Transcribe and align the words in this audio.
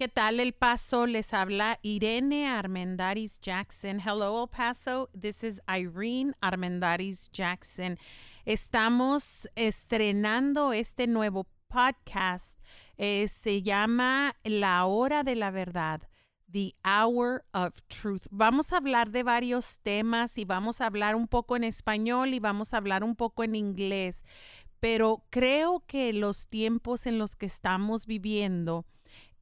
¿Qué 0.00 0.08
tal 0.08 0.40
El 0.40 0.54
Paso? 0.54 1.06
Les 1.06 1.34
habla 1.34 1.78
Irene 1.82 2.48
Armendaris 2.48 3.38
Jackson. 3.38 4.00
Hello 4.00 4.44
El 4.44 4.48
Paso, 4.48 5.10
this 5.12 5.44
is 5.44 5.60
Irene 5.68 6.32
Armendaris 6.40 7.30
Jackson. 7.30 7.98
Estamos 8.46 9.46
estrenando 9.56 10.72
este 10.72 11.06
nuevo 11.06 11.46
podcast. 11.68 12.58
Eh, 12.96 13.28
se 13.28 13.60
llama 13.60 14.36
La 14.42 14.86
Hora 14.86 15.22
de 15.22 15.36
la 15.36 15.50
Verdad. 15.50 16.08
The 16.50 16.74
Hour 16.82 17.44
of 17.52 17.82
Truth. 17.88 18.22
Vamos 18.30 18.72
a 18.72 18.78
hablar 18.78 19.10
de 19.10 19.22
varios 19.22 19.80
temas 19.80 20.38
y 20.38 20.46
vamos 20.46 20.80
a 20.80 20.86
hablar 20.86 21.14
un 21.14 21.28
poco 21.28 21.56
en 21.56 21.64
español 21.64 22.32
y 22.32 22.38
vamos 22.38 22.72
a 22.72 22.78
hablar 22.78 23.04
un 23.04 23.16
poco 23.16 23.44
en 23.44 23.54
inglés, 23.54 24.24
pero 24.80 25.24
creo 25.28 25.84
que 25.86 26.14
los 26.14 26.48
tiempos 26.48 27.06
en 27.06 27.18
los 27.18 27.36
que 27.36 27.44
estamos 27.44 28.06
viviendo 28.06 28.86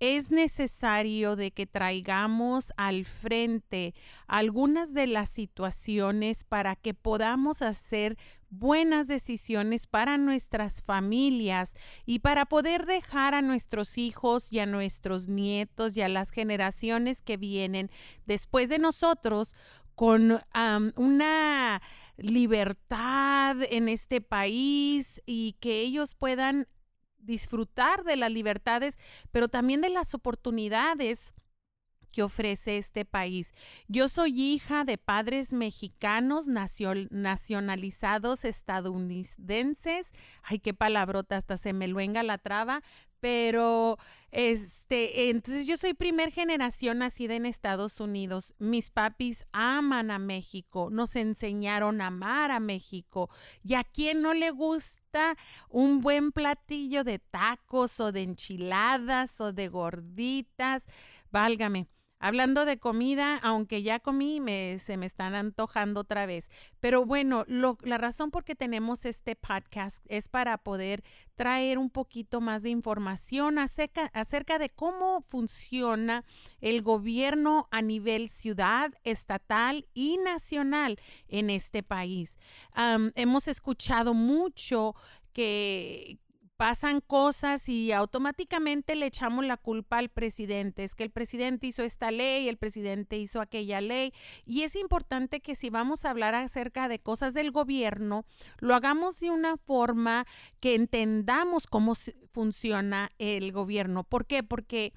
es 0.01 0.31
necesario 0.31 1.37
de 1.37 1.51
que 1.51 1.67
traigamos 1.67 2.73
al 2.77 3.05
frente 3.05 3.95
algunas 4.27 4.95
de 4.95 5.07
las 5.07 5.29
situaciones 5.29 6.45
para 6.45 6.77
que 6.77 6.95
podamos 6.95 7.63
hacer 7.63 8.17
buenas 8.51 9.09
decisiones 9.09 9.87
para 9.87 10.17
nuestras 10.17 10.83
familias 10.83 11.75
y 12.07 12.21
para 12.21 12.47
poder 12.47 12.87
dejar 12.87 13.35
a 13.35 13.43
nuestros 13.43 13.99
hijos 13.99 14.53
y 14.53 14.61
a 14.61 14.67
nuestros 14.67 15.29
nietos 15.29 15.97
y 15.97 16.03
a 16.03 16.09
las 16.09 16.31
generaciones 16.31 17.21
que 17.21 17.37
vienen 17.37 17.91
después 18.27 18.69
de 18.69 18.79
nosotros 18.79 19.55
con 19.95 20.41
una 20.95 21.83
libertad 22.17 23.57
en 23.69 23.89
este 23.89 24.21
país 24.21 25.21
y 25.27 25.57
que 25.61 25.81
ellos 25.81 26.15
puedan 26.15 26.69
disfrutar 27.19 28.05
de 28.05 28.17
las 28.17 28.31
libertades, 28.31 28.99
pero 29.31 29.49
también 29.49 29.81
de 29.81 29.91
las 29.91 30.15
oportunidades 30.15 31.35
que 32.13 32.23
ofrece 32.23 32.79
este 32.79 33.05
país. 33.05 33.53
Yo 33.87 34.09
soy 34.09 34.41
hija 34.41 34.85
de 34.85 34.99
padres 34.99 35.53
mexicanos 35.53 36.49
nacionalizados 36.49 38.45
estadounidenses. 38.45 40.13
Ay, 40.43 40.59
qué 40.59 40.75
palabrota, 40.75 41.37
hasta 41.37 41.57
se 41.57 41.73
me 41.73 41.89
luenga 41.89 42.23
la 42.23 42.39
traba, 42.39 42.83
pero 43.21 43.99
este, 44.31 45.31
entonces 45.31 45.67
yo 45.67 45.77
soy 45.77 45.95
primer 45.95 46.31
generación 46.31 46.99
nacida 46.99 47.35
en 47.35 47.47
Estados 47.47 48.01
Unidos. 48.01 48.55
Mis 48.59 48.91
papis 48.91 49.47
aman 49.53 50.11
a 50.11 50.19
México, 50.19 50.91
nos 50.91 51.17
enseñaron 51.17 52.01
a 52.01 52.09
amar 52.09 52.51
a 52.51 52.61
México. 52.61 53.31
Y 53.65 53.75
a 53.75 53.85
quien 53.85 54.23
no 54.23 54.35
le 54.35 54.51
gusta 54.51 55.37
un 55.71 56.01
buen 56.01 56.33
platillo 56.33 57.05
de 57.05 57.19
tacos 57.19 58.01
o 58.01 58.13
de 58.13 58.23
enchiladas 58.23 59.41
o 59.41 59.53
de 59.53 59.69
gorditas, 59.69 60.87
válgame. 61.31 61.87
Hablando 62.21 62.65
de 62.65 62.79
comida, 62.79 63.37
aunque 63.37 63.83
ya 63.83 64.01
comí, 64.01 64.41
me, 64.41 64.79
se 64.79 64.97
me 64.97 65.07
están 65.07 65.35
antojando 65.35 66.01
otra 66.01 66.27
vez. 66.27 66.51
Pero 66.81 67.05
bueno, 67.05 67.45
la 67.47 67.99
razón 67.99 68.31
por 68.31 68.45
que 68.45 68.55
tenemos 68.55 69.05
este 69.05 69.37
podcast 69.37 70.05
es 70.09 70.29
para 70.29 70.59
poder 70.59 71.05
traer 71.37 71.79
un 71.79 71.91
poquito 71.91 72.41
más 72.41 72.63
de 72.63 72.71
información 72.71 73.59
acerca 73.59 74.59
de 74.59 74.71
cómo 74.71 75.23
funciona 75.23 76.25
el 76.61 76.83
gobierno 76.83 77.69
a 77.71 77.83
nivel 77.83 78.29
ciudad, 78.29 78.93
estatal 79.05 79.87
y 79.95 80.19
nacional 80.19 80.99
en 81.29 81.51
este 81.51 81.83
país. 81.83 82.37
hemos 83.15 83.49
escuchado 83.49 84.15
mucho 84.15 84.95
que, 85.33 86.19
pasan 86.59 87.01
cosas 87.01 87.69
y 87.69 87.93
automáticamente 87.93 88.97
le 88.97 89.07
echamos 89.07 89.45
la 89.45 89.57
culpa 89.57 89.99
al 89.99 90.09
presidente. 90.09 90.83
Es 90.83 90.97
que 90.97 91.05
el 91.05 91.11
presidente 91.11 91.69
hizo 91.69 91.85
esta 91.85 92.11
ley, 92.11 92.49
el 92.49 92.57
presidente 92.57 93.17
hizo 93.17 93.41
aquella 93.41 93.81
ley. 93.81 94.13
Y 94.45 94.63
es 94.63 94.75
importante 94.75 95.39
que 95.41 95.55
si 95.55 95.71
vamos 95.71 96.05
a 96.05 96.11
hablar 96.11 96.35
acerca 96.35 96.89
de 96.89 96.99
cosas 96.99 97.33
del 97.33 97.53
gobierno, 97.53 98.27
lo 98.59 98.75
hagamos 98.75 99.21
de 99.21 99.31
una 99.31 99.57
forma 99.57 100.27
que 100.59 100.75
entendamos 100.75 101.69
cómo 101.69 101.95
funciona 102.33 103.13
el 103.19 103.53
gobierno. 103.53 104.03
¿Por 104.03 104.27
qué? 104.27 104.43
Porque 104.43 104.93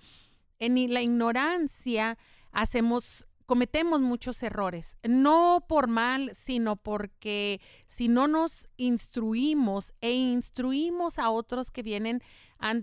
en 0.58 0.92
la 0.92 1.04
ignorancia 1.04 2.18
hacemos 2.52 3.28
cometemos 3.52 4.00
muchos 4.00 4.42
errores, 4.44 4.98
no 5.04 5.66
por 5.68 5.90
mal, 5.90 6.32
sino 6.34 6.78
porque 6.78 7.60
si 7.86 8.08
no 8.08 8.30
nos 8.30 8.70
instruimos 8.78 9.94
e 10.00 10.14
instruimos 10.14 11.20
a 11.20 11.30
otros 11.30 11.70
que 11.70 11.84
vienen 11.84 12.24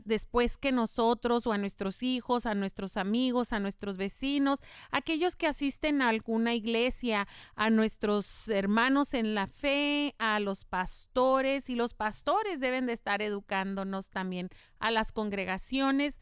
después 0.04 0.58
que 0.58 0.70
nosotros 0.70 1.46
o 1.46 1.52
a 1.52 1.56
nuestros 1.56 2.02
hijos, 2.02 2.44
a 2.44 2.54
nuestros 2.54 2.98
amigos, 2.98 3.54
a 3.54 3.60
nuestros 3.60 3.96
vecinos, 3.96 4.60
aquellos 4.90 5.36
que 5.36 5.46
asisten 5.46 6.02
a 6.02 6.10
alguna 6.10 6.54
iglesia, 6.54 7.26
a 7.54 7.70
nuestros 7.70 8.50
hermanos 8.50 9.14
en 9.14 9.34
la 9.34 9.46
fe, 9.46 10.14
a 10.18 10.38
los 10.38 10.66
pastores 10.66 11.70
y 11.70 11.76
los 11.76 11.94
pastores 11.94 12.60
deben 12.60 12.84
de 12.84 12.92
estar 12.92 13.22
educándonos 13.22 14.10
también 14.10 14.50
a 14.80 14.90
las 14.90 15.12
congregaciones 15.12 16.20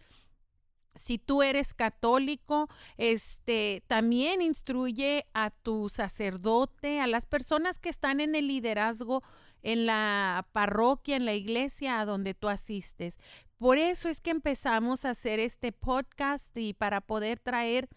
si 0.96 1.18
tú 1.18 1.42
eres 1.42 1.74
católico, 1.74 2.68
este 2.96 3.82
también 3.86 4.42
instruye 4.42 5.26
a 5.34 5.50
tu 5.50 5.88
sacerdote, 5.88 7.00
a 7.00 7.06
las 7.06 7.26
personas 7.26 7.78
que 7.78 7.88
están 7.88 8.20
en 8.20 8.34
el 8.34 8.48
liderazgo 8.48 9.22
en 9.62 9.84
la 9.84 10.46
parroquia, 10.52 11.16
en 11.16 11.24
la 11.24 11.34
iglesia 11.34 12.00
a 12.00 12.04
donde 12.06 12.34
tú 12.34 12.48
asistes. 12.48 13.18
Por 13.58 13.78
eso 13.78 14.08
es 14.08 14.20
que 14.20 14.30
empezamos 14.30 15.04
a 15.04 15.10
hacer 15.10 15.40
este 15.40 15.72
podcast 15.72 16.56
y 16.56 16.72
para 16.72 17.00
poder 17.00 17.40
traer 17.40 17.88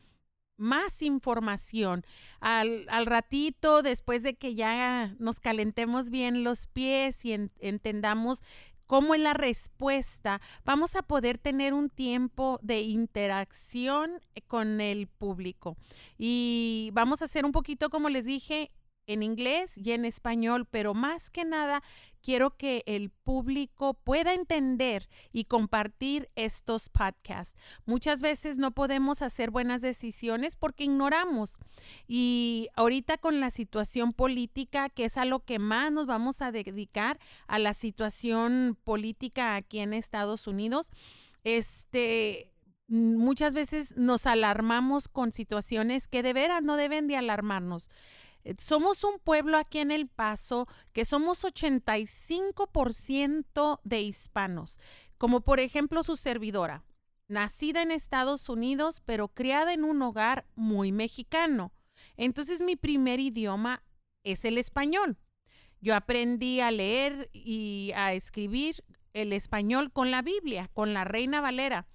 más 0.57 1.01
información. 1.01 2.03
Al, 2.39 2.85
al, 2.89 3.05
ratito, 3.05 3.81
después 3.81 4.23
de 4.23 4.33
que 4.33 4.55
ya 4.55 5.15
nos 5.19 5.39
calentemos 5.39 6.09
bien 6.09 6.43
los 6.43 6.67
pies 6.67 7.23
y 7.23 7.33
entendamos 7.59 8.41
cómo 8.89 9.13
es 9.13 9.21
la 9.21 9.35
respuesta, 9.35 10.41
vamos 10.65 10.95
a 10.95 11.03
poder 11.03 11.37
tener 11.37 11.75
un 11.75 11.91
tiempo 11.91 12.59
de 12.63 12.81
interacción 12.81 14.19
eh, 14.33 14.41
con 14.41 14.81
el 14.81 15.05
público. 15.05 15.77
Y 16.17 16.89
vamos 16.93 17.21
a 17.21 17.25
hacer 17.25 17.45
un 17.45 17.51
poquito, 17.51 17.91
como 17.91 18.09
les 18.09 18.25
dije, 18.25 18.71
en 19.09 19.23
inglés 19.23 19.73
y 19.75 19.91
en 19.91 20.05
español, 20.05 20.67
pero 20.69 20.93
más 20.93 21.29
que 21.29 21.43
nada 21.43 21.81
quiero 22.21 22.55
que 22.57 22.83
el 22.85 23.09
público 23.09 23.95
pueda 23.95 24.33
entender 24.33 25.09
y 25.31 25.45
compartir 25.45 26.29
estos 26.35 26.89
podcasts. 26.89 27.57
Muchas 27.85 28.21
veces 28.21 28.57
no 28.57 28.71
podemos 28.71 29.21
hacer 29.21 29.49
buenas 29.51 29.81
decisiones 29.81 30.55
porque 30.55 30.83
ignoramos. 30.83 31.57
Y 32.07 32.67
ahorita 32.75 33.17
con 33.17 33.39
la 33.39 33.49
situación 33.49 34.13
política, 34.13 34.89
que 34.89 35.05
es 35.05 35.17
a 35.17 35.25
lo 35.25 35.39
que 35.39 35.59
más 35.59 35.91
nos 35.91 36.05
vamos 36.05 36.41
a 36.41 36.51
dedicar, 36.51 37.19
a 37.47 37.57
la 37.57 37.73
situación 37.73 38.77
política 38.83 39.55
aquí 39.55 39.79
en 39.79 39.93
Estados 39.93 40.45
Unidos, 40.45 40.91
este 41.43 42.51
muchas 42.89 43.53
veces 43.53 43.95
nos 43.95 44.25
alarmamos 44.25 45.07
con 45.07 45.31
situaciones 45.31 46.07
que 46.07 46.23
de 46.23 46.33
veras 46.33 46.63
no 46.63 46.75
deben 46.75 47.07
de 47.07 47.17
alarmarnos. 47.17 47.89
Eh, 48.43 48.55
somos 48.59 49.03
un 49.03 49.19
pueblo 49.19 49.57
aquí 49.57 49.79
en 49.79 49.89
El 49.91 50.07
Paso 50.07 50.67
que 50.93 51.05
somos 51.05 51.43
85% 51.43 53.79
de 53.83 54.01
hispanos, 54.01 54.79
como 55.17 55.41
por 55.41 55.59
ejemplo 55.59 56.03
su 56.03 56.15
servidora, 56.15 56.83
nacida 57.27 57.81
en 57.81 57.91
Estados 57.91 58.49
Unidos, 58.49 59.01
pero 59.05 59.29
criada 59.29 59.73
en 59.73 59.83
un 59.83 60.01
hogar 60.01 60.45
muy 60.55 60.91
mexicano. 60.91 61.71
Entonces 62.17 62.61
mi 62.61 62.75
primer 62.75 63.19
idioma 63.19 63.83
es 64.23 64.45
el 64.45 64.57
español. 64.57 65.17
Yo 65.81 65.95
aprendí 65.95 66.59
a 66.59 66.71
leer 66.71 67.29
y 67.31 67.91
a 67.95 68.13
escribir 68.13 68.83
el 69.13 69.33
español 69.33 69.91
con 69.91 70.11
la 70.11 70.21
Biblia, 70.21 70.69
con 70.73 70.93
la 70.93 71.05
Reina 71.05 71.41
Valera, 71.41 71.87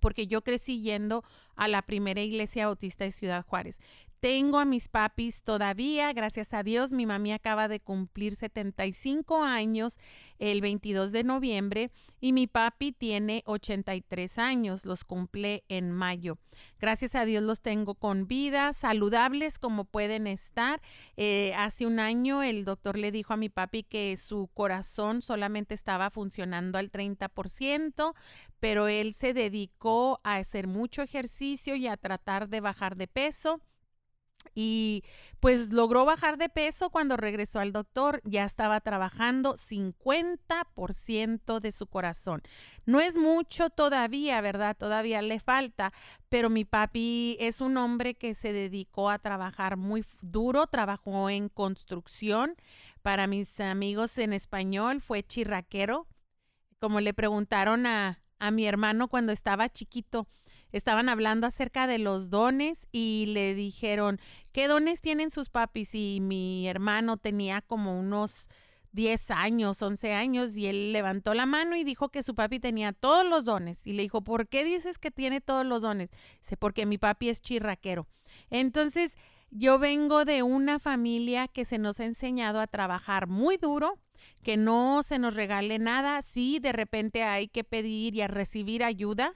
porque 0.00 0.26
yo 0.26 0.42
crecí 0.42 0.80
yendo 0.80 1.24
a 1.56 1.68
la 1.68 1.82
primera 1.82 2.22
iglesia 2.22 2.66
autista 2.66 3.04
de 3.04 3.10
Ciudad 3.10 3.44
Juárez. 3.44 3.80
Tengo 4.26 4.58
a 4.58 4.64
mis 4.64 4.88
papis 4.88 5.44
todavía, 5.44 6.12
gracias 6.12 6.52
a 6.52 6.64
Dios. 6.64 6.90
Mi 6.90 7.06
mami 7.06 7.32
acaba 7.32 7.68
de 7.68 7.78
cumplir 7.78 8.34
75 8.34 9.44
años 9.44 10.00
el 10.40 10.60
22 10.62 11.12
de 11.12 11.22
noviembre 11.22 11.92
y 12.20 12.32
mi 12.32 12.48
papi 12.48 12.90
tiene 12.90 13.44
83 13.46 14.38
años, 14.38 14.84
los 14.84 15.04
cumple 15.04 15.62
en 15.68 15.92
mayo. 15.92 16.38
Gracias 16.80 17.14
a 17.14 17.24
Dios 17.24 17.44
los 17.44 17.60
tengo 17.60 17.94
con 17.94 18.26
vida, 18.26 18.72
saludables 18.72 19.60
como 19.60 19.84
pueden 19.84 20.26
estar. 20.26 20.82
Eh, 21.16 21.54
hace 21.56 21.86
un 21.86 22.00
año 22.00 22.42
el 22.42 22.64
doctor 22.64 22.98
le 22.98 23.12
dijo 23.12 23.32
a 23.32 23.36
mi 23.36 23.48
papi 23.48 23.84
que 23.84 24.16
su 24.16 24.50
corazón 24.52 25.22
solamente 25.22 25.72
estaba 25.72 26.10
funcionando 26.10 26.78
al 26.78 26.90
30%, 26.90 28.12
pero 28.58 28.88
él 28.88 29.14
se 29.14 29.34
dedicó 29.34 30.20
a 30.24 30.34
hacer 30.34 30.66
mucho 30.66 31.02
ejercicio 31.02 31.76
y 31.76 31.86
a 31.86 31.96
tratar 31.96 32.48
de 32.48 32.60
bajar 32.60 32.96
de 32.96 33.06
peso 33.06 33.60
y 34.54 35.02
pues 35.40 35.72
logró 35.72 36.04
bajar 36.04 36.38
de 36.38 36.48
peso 36.48 36.90
cuando 36.90 37.16
regresó 37.16 37.60
al 37.60 37.72
doctor, 37.72 38.20
ya 38.24 38.44
estaba 38.44 38.80
trabajando 38.80 39.54
50% 39.54 41.60
de 41.60 41.72
su 41.72 41.86
corazón. 41.86 42.42
No 42.84 43.00
es 43.00 43.16
mucho 43.16 43.70
todavía, 43.70 44.40
¿verdad? 44.40 44.76
Todavía 44.76 45.22
le 45.22 45.40
falta, 45.40 45.92
pero 46.28 46.50
mi 46.50 46.64
papi 46.64 47.36
es 47.40 47.60
un 47.60 47.76
hombre 47.76 48.14
que 48.14 48.34
se 48.34 48.52
dedicó 48.52 49.10
a 49.10 49.18
trabajar 49.18 49.76
muy 49.76 50.04
duro, 50.20 50.66
trabajó 50.66 51.30
en 51.30 51.48
construcción. 51.48 52.56
Para 53.02 53.26
mis 53.26 53.60
amigos 53.60 54.18
en 54.18 54.32
español 54.32 55.00
fue 55.00 55.22
chirraquero, 55.22 56.08
como 56.80 57.00
le 57.00 57.14
preguntaron 57.14 57.86
a, 57.86 58.20
a 58.38 58.50
mi 58.50 58.66
hermano 58.66 59.08
cuando 59.08 59.32
estaba 59.32 59.68
chiquito 59.68 60.26
estaban 60.76 61.08
hablando 61.08 61.46
acerca 61.46 61.86
de 61.86 61.98
los 61.98 62.30
dones 62.30 62.88
y 62.92 63.26
le 63.28 63.54
dijeron, 63.54 64.20
¿qué 64.52 64.68
dones 64.68 65.00
tienen 65.00 65.30
sus 65.30 65.48
papis? 65.48 65.94
Y 65.94 66.20
mi 66.20 66.68
hermano 66.68 67.16
tenía 67.16 67.62
como 67.62 67.98
unos 67.98 68.48
10 68.92 69.30
años, 69.30 69.82
11 69.82 70.14
años, 70.14 70.56
y 70.56 70.66
él 70.66 70.92
levantó 70.92 71.34
la 71.34 71.46
mano 71.46 71.76
y 71.76 71.84
dijo 71.84 72.08
que 72.08 72.22
su 72.22 72.34
papi 72.34 72.60
tenía 72.60 72.92
todos 72.92 73.26
los 73.26 73.44
dones. 73.44 73.86
Y 73.86 73.92
le 73.92 74.02
dijo, 74.02 74.22
¿por 74.22 74.48
qué 74.48 74.64
dices 74.64 74.98
que 74.98 75.10
tiene 75.10 75.40
todos 75.40 75.66
los 75.66 75.82
dones? 75.82 76.10
Dice, 76.40 76.56
porque 76.56 76.86
mi 76.86 76.96
papi 76.96 77.28
es 77.28 77.40
chirraquero. 77.40 78.06
Entonces, 78.50 79.16
yo 79.50 79.78
vengo 79.78 80.24
de 80.24 80.42
una 80.42 80.78
familia 80.78 81.46
que 81.48 81.64
se 81.64 81.78
nos 81.78 82.00
ha 82.00 82.04
enseñado 82.04 82.58
a 82.58 82.66
trabajar 82.66 83.26
muy 83.26 83.58
duro, 83.58 83.98
que 84.42 84.56
no 84.56 85.02
se 85.02 85.18
nos 85.18 85.34
regale 85.34 85.78
nada, 85.78 86.22
sí, 86.22 86.58
de 86.58 86.72
repente 86.72 87.22
hay 87.22 87.48
que 87.48 87.64
pedir 87.64 88.14
y 88.14 88.22
a 88.22 88.28
recibir 88.28 88.82
ayuda, 88.82 89.34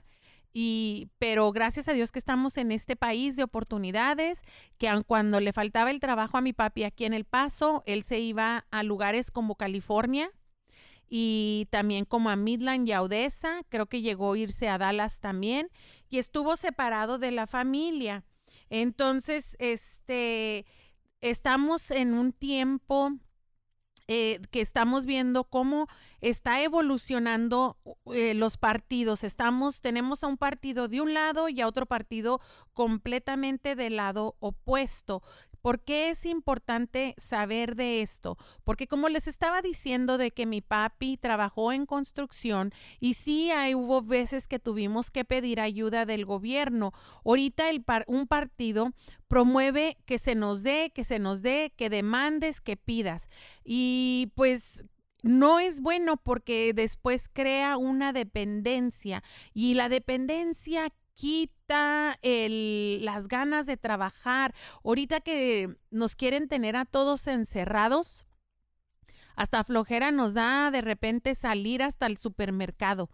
y, 0.53 1.09
pero 1.17 1.51
gracias 1.51 1.87
a 1.87 1.93
Dios 1.93 2.11
que 2.11 2.19
estamos 2.19 2.57
en 2.57 2.71
este 2.71 2.95
país 2.95 3.35
de 3.35 3.43
oportunidades, 3.43 4.41
que 4.77 4.89
aun 4.89 5.03
cuando 5.03 5.39
le 5.39 5.53
faltaba 5.53 5.91
el 5.91 5.99
trabajo 5.99 6.37
a 6.37 6.41
mi 6.41 6.53
papi 6.53 6.83
aquí 6.83 7.05
en 7.05 7.13
El 7.13 7.25
Paso, 7.25 7.83
él 7.85 8.03
se 8.03 8.19
iba 8.19 8.65
a 8.71 8.83
lugares 8.83 9.31
como 9.31 9.55
California 9.55 10.31
y 11.07 11.67
también 11.71 12.05
como 12.05 12.29
a 12.29 12.35
Midland 12.35 12.87
y 12.87 12.93
a 12.93 13.01
Odessa, 13.01 13.63
creo 13.69 13.87
que 13.87 14.01
llegó 14.01 14.33
a 14.33 14.37
irse 14.37 14.69
a 14.69 14.77
Dallas 14.77 15.19
también 15.19 15.69
y 16.09 16.17
estuvo 16.17 16.55
separado 16.55 17.17
de 17.17 17.31
la 17.31 17.47
familia. 17.47 18.23
Entonces, 18.69 19.57
este, 19.59 20.65
estamos 21.19 21.91
en 21.91 22.13
un 22.13 22.31
tiempo 22.31 23.11
eh, 24.13 24.41
que 24.51 24.59
estamos 24.59 25.05
viendo 25.05 25.45
cómo 25.45 25.87
está 26.19 26.61
evolucionando 26.61 27.77
eh, 28.13 28.33
los 28.33 28.57
partidos. 28.57 29.23
Estamos, 29.23 29.79
tenemos 29.79 30.25
a 30.25 30.27
un 30.27 30.35
partido 30.35 30.89
de 30.89 30.99
un 30.99 31.13
lado 31.13 31.47
y 31.47 31.61
a 31.61 31.67
otro 31.67 31.85
partido 31.85 32.41
completamente 32.73 33.73
del 33.73 33.95
lado 33.95 34.35
opuesto. 34.41 35.23
¿Por 35.61 35.79
qué 35.79 36.09
es 36.09 36.25
importante 36.25 37.13
saber 37.17 37.75
de 37.75 38.01
esto? 38.01 38.37
Porque 38.63 38.87
como 38.87 39.09
les 39.09 39.27
estaba 39.27 39.61
diciendo 39.61 40.17
de 40.17 40.31
que 40.31 40.45
mi 40.45 40.61
papi 40.61 41.17
trabajó 41.17 41.71
en 41.71 41.85
construcción 41.85 42.73
y 42.99 43.13
sí 43.13 43.51
hay, 43.51 43.75
hubo 43.75 44.01
veces 44.01 44.47
que 44.47 44.59
tuvimos 44.59 45.11
que 45.11 45.25
pedir 45.25 45.59
ayuda 45.59 46.05
del 46.05 46.25
gobierno. 46.25 46.93
Ahorita 47.25 47.69
el 47.69 47.83
un 48.07 48.27
partido 48.27 48.91
promueve 49.27 49.97
que 50.05 50.17
se 50.17 50.35
nos 50.35 50.63
dé, 50.63 50.91
que 50.93 51.03
se 51.03 51.19
nos 51.19 51.41
dé, 51.41 51.73
que 51.75 51.89
demandes, 51.89 52.61
que 52.61 52.77
pidas. 52.77 53.29
Y 53.63 54.31
pues 54.35 54.85
no 55.23 55.59
es 55.59 55.81
bueno 55.81 56.17
porque 56.17 56.73
después 56.73 57.29
crea 57.31 57.77
una 57.77 58.11
dependencia 58.13 59.23
y 59.53 59.75
la 59.75 59.89
dependencia 59.89 60.91
quita 61.21 62.17
las 62.23 63.27
ganas 63.27 63.67
de 63.67 63.77
trabajar. 63.77 64.55
Ahorita 64.83 65.21
que 65.21 65.77
nos 65.91 66.15
quieren 66.15 66.47
tener 66.47 66.75
a 66.75 66.85
todos 66.85 67.27
encerrados, 67.27 68.25
hasta 69.35 69.63
flojera 69.63 70.09
nos 70.09 70.33
da 70.33 70.71
de 70.71 70.81
repente 70.81 71.35
salir 71.35 71.83
hasta 71.83 72.07
el 72.07 72.17
supermercado. 72.17 73.11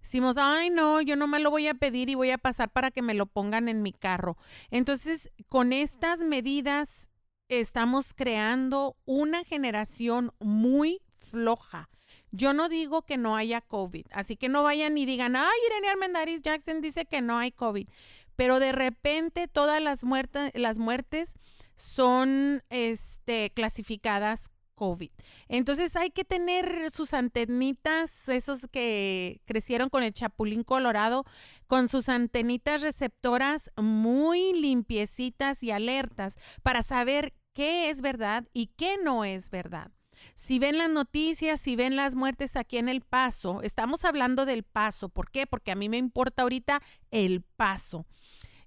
Decimos, 0.00 0.36
ay, 0.38 0.70
no, 0.70 1.00
yo 1.00 1.16
no 1.16 1.26
me 1.26 1.40
lo 1.40 1.50
voy 1.50 1.66
a 1.66 1.74
pedir 1.74 2.08
y 2.08 2.14
voy 2.14 2.30
a 2.30 2.38
pasar 2.38 2.70
para 2.70 2.92
que 2.92 3.02
me 3.02 3.14
lo 3.14 3.26
pongan 3.26 3.68
en 3.68 3.82
mi 3.82 3.92
carro. 3.92 4.36
Entonces, 4.70 5.32
con 5.48 5.72
estas 5.72 6.20
medidas 6.20 7.10
estamos 7.48 8.14
creando 8.14 8.96
una 9.04 9.42
generación 9.42 10.32
muy 10.38 11.02
floja. 11.28 11.90
Yo 12.30 12.52
no 12.52 12.68
digo 12.68 13.02
que 13.02 13.16
no 13.16 13.36
haya 13.36 13.60
COVID, 13.60 14.06
así 14.12 14.36
que 14.36 14.48
no 14.48 14.62
vayan 14.62 14.96
y 14.98 15.06
digan, 15.06 15.36
ay, 15.36 15.58
Irene 15.66 15.88
Armendaris 15.88 16.42
Jackson 16.42 16.80
dice 16.80 17.06
que 17.06 17.22
no 17.22 17.38
hay 17.38 17.52
COVID, 17.52 17.88
pero 18.36 18.60
de 18.60 18.72
repente 18.72 19.48
todas 19.48 19.82
las, 19.82 20.04
muertes, 20.04 20.52
las 20.54 20.78
muertes 20.78 21.34
son 21.74 22.62
este, 22.70 23.50
clasificadas 23.50 24.50
COVID. 24.78 25.10
Entonces 25.48 25.96
hay 25.96 26.10
que 26.10 26.24
tener 26.24 26.90
sus 26.90 27.12
antenitas, 27.12 28.28
esos 28.28 28.60
que 28.70 29.40
crecieron 29.44 29.88
con 29.88 30.04
el 30.04 30.12
chapulín 30.12 30.62
colorado, 30.62 31.24
con 31.66 31.88
sus 31.88 32.08
antenitas 32.08 32.82
receptoras 32.82 33.72
muy 33.76 34.52
limpiecitas 34.52 35.62
y 35.64 35.72
alertas 35.72 36.36
para 36.62 36.84
saber 36.84 37.34
qué 37.54 37.90
es 37.90 38.00
verdad 38.02 38.46
y 38.52 38.68
qué 38.68 38.98
no 39.02 39.24
es 39.24 39.50
verdad. 39.50 39.90
Si 40.34 40.58
ven 40.58 40.78
las 40.78 40.90
noticias, 40.90 41.60
si 41.60 41.76
ven 41.76 41.96
las 41.96 42.14
muertes 42.14 42.56
aquí 42.56 42.78
en 42.78 42.88
El 42.88 43.00
Paso, 43.00 43.62
estamos 43.62 44.04
hablando 44.04 44.46
del 44.46 44.62
Paso. 44.62 45.08
¿Por 45.08 45.30
qué? 45.30 45.46
Porque 45.46 45.70
a 45.70 45.74
mí 45.74 45.88
me 45.88 45.96
importa 45.96 46.42
ahorita 46.42 46.82
el 47.10 47.42
Paso. 47.42 48.06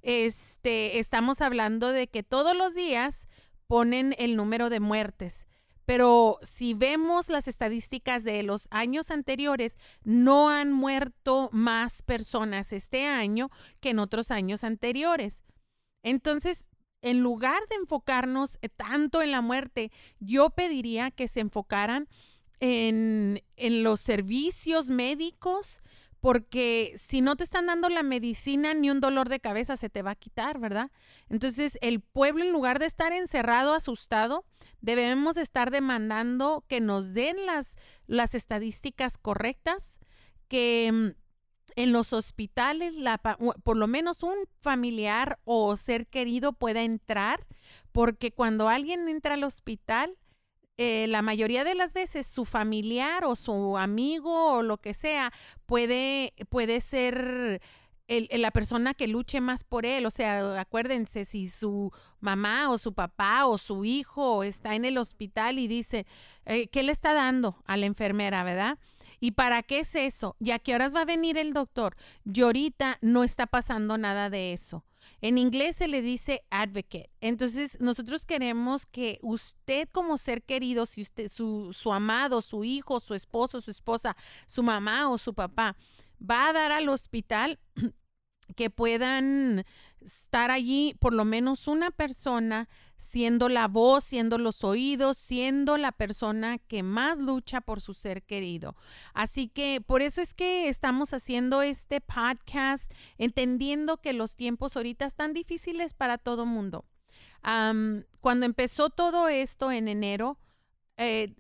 Este, 0.02 1.00
estamos 1.00 1.42
hablando 1.42 1.92
de 1.92 2.08
que 2.08 2.24
todos 2.24 2.56
los 2.56 2.74
días 2.76 3.28
ponen 3.68 4.16
el 4.18 4.36
número 4.36 4.70
de 4.70 4.80
muertes. 4.80 5.48
Pero 5.86 6.40
si 6.42 6.74
vemos 6.74 7.28
las 7.28 7.48
estadísticas 7.48 8.24
de 8.24 8.44
los 8.44 8.68
años 8.72 9.12
anteriores, 9.12 9.78
no 10.04 10.50
han 10.50 10.72
muerto 10.72 11.50
más 11.52 12.02
personas 12.02 12.72
este 12.72 13.06
año 13.06 13.50
que 13.80 13.90
en 13.90 14.00
otros 14.00 14.32
años 14.32 14.64
anteriores. 14.64 15.44
Entonces, 16.04 16.68
en 17.02 17.22
lugar 17.22 17.62
de 17.70 17.76
enfocarnos 17.76 18.58
eh, 18.62 18.70
tanto 18.70 19.22
en 19.22 19.32
la 19.32 19.42
muerte, 19.42 19.92
yo 20.20 20.52
pediría 20.52 21.12
que 21.12 21.28
se 21.28 21.40
enfocaran 21.40 22.08
en, 22.60 23.42
los 23.58 24.00
servicios 24.00 24.88
médicos, 24.88 25.82
porque 26.20 26.94
si 26.96 27.22
no 27.22 27.36
te 27.36 27.44
están 27.44 27.66
dando 27.66 27.90
la 27.90 28.04
medicina, 28.04 28.76
ni 28.76 28.92
un 28.92 29.00
dolor 29.00 29.30
de 29.30 29.40
cabeza 29.40 29.76
se 29.76 29.90
te 29.90 30.04
va 30.04 30.12
a 30.12 30.16
quitar, 30.16 30.60
¿verdad? 30.60 30.92
Entonces, 31.30 31.80
el 31.82 32.02
pueblo, 32.02 32.44
en 32.44 32.52
lugar 32.52 32.78
de 32.78 32.86
estar 32.86 33.12
encerrado, 33.12 33.74
asustado, 33.74 34.46
debemos 34.82 35.38
estar 35.38 35.72
demandando 35.72 36.64
que 36.68 36.80
nos 36.80 37.14
den 37.14 37.48
las, 37.48 37.78
las 38.06 38.36
estadísticas 38.36 39.18
correctas, 39.18 40.00
que 40.48 40.92
mm, 40.92 41.22
en 41.76 41.92
los 41.92 42.14
hospitales, 42.14 42.96
la, 42.96 43.18
por 43.18 43.78
lo 43.78 43.88
menos 43.88 44.24
un 44.24 44.36
familiar 44.60 45.40
o 45.44 45.76
ser 45.78 46.08
querido 46.08 46.54
pueda 46.54 46.84
entrar, 46.84 47.46
porque 47.92 48.32
cuando 48.32 48.70
alguien 48.70 49.08
entra 49.08 49.36
al 49.36 49.44
hospital, 49.44 50.18
eh, 50.78 51.06
la 51.08 51.22
mayoría 51.22 51.64
de 51.64 51.76
las 51.76 51.94
veces 51.94 52.26
su 52.26 52.46
familiar 52.46 53.26
o 53.26 53.36
su 53.36 53.78
amigo 53.78 54.54
o 54.54 54.64
lo 54.64 54.78
que 54.78 54.94
sea 54.94 55.32
puede, 55.66 56.34
puede 56.50 56.82
ser 56.82 57.62
la 58.08 58.52
persona 58.52 58.94
que 58.94 59.08
luche 59.08 59.42
más 59.42 59.64
por 59.64 59.86
él. 59.86 60.06
O 60.06 60.10
sea, 60.10 60.60
acuérdense, 60.60 61.26
si 61.26 61.48
su 61.48 61.92
mamá 62.20 62.70
o 62.70 62.78
su 62.78 62.94
papá 62.94 63.46
o 63.46 63.58
su 63.58 63.86
hijo 63.86 64.44
está 64.44 64.76
en 64.76 64.86
el 64.86 64.98
hospital 64.98 65.60
y 65.60 65.68
dice, 65.68 66.06
eh, 66.46 66.68
¿qué 66.68 66.84
le 66.84 66.92
está 66.92 67.14
dando 67.14 67.62
a 67.66 67.78
la 67.78 67.86
enfermera, 67.86 68.44
verdad? 68.44 68.78
¿Y 69.22 69.32
para 69.32 69.62
qué 69.62 69.80
es 69.80 69.94
eso? 69.94 70.36
¿Y 70.40 70.50
a 70.50 70.60
qué 70.60 70.74
horas 70.74 70.96
va 70.96 71.02
a 71.02 71.06
venir 71.06 71.38
el 71.38 71.54
doctor? 71.54 71.96
Y 72.26 72.42
ahorita 72.42 72.98
no 73.02 73.24
está 73.24 73.46
pasando 73.46 73.98
nada 74.00 74.32
de 74.32 74.52
eso. 74.52 74.84
En 75.22 75.38
inglés 75.38 75.76
se 75.76 75.88
le 75.88 76.02
dice 76.02 76.44
advocate. 76.50 77.12
Entonces, 77.22 77.80
nosotros 77.80 78.26
queremos 78.26 78.88
que 78.88 79.20
usted 79.22 79.88
como 79.90 80.18
ser 80.18 80.42
querido, 80.42 80.88
si 80.88 81.04
usted, 81.04 81.28
su, 81.28 81.72
su 81.72 81.94
amado, 81.94 82.42
su 82.42 82.64
hijo, 82.64 83.00
su 83.00 83.14
esposo, 83.14 83.62
su 83.62 83.70
esposa, 83.70 84.18
su 84.48 84.64
mamá 84.64 85.10
o 85.12 85.20
su 85.20 85.36
papá, 85.36 85.78
va 86.20 86.50
a 86.50 86.54
dar 86.54 86.72
al 86.72 86.90
hospital, 86.90 87.60
que 88.56 88.72
puedan 88.72 89.66
estar 90.00 90.50
allí 90.50 90.96
por 91.00 91.14
lo 91.14 91.26
menos 91.26 91.68
una 91.68 91.92
persona 91.92 92.68
siendo 93.02 93.50
la 93.50 93.68
voz, 93.68 94.04
siendo 94.04 94.38
los 94.38 94.64
oídos, 94.64 95.18
siendo 95.18 95.78
la 95.78 95.92
persona 95.92 96.60
que 96.60 96.84
más 96.84 97.18
lucha 97.18 97.60
por 97.60 97.82
su 97.82 97.96
ser 97.96 98.22
querido. 98.22 98.76
Así 99.16 99.48
que 99.48 99.82
por 99.82 100.04
eso 100.04 100.22
es 100.22 100.36
que 100.36 100.70
estamos 100.70 101.12
haciendo 101.16 101.64
este 101.64 102.00
podcast, 102.00 102.92
entendiendo 103.18 103.98
que 103.98 104.14
los 104.14 104.36
tiempos 104.36 104.78
ahorita 104.78 105.06
están 105.06 105.34
difíciles 105.34 105.94
para 105.94 106.20
todo 106.20 106.46
mundo. 106.46 106.86
cuando 108.20 108.46
empezó 108.46 108.92
todo 108.92 109.28
esto 109.28 109.72
en 109.72 109.88
enero, 109.88 110.38
eh, 110.98 111.34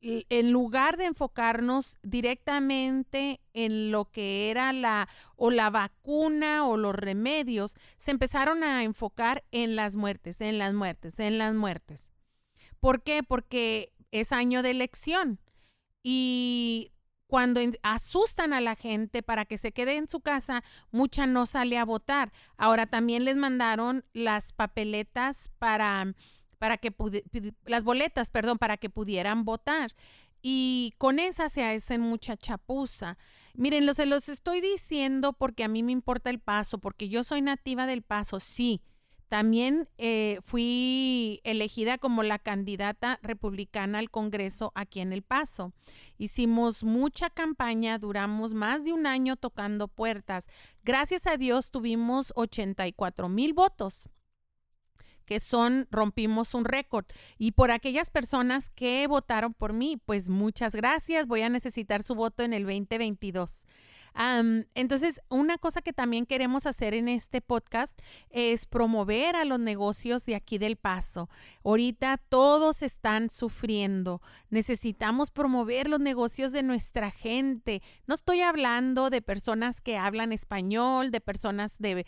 en 0.00 0.52
lugar 0.52 0.96
de 0.96 1.06
enfocarnos 1.06 1.98
directamente 2.02 3.40
en 3.52 3.90
lo 3.90 4.04
que 4.06 4.50
era 4.50 4.72
la 4.72 5.08
o 5.36 5.50
la 5.50 5.70
vacuna 5.70 6.66
o 6.66 6.76
los 6.76 6.94
remedios, 6.94 7.76
se 7.96 8.12
empezaron 8.12 8.62
a 8.62 8.84
enfocar 8.84 9.44
en 9.50 9.76
las 9.76 9.96
muertes, 9.96 10.40
en 10.40 10.58
las 10.58 10.74
muertes, 10.74 11.18
en 11.18 11.38
las 11.38 11.54
muertes. 11.54 12.10
¿Por 12.80 13.02
qué? 13.02 13.22
Porque 13.22 13.92
es 14.12 14.32
año 14.32 14.62
de 14.62 14.70
elección 14.70 15.40
y 16.02 16.92
cuando 17.26 17.60
asustan 17.82 18.54
a 18.54 18.60
la 18.60 18.74
gente 18.74 19.22
para 19.22 19.44
que 19.44 19.58
se 19.58 19.72
quede 19.72 19.96
en 19.96 20.08
su 20.08 20.20
casa, 20.20 20.64
mucha 20.90 21.26
no 21.26 21.44
sale 21.44 21.76
a 21.76 21.84
votar. 21.84 22.32
Ahora 22.56 22.86
también 22.86 23.24
les 23.24 23.36
mandaron 23.36 24.04
las 24.14 24.54
papeletas 24.54 25.50
para 25.58 26.14
para 26.58 26.78
que 26.78 26.94
las 27.64 27.84
boletas, 27.84 28.30
perdón, 28.30 28.58
para 28.58 28.76
que 28.76 28.90
pudieran 28.90 29.44
votar. 29.44 29.94
Y 30.42 30.94
con 30.98 31.18
esa 31.18 31.48
se 31.48 31.64
hacen 31.64 32.00
mucha 32.00 32.36
chapuza. 32.36 33.18
Miren, 33.54 33.86
lo, 33.86 33.94
se 33.94 34.06
los 34.06 34.28
estoy 34.28 34.60
diciendo 34.60 35.32
porque 35.32 35.64
a 35.64 35.68
mí 35.68 35.82
me 35.82 35.92
importa 35.92 36.30
el 36.30 36.38
paso, 36.38 36.78
porque 36.78 37.08
yo 37.08 37.24
soy 37.24 37.42
nativa 37.42 37.86
del 37.86 38.02
paso, 38.02 38.40
sí. 38.40 38.82
También 39.28 39.88
eh, 39.98 40.38
fui 40.44 41.40
elegida 41.44 41.98
como 41.98 42.22
la 42.22 42.38
candidata 42.38 43.18
republicana 43.22 43.98
al 43.98 44.10
Congreso 44.10 44.72
aquí 44.74 45.00
en 45.00 45.12
El 45.12 45.20
Paso. 45.20 45.74
Hicimos 46.16 46.82
mucha 46.82 47.28
campaña, 47.28 47.98
duramos 47.98 48.54
más 48.54 48.86
de 48.86 48.94
un 48.94 49.06
año 49.06 49.36
tocando 49.36 49.86
puertas. 49.86 50.46
Gracias 50.82 51.26
a 51.26 51.36
Dios 51.36 51.70
tuvimos 51.70 52.32
84 52.36 53.28
mil 53.28 53.52
votos 53.52 54.08
que 55.28 55.40
son, 55.40 55.86
rompimos 55.90 56.54
un 56.54 56.64
récord. 56.64 57.04
Y 57.36 57.52
por 57.52 57.70
aquellas 57.70 58.08
personas 58.08 58.70
que 58.70 59.06
votaron 59.06 59.52
por 59.52 59.74
mí, 59.74 60.00
pues 60.06 60.30
muchas 60.30 60.74
gracias. 60.74 61.26
Voy 61.26 61.42
a 61.42 61.50
necesitar 61.50 62.02
su 62.02 62.14
voto 62.14 62.44
en 62.44 62.54
el 62.54 62.64
2022 62.64 63.66
entonces, 64.74 65.20
una 65.28 65.58
cosa 65.58 65.82
que 65.82 65.92
también 65.92 66.26
queremos 66.26 66.66
hacer 66.66 66.94
en 66.94 67.08
este 67.08 67.40
podcast 67.40 67.98
es 68.30 68.66
promover 68.66 69.36
a 69.36 69.44
los 69.44 69.60
negocios 69.60 70.24
de 70.24 70.34
aquí 70.34 70.58
del 70.58 70.76
paso. 70.76 71.28
Ahorita 71.64 72.16
todos 72.28 72.82
están 72.82 73.30
sufriendo. 73.30 74.20
Necesitamos 74.50 75.30
promover 75.30 75.88
los 75.88 76.00
negocios 76.00 76.52
de 76.52 76.62
nuestra 76.62 77.10
gente. 77.10 77.82
No 78.06 78.14
estoy 78.14 78.40
hablando 78.40 79.10
de 79.10 79.22
personas 79.22 79.80
que 79.80 79.96
hablan 79.96 80.32
español, 80.32 81.10
de 81.10 81.20
personas 81.20 81.78
de, 81.78 82.06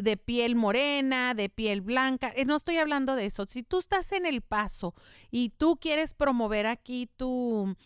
de 0.00 0.16
piel 0.16 0.56
morena, 0.56 1.34
de 1.34 1.48
piel 1.48 1.80
blanca. 1.80 2.32
Eh, 2.36 2.44
no 2.44 2.56
estoy 2.56 2.76
hablando 2.76 3.14
de 3.14 3.26
eso. 3.26 3.46
Si 3.48 3.62
tú 3.62 3.78
estás 3.78 4.12
en 4.12 4.26
el 4.26 4.42
paso 4.42 4.94
y 5.30 5.50
tú 5.50 5.76
quieres 5.80 6.14
promover 6.14 6.66
aquí 6.66 7.08
tu 7.16 7.76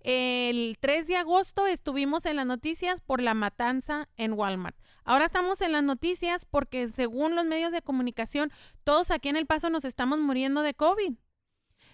El 0.00 0.78
3 0.80 1.06
de 1.06 1.16
agosto 1.16 1.66
estuvimos 1.68 2.26
en 2.26 2.36
las 2.36 2.46
noticias 2.46 3.00
por 3.00 3.22
la 3.22 3.34
matanza 3.34 4.08
en 4.16 4.32
Walmart. 4.32 4.76
Ahora 5.04 5.24
estamos 5.24 5.60
en 5.60 5.72
las 5.72 5.84
noticias 5.84 6.44
porque 6.44 6.88
según 6.88 7.36
los 7.36 7.44
medios 7.44 7.72
de 7.72 7.82
comunicación, 7.82 8.50
todos 8.84 9.10
aquí 9.10 9.28
en 9.28 9.36
El 9.36 9.46
Paso 9.46 9.70
nos 9.70 9.84
estamos 9.84 10.18
muriendo 10.18 10.62
de 10.62 10.74
COVID. 10.74 11.14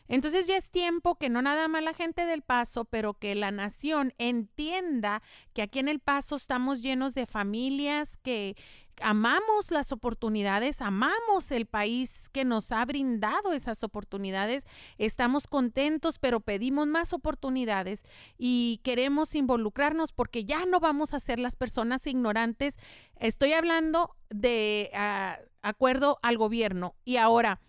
Entonces 0.08 0.46
ya 0.46 0.56
es 0.56 0.70
tiempo 0.70 1.16
que 1.16 1.28
no 1.28 1.42
nada 1.42 1.68
más 1.68 1.84
la 1.84 1.94
gente 1.94 2.24
del 2.26 2.42
Paso, 2.42 2.84
pero 2.86 3.14
que 3.14 3.34
la 3.34 3.50
nación 3.50 4.14
entienda 4.18 5.22
que 5.52 5.62
aquí 5.62 5.78
en 5.78 5.88
el 5.88 6.00
Paso 6.00 6.36
estamos 6.36 6.82
llenos 6.82 7.14
de 7.14 7.26
familias 7.26 8.16
que 8.22 8.56
amamos 9.00 9.70
las 9.70 9.92
oportunidades, 9.92 10.80
amamos 10.80 11.50
el 11.52 11.66
país 11.66 12.28
que 12.30 12.44
nos 12.44 12.72
ha 12.72 12.84
brindado 12.84 13.52
esas 13.52 13.82
oportunidades, 13.84 14.66
estamos 14.98 15.46
contentos, 15.46 16.18
pero 16.18 16.40
pedimos 16.40 16.86
más 16.86 17.12
oportunidades 17.12 18.02
y 18.36 18.80
queremos 18.82 19.34
involucrarnos 19.34 20.12
porque 20.12 20.44
ya 20.44 20.66
no 20.66 20.80
vamos 20.80 21.14
a 21.14 21.20
ser 21.20 21.38
las 21.38 21.56
personas 21.56 22.06
ignorantes. 22.06 22.76
Estoy 23.20 23.52
hablando 23.52 24.16
de 24.30 24.90
ah, 24.94 25.38
acuerdo 25.62 26.18
al 26.22 26.38
gobierno 26.38 26.94
y 27.04 27.16
ahora 27.16 27.60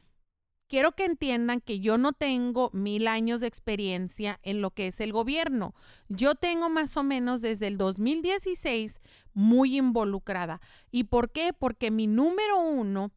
quiero 0.70 0.94
que 0.94 1.04
entiendan 1.04 1.60
que 1.60 1.80
yo 1.80 1.98
no 1.98 2.14
tengo 2.14 2.70
mil 2.72 3.08
años 3.08 3.42
de 3.42 3.48
experiencia 3.48 4.40
en 4.44 4.62
lo 4.62 4.72
que 4.72 4.88
es 4.88 5.02
el 5.02 5.12
gobierno. 5.12 5.74
Yo 6.08 6.36
tengo 6.36 6.70
más 6.70 6.96
o 6.96 7.04
menos 7.04 7.42
desde 7.42 7.68
el 7.68 7.78
2016 7.78 9.02
muy 9.34 9.78
involucrada. 9.78 10.62
¿Y 10.92 11.06
por 11.06 11.32
qué? 11.32 11.52
Porque 11.52 11.92
mi 11.92 12.08
número 12.08 12.60
uno 12.62 13.12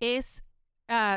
es 0.00 0.44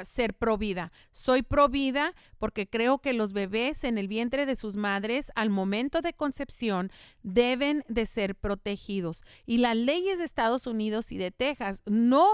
ser 0.03 0.34
provida. 0.34 0.91
Soy 1.12 1.41
provida 1.41 2.13
porque 2.38 2.67
creo 2.67 3.00
que 3.00 3.13
los 3.13 3.34
bebés 3.34 3.84
en 3.84 3.98
el 3.98 4.07
vientre 4.07 4.45
de 4.45 4.55
sus 4.55 4.75
madres 4.75 5.31
al 5.36 5.50
momento 5.50 6.01
de 6.01 6.13
concepción 6.13 6.91
deben 7.24 7.84
de 7.88 8.05
ser 8.05 8.36
protegidos. 8.36 9.24
Y 9.45 9.57
las 9.57 9.75
leyes 9.75 10.19
de 10.19 10.25
Estados 10.25 10.67
Unidos 10.67 11.12
y 11.12 11.17
de 11.17 11.31
Texas 11.31 11.81
no 11.86 12.34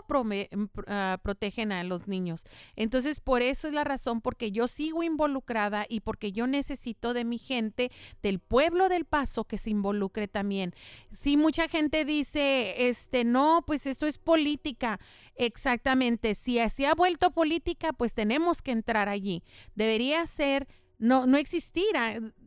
ah, 0.88 1.18
protegen 1.24 1.72
a 1.72 1.84
los 1.84 2.08
niños. 2.08 2.44
Entonces, 2.76 3.20
por 3.20 3.42
eso 3.42 3.68
es 3.68 3.74
la 3.74 3.84
razón 3.84 4.22
porque 4.22 4.52
yo 4.52 4.68
sigo 4.68 5.04
involucrada 5.04 5.86
y 5.88 6.02
porque 6.02 6.32
yo 6.32 6.48
necesito 6.48 7.14
de 7.14 7.24
mi 7.24 7.38
gente, 7.38 7.92
del 8.22 8.40
pueblo 8.40 8.90
del 8.90 9.06
paso, 9.06 9.46
que 9.46 9.58
se 9.58 9.70
involucre 9.70 10.28
también. 10.28 10.74
Si 11.12 11.38
mucha 11.38 11.68
gente 11.68 12.06
dice, 12.06 12.88
este, 12.90 13.24
no, 13.24 13.64
pues 13.66 13.88
esto 13.88 14.08
es 14.08 14.18
política. 14.18 15.00
Exactamente, 15.36 16.36
si 16.36 16.60
se 16.70 16.86
ha 16.86 16.94
vuelto 16.94 17.21
política, 17.30 17.94
pues 17.94 18.14
tenemos 18.14 18.62
que 18.62 18.72
entrar 18.72 19.08
allí. 19.08 19.44
Debería 19.76 20.26
ser 20.26 20.68
no, 20.98 21.26
no 21.26 21.38
existir. 21.38 21.86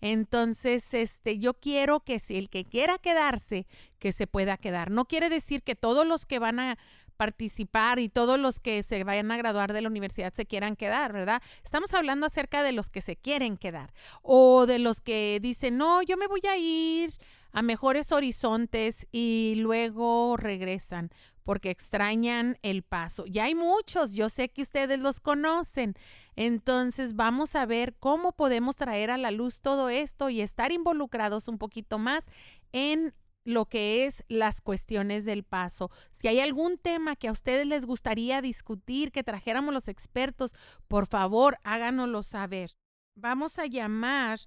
Entonces, 0.00 0.94
este, 0.94 1.38
yo 1.38 1.52
quiero 1.52 2.00
que 2.00 2.18
si 2.18 2.38
el 2.38 2.48
que 2.48 2.64
quiera 2.64 2.96
quedarse, 2.96 3.66
que 3.98 4.12
se 4.12 4.26
pueda 4.26 4.56
quedar. 4.56 4.90
No 4.90 5.04
quiere 5.04 5.28
decir 5.28 5.62
que 5.62 5.74
todos 5.74 6.06
los 6.06 6.24
que 6.24 6.38
van 6.38 6.60
a 6.60 6.78
participar 7.18 7.98
y 7.98 8.08
todos 8.08 8.38
los 8.38 8.60
que 8.60 8.82
se 8.82 9.04
vayan 9.04 9.30
a 9.30 9.36
graduar 9.36 9.74
de 9.74 9.82
la 9.82 9.88
universidad 9.88 10.32
se 10.32 10.46
quieran 10.46 10.76
quedar, 10.76 11.12
¿verdad? 11.12 11.42
Estamos 11.62 11.92
hablando 11.92 12.24
acerca 12.24 12.62
de 12.62 12.72
los 12.72 12.88
que 12.88 13.02
se 13.02 13.16
quieren 13.16 13.58
quedar 13.58 13.92
o 14.22 14.64
de 14.64 14.78
los 14.78 15.02
que 15.02 15.38
dicen, 15.42 15.76
no, 15.76 16.00
yo 16.02 16.16
me 16.16 16.28
voy 16.28 16.40
a 16.48 16.56
ir 16.56 17.12
a 17.52 17.60
mejores 17.60 18.12
horizontes 18.12 19.06
y 19.10 19.54
luego 19.56 20.36
regresan 20.36 21.10
porque 21.42 21.70
extrañan 21.70 22.58
el 22.62 22.82
paso. 22.82 23.24
Ya 23.26 23.44
hay 23.44 23.54
muchos, 23.54 24.14
yo 24.14 24.28
sé 24.28 24.50
que 24.50 24.62
ustedes 24.62 25.00
los 25.00 25.18
conocen. 25.18 25.94
Entonces 26.36 27.16
vamos 27.16 27.56
a 27.56 27.64
ver 27.64 27.94
cómo 27.98 28.32
podemos 28.32 28.76
traer 28.76 29.10
a 29.10 29.16
la 29.16 29.30
luz 29.30 29.60
todo 29.60 29.88
esto 29.88 30.28
y 30.28 30.42
estar 30.42 30.72
involucrados 30.72 31.48
un 31.48 31.56
poquito 31.56 31.98
más 31.98 32.26
en 32.72 33.14
lo 33.48 33.64
que 33.64 34.04
es 34.04 34.24
las 34.28 34.60
cuestiones 34.60 35.24
del 35.24 35.42
paso. 35.42 35.90
Si 36.10 36.28
hay 36.28 36.38
algún 36.38 36.76
tema 36.76 37.16
que 37.16 37.28
a 37.28 37.32
ustedes 37.32 37.66
les 37.66 37.86
gustaría 37.86 38.42
discutir, 38.42 39.10
que 39.10 39.24
trajéramos 39.24 39.72
los 39.72 39.88
expertos, 39.88 40.54
por 40.86 41.06
favor, 41.06 41.56
háganoslo 41.64 42.22
saber. 42.22 42.76
Vamos 43.16 43.58
a 43.58 43.64
llamar 43.64 44.40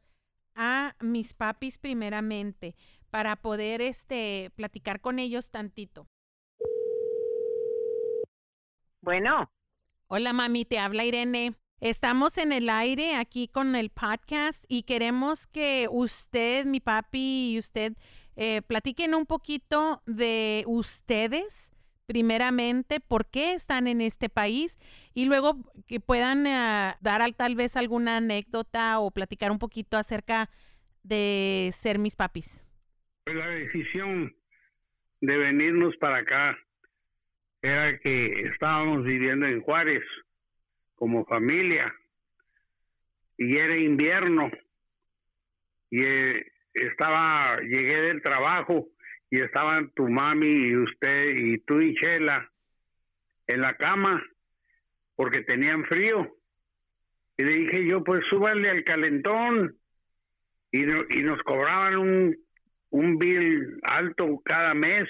a 0.54 0.96
mis 1.00 1.34
papis 1.34 1.80
primeramente 1.80 2.76
para 3.10 3.38
poder 3.38 3.82
este 3.82 4.52
platicar 4.56 5.02
con 5.02 5.18
ellos 5.18 5.50
tantito. 5.50 6.08
Bueno. 9.02 9.52
Hola 10.06 10.32
mami, 10.32 10.64
te 10.64 10.78
habla 10.78 11.06
Irene. 11.06 11.56
Estamos 11.80 12.38
en 12.38 12.52
el 12.52 12.70
aire 12.70 13.16
aquí 13.16 13.48
con 13.48 13.76
el 13.76 13.90
podcast 13.90 14.64
y 14.68 14.84
queremos 14.84 15.48
que 15.48 15.88
usted, 15.90 16.68
mi 16.68 16.80
papi 16.80 17.54
y 17.54 17.58
usted 17.58 17.98
eh, 18.36 18.62
platiquen 18.62 19.14
un 19.14 19.26
poquito 19.26 20.02
de 20.06 20.64
ustedes, 20.68 21.72
primeramente, 22.06 23.00
por 23.00 23.26
qué 23.26 23.54
están 23.54 23.88
en 23.88 24.02
este 24.02 24.30
país 24.30 24.78
y 25.14 25.26
luego 25.26 25.58
que 25.88 26.00
puedan 26.00 26.48
eh, 26.48 26.94
dar 27.02 27.22
tal 27.34 27.56
vez 27.56 27.76
alguna 27.76 28.18
anécdota 28.18 29.00
o 29.00 29.12
platicar 29.12 29.52
un 29.52 29.60
poquito 29.60 29.98
acerca 29.98 30.50
de 31.04 31.72
ser 31.74 32.00
mis 32.00 32.16
papis. 32.16 32.66
Pues 33.26 33.36
la 33.36 33.48
decisión 33.48 34.36
de 35.22 35.38
venirnos 35.38 35.96
para 35.98 36.18
acá 36.18 36.58
era 37.62 38.00
que 38.00 38.26
estábamos 38.52 39.04
viviendo 39.04 39.46
en 39.46 39.62
Juárez 39.62 40.04
como 40.96 41.26
familia 41.26 41.94
y 43.38 43.58
era 43.58 43.78
invierno 43.78 44.52
y 45.90 46.04
eh, 46.04 46.52
estaba, 46.74 47.58
llegué 47.62 48.02
del 48.02 48.22
trabajo 48.22 48.88
y 49.30 49.40
estaban 49.40 49.92
tu 49.92 50.08
mami 50.08 50.70
y 50.70 50.76
usted 50.76 51.30
y 51.36 51.60
tú 51.60 51.80
y 51.82 51.96
Chela 51.96 52.50
en 53.48 53.62
la 53.62 53.76
cama 53.76 54.24
porque 55.16 55.42
tenían 55.42 55.86
frío. 55.86 56.36
Y 57.38 57.44
le 57.44 57.54
dije 57.54 57.88
yo, 57.88 58.04
pues 58.04 58.24
súbanle 58.30 58.70
al 58.70 58.84
calentón. 58.84 59.78
Y, 60.72 60.84
y 60.84 61.24
nos 61.24 61.42
cobraban 61.44 61.98
un, 61.98 62.38
un 62.92 63.18
bill 63.18 63.80
alto 63.84 64.42
cada 64.44 64.74
mes. 64.74 65.08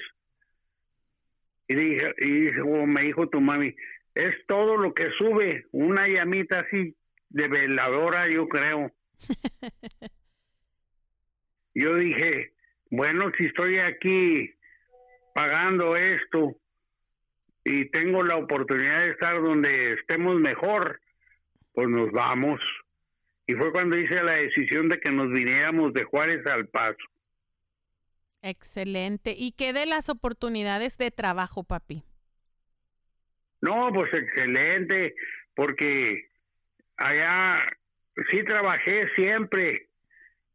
Y 1.68 1.76
dije, 1.76 2.14
y 2.20 2.52
me 2.88 3.04
dijo 3.04 3.30
tu 3.30 3.40
mami, 3.40 3.76
es 4.16 4.36
todo 4.48 4.78
lo 4.78 4.94
que 4.94 5.10
sube, 5.18 5.66
una 5.72 6.08
llamita 6.08 6.60
así 6.60 6.96
de 7.30 7.48
veladora, 7.48 8.28
yo 8.28 8.48
creo. 8.48 8.92
yo 11.74 11.96
dije, 11.96 12.54
bueno, 12.90 13.32
si 13.38 13.46
estoy 13.46 13.80
aquí 13.80 14.54
pagando 15.34 15.96
esto 15.96 16.56
y 17.64 17.86
tengo 17.92 18.24
la 18.24 18.38
oportunidad 18.38 19.02
de 19.02 19.12
estar 19.12 19.42
donde 19.42 19.94
estemos 19.94 20.40
mejor, 20.40 21.00
pues 21.74 21.88
nos 21.88 22.12
vamos. 22.12 22.60
Y 23.48 23.54
fue 23.54 23.72
cuando 23.72 23.98
hice 23.98 24.22
la 24.24 24.34
decisión 24.34 24.90
de 24.90 25.00
que 25.00 25.12
nos 25.12 25.32
viniéramos 25.32 25.94
de 25.94 26.04
Juárez 26.04 26.46
al 26.48 26.68
Paso. 26.68 26.98
Excelente. 28.42 29.36
¿Y 29.38 29.52
qué 29.52 29.74
de 29.74 29.86
las 29.86 30.10
oportunidades 30.10 30.98
de 30.98 31.12
trabajo, 31.12 31.64
papi? 31.64 32.04
No, 33.62 33.92
pues 33.94 34.12
excelente, 34.14 35.14
porque 35.56 36.30
allá 36.98 37.60
sí 38.32 38.44
trabajé 38.44 39.08
siempre, 39.16 39.90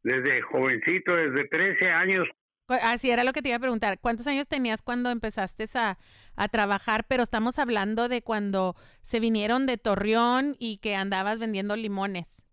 desde 0.07 0.41
jovencito, 0.41 1.17
desde 1.17 1.49
13 1.49 1.91
años. 1.91 2.29
Así 2.69 3.11
era 3.11 3.25
lo 3.25 3.33
que 3.33 3.43
te 3.43 3.49
iba 3.49 3.57
a 3.57 3.61
preguntar. 3.61 3.99
¿Cuántos 4.01 4.29
años 4.29 4.47
tenías 4.47 4.81
cuando 4.81 5.11
empezaste 5.11 5.65
a, 5.75 5.99
a 6.37 6.49
trabajar? 6.49 7.07
Pero 7.09 7.25
estamos 7.25 7.59
hablando 7.59 8.09
de 8.09 8.23
cuando 8.23 8.77
se 9.03 9.19
vinieron 9.19 9.67
de 9.67 9.79
Torreón 9.79 10.55
y 10.61 10.79
que 10.79 10.95
andabas 10.95 11.41
vendiendo 11.41 11.75
limones. 11.75 12.45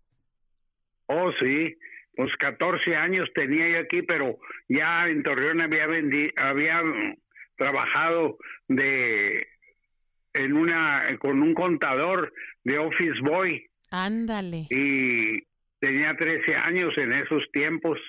Oh, 1.06 1.30
sí. 1.40 1.76
Pues 2.16 2.30
14 2.38 2.96
años 2.96 3.28
tenía 3.34 3.68
yo 3.68 3.78
aquí, 3.78 4.02
pero 4.02 4.38
ya 4.68 5.06
en 5.06 5.22
Torreón 5.22 5.60
había 5.60 5.86
vendi 5.86 6.30
había 6.36 6.80
trabajado 7.56 8.38
de 8.66 9.46
en 10.32 10.56
una 10.56 11.04
con 11.20 11.40
un 11.40 11.54
contador 11.54 12.32
de 12.64 12.78
office 12.78 13.20
boy. 13.22 13.64
Ándale. 13.90 14.66
Y 14.70 15.42
tenía 15.84 16.16
13 16.16 16.56
años 16.56 16.96
en 16.96 17.12
esos 17.12 17.44
tiempos. 17.52 18.00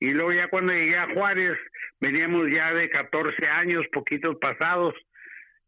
Y 0.00 0.12
luego 0.12 0.32
ya 0.32 0.48
cuando 0.48 0.72
llegué 0.72 0.96
a 0.96 1.12
Juárez, 1.12 1.58
veníamos 2.00 2.50
ya 2.50 2.72
de 2.72 2.88
14 2.88 3.48
años, 3.48 3.84
poquitos 3.92 4.36
pasados, 4.40 4.94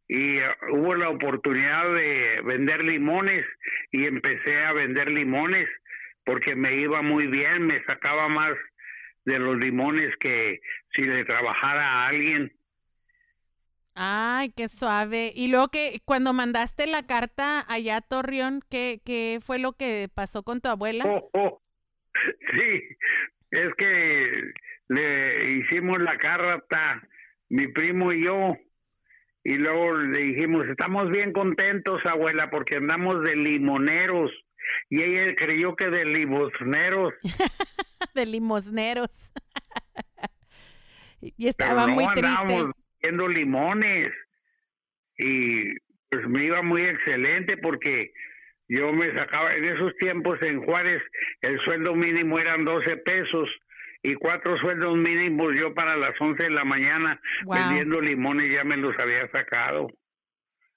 y 0.09 0.39
uh, 0.39 0.43
hubo 0.73 0.95
la 0.95 1.11
oportunidad 1.11 1.95
de 1.95 2.41
vender 2.45 2.83
limones 2.83 3.45
y 3.91 4.07
empecé 4.07 4.65
a 4.65 4.73
vender 4.73 5.11
limones 5.11 5.69
porque 6.25 6.55
me 6.57 6.77
iba 6.77 7.03
muy 7.03 7.27
bien, 7.27 7.67
me 7.67 7.85
sacaba 7.85 8.29
más 8.29 8.55
de 9.27 9.39
los 9.39 9.57
limones 9.59 10.17
que 10.17 10.61
si 10.95 11.03
le 11.03 11.25
trabajara 11.25 11.87
a 11.87 12.07
alguien. 12.07 12.53
Ay, 13.95 14.51
qué 14.51 14.69
suave. 14.69 15.33
Y 15.35 15.49
luego 15.49 15.69
que 15.69 16.01
cuando 16.05 16.33
mandaste 16.33 16.87
la 16.87 17.07
carta 17.07 17.65
allá 17.69 17.99
a 17.99 18.01
Torreón, 18.01 18.61
¿qué, 18.69 19.01
qué 19.05 19.41
fue 19.45 19.59
lo 19.59 19.75
que 19.75 20.09
pasó 20.13 20.43
con 20.43 20.61
tu 20.61 20.69
abuela? 20.69 21.05
Oh, 21.07 21.31
oh. 21.33 21.61
Sí, 22.55 22.81
es 23.51 23.75
que 23.77 24.53
le 24.89 25.53
hicimos 25.59 25.99
la 25.99 26.17
carta, 26.17 27.03
mi 27.49 27.69
primo 27.69 28.13
y 28.13 28.25
yo, 28.25 28.57
y 29.45 29.55
luego 29.57 29.95
le 29.99 30.21
dijimos, 30.23 30.67
estamos 30.69 31.11
bien 31.11 31.33
contentos, 31.33 32.01
abuela, 32.07 32.51
porque 32.51 32.77
andamos 32.77 33.23
de 33.23 33.37
limoneros. 33.37 34.31
Y 34.89 35.03
ella 35.03 35.35
creyó 35.37 35.77
que 35.77 35.91
de 35.91 36.07
limosneros. 36.07 37.13
de 38.15 38.27
limosneros. 38.27 39.33
y 41.21 41.47
estaba 41.47 41.87
muy 41.87 42.07
triste. 42.15 42.65
Viendo 43.05 43.29
limones. 43.29 44.13
Y 45.19 45.75
pues 46.11 46.27
me 46.29 46.45
iba 46.45 46.63
muy 46.63 46.83
excelente 46.83 47.57
porque 47.59 48.13
yo 48.69 48.93
me 48.93 49.15
sacaba, 49.15 49.55
en 49.55 49.65
esos 49.65 49.95
tiempos 49.99 50.41
en 50.43 50.65
Juárez, 50.65 51.03
el 51.43 51.61
sueldo 51.61 51.95
mínimo 51.95 52.39
eran 52.39 52.65
12 52.65 52.97
pesos 52.99 53.49
y 54.03 54.15
cuatro 54.15 54.57
sueldos 54.59 54.97
mínimos 54.97 55.55
yo 55.59 55.75
para 55.75 55.97
las 55.97 56.19
11 56.21 56.43
de 56.43 56.51
la 56.51 56.65
mañana 56.65 57.21
vendiendo 57.47 58.01
limones 58.01 58.53
ya 58.53 58.65
me 58.65 58.77
los 58.77 58.99
había 58.99 59.29
sacado. 59.31 59.87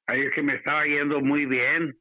Ahí 0.05 0.21
es 0.21 0.31
que 0.31 0.41
me 0.41 0.53
estaba 0.53 0.85
yendo 0.85 1.19
muy 1.21 1.45
bien. 1.45 1.97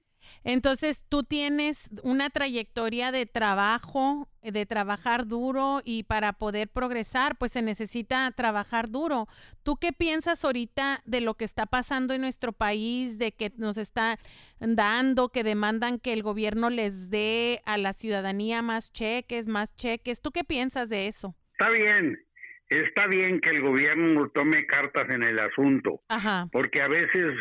Entonces, 0.48 1.04
tú 1.08 1.24
tienes 1.24 1.90
una 2.04 2.30
trayectoria 2.30 3.10
de 3.10 3.26
trabajo, 3.26 4.28
de 4.42 4.64
trabajar 4.64 5.26
duro 5.26 5.82
y 5.84 6.04
para 6.04 6.34
poder 6.34 6.68
progresar, 6.68 7.34
pues 7.36 7.50
se 7.50 7.62
necesita 7.62 8.30
trabajar 8.30 8.88
duro. 8.88 9.26
¿Tú 9.64 9.76
qué 9.76 9.92
piensas 9.92 10.44
ahorita 10.44 11.02
de 11.04 11.20
lo 11.20 11.34
que 11.34 11.44
está 11.44 11.66
pasando 11.66 12.14
en 12.14 12.20
nuestro 12.20 12.52
país, 12.52 13.18
de 13.18 13.32
que 13.32 13.50
nos 13.56 13.76
está 13.76 14.20
dando, 14.60 15.30
que 15.30 15.42
demandan 15.42 15.98
que 15.98 16.12
el 16.12 16.22
gobierno 16.22 16.70
les 16.70 17.10
dé 17.10 17.60
a 17.66 17.76
la 17.76 17.92
ciudadanía 17.92 18.62
más 18.62 18.92
cheques, 18.92 19.48
más 19.48 19.74
cheques? 19.74 20.22
¿Tú 20.22 20.30
qué 20.30 20.44
piensas 20.44 20.88
de 20.88 21.08
eso? 21.08 21.34
Está 21.58 21.70
bien, 21.70 22.24
está 22.68 23.08
bien 23.08 23.40
que 23.40 23.50
el 23.50 23.62
gobierno 23.62 24.28
tome 24.28 24.64
cartas 24.66 25.10
en 25.10 25.24
el 25.24 25.40
asunto, 25.40 26.02
Ajá. 26.06 26.48
porque 26.52 26.82
a 26.82 26.86
veces 26.86 27.34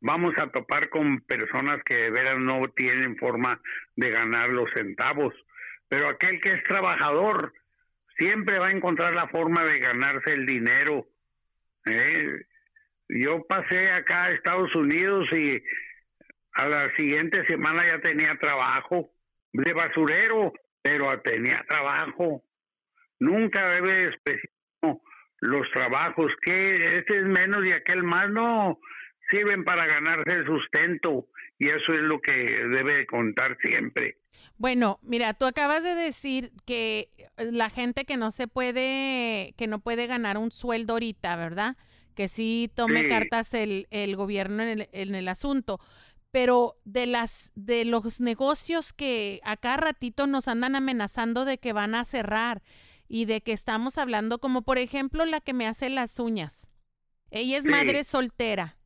vamos 0.00 0.34
a 0.38 0.48
topar 0.48 0.88
con 0.88 1.20
personas 1.22 1.82
que 1.84 1.94
de 1.94 2.10
veras 2.10 2.38
no 2.38 2.62
tienen 2.76 3.16
forma 3.16 3.60
de 3.96 4.10
ganar 4.10 4.50
los 4.50 4.70
centavos, 4.74 5.34
pero 5.88 6.08
aquel 6.08 6.40
que 6.40 6.52
es 6.52 6.64
trabajador 6.64 7.52
siempre 8.18 8.58
va 8.58 8.68
a 8.68 8.72
encontrar 8.72 9.14
la 9.14 9.28
forma 9.28 9.64
de 9.64 9.78
ganarse 9.78 10.32
el 10.32 10.46
dinero. 10.46 11.06
¿eh? 11.86 12.44
Yo 13.08 13.46
pasé 13.46 13.90
acá 13.90 14.24
a 14.24 14.32
Estados 14.32 14.74
Unidos 14.74 15.28
y 15.32 15.62
a 16.54 16.66
la 16.66 16.94
siguiente 16.96 17.44
semana 17.46 17.86
ya 17.86 18.00
tenía 18.00 18.36
trabajo 18.36 19.10
de 19.52 19.72
basurero, 19.72 20.52
pero 20.82 21.20
tenía 21.20 21.64
trabajo. 21.68 22.42
Nunca 23.20 23.68
debe 23.70 24.08
especificar 24.08 24.56
los 25.40 25.70
trabajos, 25.70 26.32
que 26.42 26.98
este 26.98 27.18
es 27.18 27.24
menos 27.24 27.64
y 27.64 27.72
aquel 27.72 28.02
más, 28.02 28.30
no, 28.30 28.78
sirven 29.30 29.64
para 29.64 29.86
ganarse 29.86 30.32
el 30.32 30.46
sustento 30.46 31.26
y 31.58 31.68
eso 31.68 31.92
es 31.92 32.02
lo 32.02 32.20
que 32.20 32.32
debe 32.32 33.06
contar 33.06 33.56
siempre. 33.64 34.18
Bueno, 34.58 34.98
mira, 35.02 35.34
tú 35.34 35.44
acabas 35.44 35.82
de 35.82 35.94
decir 35.94 36.52
que 36.66 37.08
la 37.36 37.68
gente 37.68 38.04
que 38.04 38.16
no 38.16 38.30
se 38.30 38.48
puede, 38.48 39.54
que 39.56 39.66
no 39.66 39.80
puede 39.80 40.06
ganar 40.06 40.38
un 40.38 40.50
sueldo 40.50 40.94
ahorita, 40.94 41.36
¿verdad? 41.36 41.76
Que 42.14 42.28
sí 42.28 42.70
tome 42.74 43.08
cartas 43.08 43.52
el, 43.52 43.86
el 43.90 44.16
gobierno 44.16 44.62
en 44.62 44.68
el, 44.68 44.88
en 44.92 45.14
el 45.14 45.28
asunto 45.28 45.80
pero 46.32 46.76
de 46.84 47.06
las 47.06 47.50
de 47.54 47.86
los 47.86 48.20
negocios 48.20 48.92
que 48.92 49.40
acá 49.42 49.78
ratito 49.78 50.26
nos 50.26 50.48
andan 50.48 50.76
amenazando 50.76 51.46
de 51.46 51.56
que 51.56 51.72
van 51.72 51.94
a 51.94 52.04
cerrar 52.04 52.62
y 53.08 53.24
de 53.24 53.40
que 53.40 53.52
estamos 53.52 53.96
hablando 53.96 54.38
como 54.38 54.60
por 54.60 54.76
ejemplo 54.76 55.24
la 55.24 55.40
que 55.40 55.54
me 55.54 55.66
hace 55.66 55.88
las 55.88 56.18
uñas. 56.18 56.66
Ella 57.30 57.56
es 57.56 57.64
madre 57.64 58.04
soltera 58.04 58.76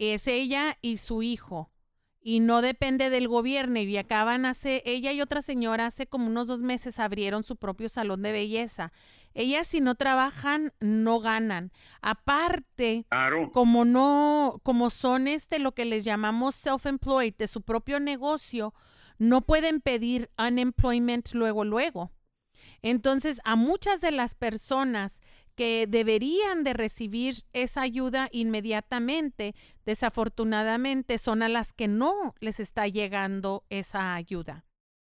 es 0.00 0.26
ella 0.26 0.78
y 0.80 0.96
su 0.96 1.22
hijo 1.22 1.70
y 2.22 2.40
no 2.40 2.60
depende 2.60 3.10
del 3.10 3.28
gobierno 3.28 3.78
y 3.80 3.96
acaban 3.96 4.44
hace 4.44 4.82
ella 4.84 5.12
y 5.12 5.20
otra 5.20 5.42
señora 5.42 5.86
hace 5.86 6.06
como 6.06 6.26
unos 6.26 6.48
dos 6.48 6.60
meses 6.60 6.98
abrieron 6.98 7.42
su 7.44 7.56
propio 7.56 7.88
salón 7.88 8.22
de 8.22 8.32
belleza. 8.32 8.92
Ellas 9.32 9.66
si 9.68 9.80
no 9.80 9.94
trabajan 9.94 10.72
no 10.80 11.20
ganan. 11.20 11.72
Aparte, 12.02 13.06
como 13.52 13.84
no 13.84 14.60
como 14.62 14.90
son 14.90 15.28
este 15.28 15.58
lo 15.58 15.72
que 15.72 15.84
les 15.84 16.04
llamamos 16.04 16.56
self-employed 16.56 17.36
de 17.36 17.46
su 17.46 17.62
propio 17.62 18.00
negocio, 18.00 18.74
no 19.18 19.42
pueden 19.42 19.80
pedir 19.80 20.30
unemployment 20.38 21.32
luego 21.32 21.64
luego. 21.64 22.10
Entonces, 22.82 23.40
a 23.44 23.56
muchas 23.56 24.00
de 24.00 24.10
las 24.10 24.34
personas 24.34 25.20
que 25.60 25.86
deberían 25.86 26.64
de 26.64 26.72
recibir 26.72 27.34
esa 27.52 27.82
ayuda 27.82 28.30
inmediatamente, 28.32 29.54
desafortunadamente 29.84 31.18
son 31.18 31.42
a 31.42 31.50
las 31.50 31.74
que 31.74 31.86
no 31.86 32.34
les 32.40 32.60
está 32.60 32.88
llegando 32.88 33.66
esa 33.68 34.14
ayuda. 34.14 34.64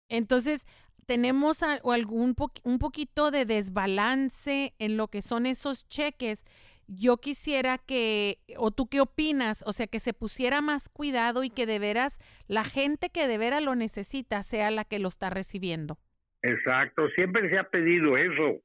Entonces, 0.08 0.66
tenemos 1.04 1.62
algún 1.62 2.34
un 2.64 2.78
poquito 2.78 3.30
de 3.30 3.44
desbalance 3.44 4.72
en 4.78 4.96
lo 4.96 5.08
que 5.08 5.20
son 5.20 5.44
esos 5.44 5.86
cheques. 5.90 6.46
Yo 6.86 7.18
quisiera 7.18 7.76
que, 7.76 8.38
o 8.56 8.70
tú 8.70 8.86
qué 8.86 9.02
opinas, 9.02 9.62
o 9.66 9.74
sea, 9.74 9.88
que 9.88 10.00
se 10.00 10.14
pusiera 10.14 10.62
más 10.62 10.88
cuidado 10.88 11.44
y 11.44 11.50
que 11.50 11.66
de 11.66 11.78
veras 11.78 12.18
la 12.48 12.64
gente 12.64 13.10
que 13.10 13.28
de 13.28 13.36
veras 13.36 13.62
lo 13.62 13.74
necesita 13.74 14.42
sea 14.42 14.70
la 14.70 14.86
que 14.86 15.00
lo 15.00 15.08
está 15.10 15.28
recibiendo. 15.28 15.98
Exacto, 16.40 17.10
siempre 17.14 17.50
se 17.50 17.58
ha 17.58 17.64
pedido 17.64 18.16
eso 18.16 18.62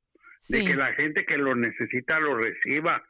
de 0.49 0.65
que 0.65 0.75
la 0.75 0.93
gente 0.93 1.25
que 1.25 1.37
lo 1.37 1.55
necesita 1.55 2.19
lo 2.19 2.37
reciba. 2.37 3.03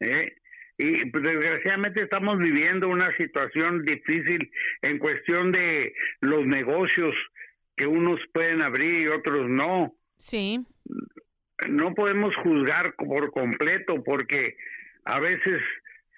¿eh? 0.00 0.34
Y 0.78 1.06
pues, 1.06 1.24
desgraciadamente 1.24 2.02
estamos 2.02 2.38
viviendo 2.38 2.88
una 2.88 3.14
situación 3.16 3.84
difícil 3.84 4.50
en 4.82 4.98
cuestión 4.98 5.52
de 5.52 5.94
los 6.20 6.46
negocios 6.46 7.14
que 7.76 7.86
unos 7.86 8.20
pueden 8.32 8.62
abrir 8.62 9.02
y 9.02 9.08
otros 9.08 9.48
no. 9.48 9.94
Sí. 10.18 10.64
No 11.68 11.94
podemos 11.94 12.34
juzgar 12.36 12.94
por 12.96 13.30
completo 13.32 14.02
porque 14.04 14.56
a 15.04 15.20
veces 15.20 15.62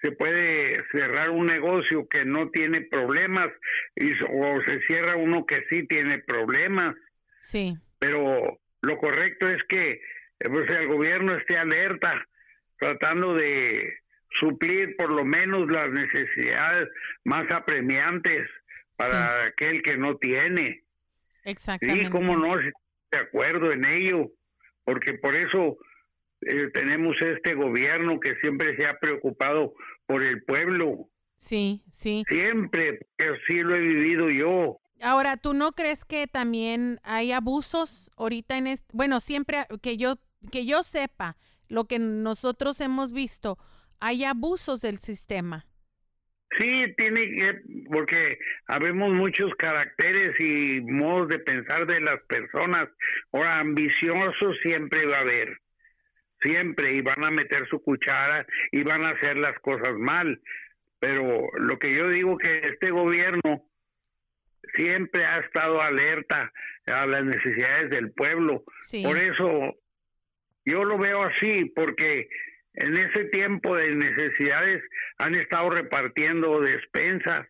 se 0.01 0.11
puede 0.11 0.83
cerrar 0.91 1.29
un 1.29 1.45
negocio 1.45 2.07
que 2.07 2.23
no 2.25 2.49
tiene 2.49 2.81
problemas 2.81 3.49
y, 3.95 4.11
o 4.23 4.61
se 4.65 4.81
cierra 4.87 5.15
uno 5.17 5.45
que 5.45 5.63
sí 5.69 5.85
tiene 5.87 6.19
problemas. 6.19 6.95
Sí. 7.39 7.77
Pero 7.99 8.59
lo 8.81 8.97
correcto 8.97 9.47
es 9.47 9.61
que 9.65 10.01
pues 10.39 10.69
el 10.71 10.87
gobierno 10.87 11.35
esté 11.35 11.57
alerta, 11.57 12.25
tratando 12.77 13.35
de 13.35 13.93
suplir 14.39 14.95
por 14.95 15.09
lo 15.09 15.25
menos 15.25 15.69
las 15.69 15.89
necesidades 15.89 16.89
más 17.25 17.49
apremiantes 17.51 18.47
para 18.95 19.45
aquel 19.45 19.81
que 19.81 19.97
no 19.97 20.17
tiene. 20.17 20.83
Exactamente. 21.43 22.05
Sí, 22.05 22.11
cómo 22.11 22.37
no, 22.37 22.57
de 22.57 23.17
acuerdo 23.17 23.71
en 23.71 23.85
ello, 23.85 24.31
porque 24.83 25.13
por 25.13 25.35
eso 25.35 25.77
eh, 26.41 26.69
tenemos 26.73 27.15
este 27.21 27.53
gobierno 27.53 28.19
que 28.19 28.35
siempre 28.35 28.75
se 28.77 28.85
ha 28.85 28.97
preocupado 28.99 29.73
por 30.05 30.23
el 30.23 30.43
pueblo. 30.43 31.09
Sí, 31.37 31.83
sí. 31.89 32.23
Siempre, 32.27 32.99
sí 33.47 33.59
lo 33.59 33.75
he 33.75 33.79
vivido 33.79 34.29
yo. 34.29 34.79
Ahora, 35.01 35.37
¿tú 35.37 35.53
no 35.53 35.71
crees 35.71 36.03
que 36.03 36.27
también 36.27 36.99
hay 37.03 37.31
abusos 37.31 38.11
ahorita 38.17 38.57
en 38.57 38.67
este, 38.67 38.87
bueno, 38.93 39.21
siempre 39.21 39.65
que 39.81 39.95
yo 39.95 40.17
que 40.51 40.65
yo 40.65 40.83
sepa, 40.83 41.37
lo 41.67 41.85
que 41.85 41.99
nosotros 41.99 42.81
hemos 42.81 43.11
visto, 43.11 43.57
hay 43.99 44.23
abusos 44.23 44.81
del 44.81 44.97
sistema. 44.97 45.65
Sí, 46.57 46.93
tiene 46.97 47.35
que, 47.35 47.61
porque 47.91 48.39
habemos 48.65 49.13
muchos 49.13 49.53
caracteres 49.55 50.35
y 50.39 50.81
modos 50.81 51.29
de 51.29 51.39
pensar 51.39 51.85
de 51.85 52.01
las 52.01 52.21
personas. 52.23 52.89
Ahora, 53.31 53.59
ambiciosos 53.59 54.57
siempre 54.63 55.05
va 55.05 55.17
a 55.17 55.21
haber, 55.21 55.59
siempre, 56.41 56.95
y 56.95 57.01
van 57.01 57.23
a 57.23 57.29
meter 57.29 57.67
su 57.69 57.81
cuchara 57.83 58.47
y 58.71 58.81
van 58.81 59.05
a 59.05 59.11
hacer 59.11 59.37
las 59.37 59.57
cosas 59.59 59.93
mal. 59.99 60.41
Pero 60.99 61.47
lo 61.59 61.77
que 61.77 61.95
yo 61.95 62.09
digo 62.09 62.37
que 62.37 62.61
este 62.65 62.89
gobierno 62.89 63.63
siempre 64.75 65.25
ha 65.25 65.39
estado 65.39 65.81
alerta 65.81 66.51
a 66.87 67.05
las 67.05 67.23
necesidades 67.25 67.91
del 67.91 68.11
pueblo. 68.11 68.63
Por 69.03 69.17
eso 69.17 69.75
yo 70.65 70.83
lo 70.83 70.97
veo 70.97 71.23
así 71.23 71.65
porque 71.75 72.29
en 72.73 72.97
ese 72.97 73.25
tiempo 73.25 73.75
de 73.75 73.95
necesidades 73.95 74.83
han 75.17 75.35
estado 75.35 75.69
repartiendo 75.69 76.61
despensas. 76.61 77.47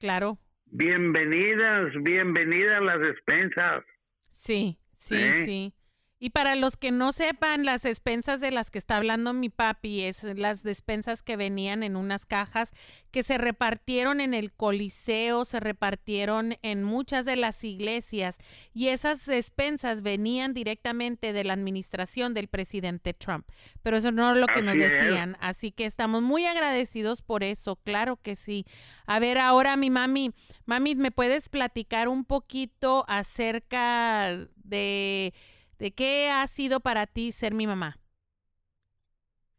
Claro. 0.00 0.38
Bienvenidas, 0.66 1.92
bienvenidas 2.02 2.82
las 2.82 3.00
despensas. 3.00 3.84
Sí, 4.28 4.78
sí, 4.96 5.14
¿Eh? 5.16 5.44
sí. 5.44 5.74
Y 6.18 6.30
para 6.30 6.54
los 6.56 6.78
que 6.78 6.92
no 6.92 7.12
sepan, 7.12 7.66
las 7.66 7.82
despensas 7.82 8.40
de 8.40 8.50
las 8.50 8.70
que 8.70 8.78
está 8.78 8.96
hablando 8.96 9.34
mi 9.34 9.50
papi 9.50 10.00
es 10.00 10.22
las 10.22 10.62
despensas 10.62 11.22
que 11.22 11.36
venían 11.36 11.82
en 11.82 11.94
unas 11.94 12.24
cajas 12.24 12.72
que 13.10 13.22
se 13.22 13.36
repartieron 13.36 14.22
en 14.22 14.32
el 14.32 14.50
Coliseo, 14.50 15.44
se 15.44 15.60
repartieron 15.60 16.56
en 16.62 16.82
muchas 16.82 17.26
de 17.26 17.36
las 17.36 17.62
iglesias 17.64 18.38
y 18.72 18.88
esas 18.88 19.26
despensas 19.26 20.00
venían 20.00 20.54
directamente 20.54 21.34
de 21.34 21.44
la 21.44 21.52
administración 21.52 22.32
del 22.32 22.48
presidente 22.48 23.12
Trump. 23.12 23.46
Pero 23.82 23.98
eso 23.98 24.10
no 24.10 24.32
es 24.32 24.38
lo 24.38 24.46
que 24.46 24.62
nos 24.62 24.78
decían, 24.78 25.36
así 25.40 25.70
que 25.70 25.84
estamos 25.84 26.22
muy 26.22 26.46
agradecidos 26.46 27.20
por 27.20 27.44
eso, 27.44 27.76
claro 27.76 28.16
que 28.16 28.36
sí. 28.36 28.64
A 29.04 29.18
ver, 29.18 29.36
ahora 29.36 29.76
mi 29.76 29.90
mami, 29.90 30.32
mami, 30.64 30.94
¿me 30.94 31.10
puedes 31.10 31.50
platicar 31.50 32.08
un 32.08 32.24
poquito 32.24 33.04
acerca 33.06 34.48
de 34.64 35.34
¿De 35.78 35.92
qué 35.92 36.30
ha 36.30 36.46
sido 36.46 36.80
para 36.80 37.06
ti 37.06 37.32
ser 37.32 37.54
mi 37.54 37.66
mamá? 37.66 37.96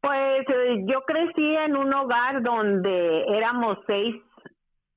Pues 0.02 0.48
eh, 0.48 0.84
yo 0.86 1.02
crecí 1.02 1.56
en 1.56 1.76
un 1.76 1.94
hogar 1.94 2.42
donde 2.42 3.24
éramos 3.36 3.78
seis 3.88 4.16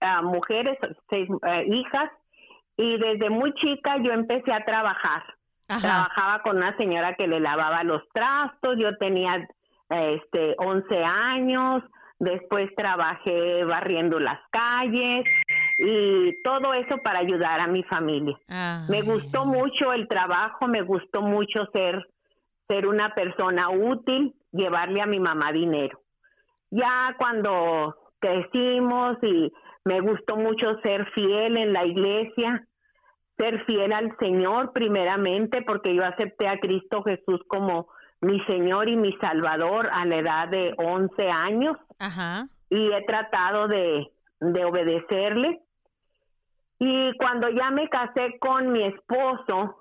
ah, 0.00 0.22
mujeres, 0.22 0.78
seis 1.08 1.28
eh, 1.46 1.64
hijas, 1.66 2.10
y 2.76 2.96
desde 2.98 3.28
muy 3.28 3.52
chica 3.54 3.96
yo 4.02 4.12
empecé 4.12 4.52
a 4.52 4.64
trabajar. 4.64 5.22
Trabajaba 5.66 6.42
con 6.42 6.56
una 6.56 6.76
señora 6.76 7.14
que 7.14 7.28
le 7.28 7.38
lavaba 7.38 7.84
los 7.84 8.02
trastos, 8.12 8.76
yo 8.76 8.96
tenía 8.98 9.46
este 9.88 10.56
11 10.58 11.04
años, 11.04 11.84
después 12.18 12.68
trabajé 12.76 13.64
barriendo 13.64 14.18
las 14.18 14.40
calles, 14.50 15.24
y 15.82 16.42
todo 16.42 16.74
eso 16.74 16.98
para 16.98 17.20
ayudar 17.20 17.60
a 17.60 17.66
mi 17.66 17.82
familia. 17.84 18.36
Me 18.88 19.02
gustó 19.02 19.46
mucho 19.46 19.92
el 19.92 20.06
trabajo, 20.08 20.68
me 20.68 20.82
gustó 20.82 21.22
mucho 21.22 21.66
ser 21.72 22.06
ser 22.68 22.86
una 22.86 23.12
persona 23.14 23.68
útil, 23.70 24.32
llevarle 24.52 25.00
a 25.00 25.06
mi 25.06 25.18
mamá 25.18 25.50
dinero. 25.52 25.98
Ya 26.70 27.16
cuando 27.18 27.96
crecimos 28.20 29.16
y 29.22 29.52
me 29.84 30.00
gustó 30.00 30.36
mucho 30.36 30.78
ser 30.80 31.04
fiel 31.12 31.56
en 31.56 31.72
la 31.72 31.84
iglesia, 31.84 32.64
ser 33.36 33.64
fiel 33.64 33.92
al 33.92 34.16
Señor 34.18 34.72
primeramente, 34.72 35.62
porque 35.62 35.94
yo 35.96 36.04
acepté 36.04 36.46
a 36.46 36.60
Cristo 36.60 37.02
Jesús 37.02 37.40
como 37.48 37.88
mi 38.20 38.38
Señor 38.44 38.88
y 38.88 38.96
mi 38.96 39.14
Salvador 39.14 39.88
a 39.92 40.04
la 40.04 40.16
edad 40.16 40.48
de 40.48 40.74
11 40.76 41.28
años. 41.28 41.76
Y 42.68 42.92
he 42.92 43.02
tratado 43.04 43.66
de, 43.66 44.06
de 44.40 44.64
obedecerle. 44.64 45.60
Y 46.80 47.16
cuando 47.18 47.48
ya 47.50 47.70
me 47.70 47.88
casé 47.88 48.38
con 48.40 48.72
mi 48.72 48.82
esposo, 48.84 49.76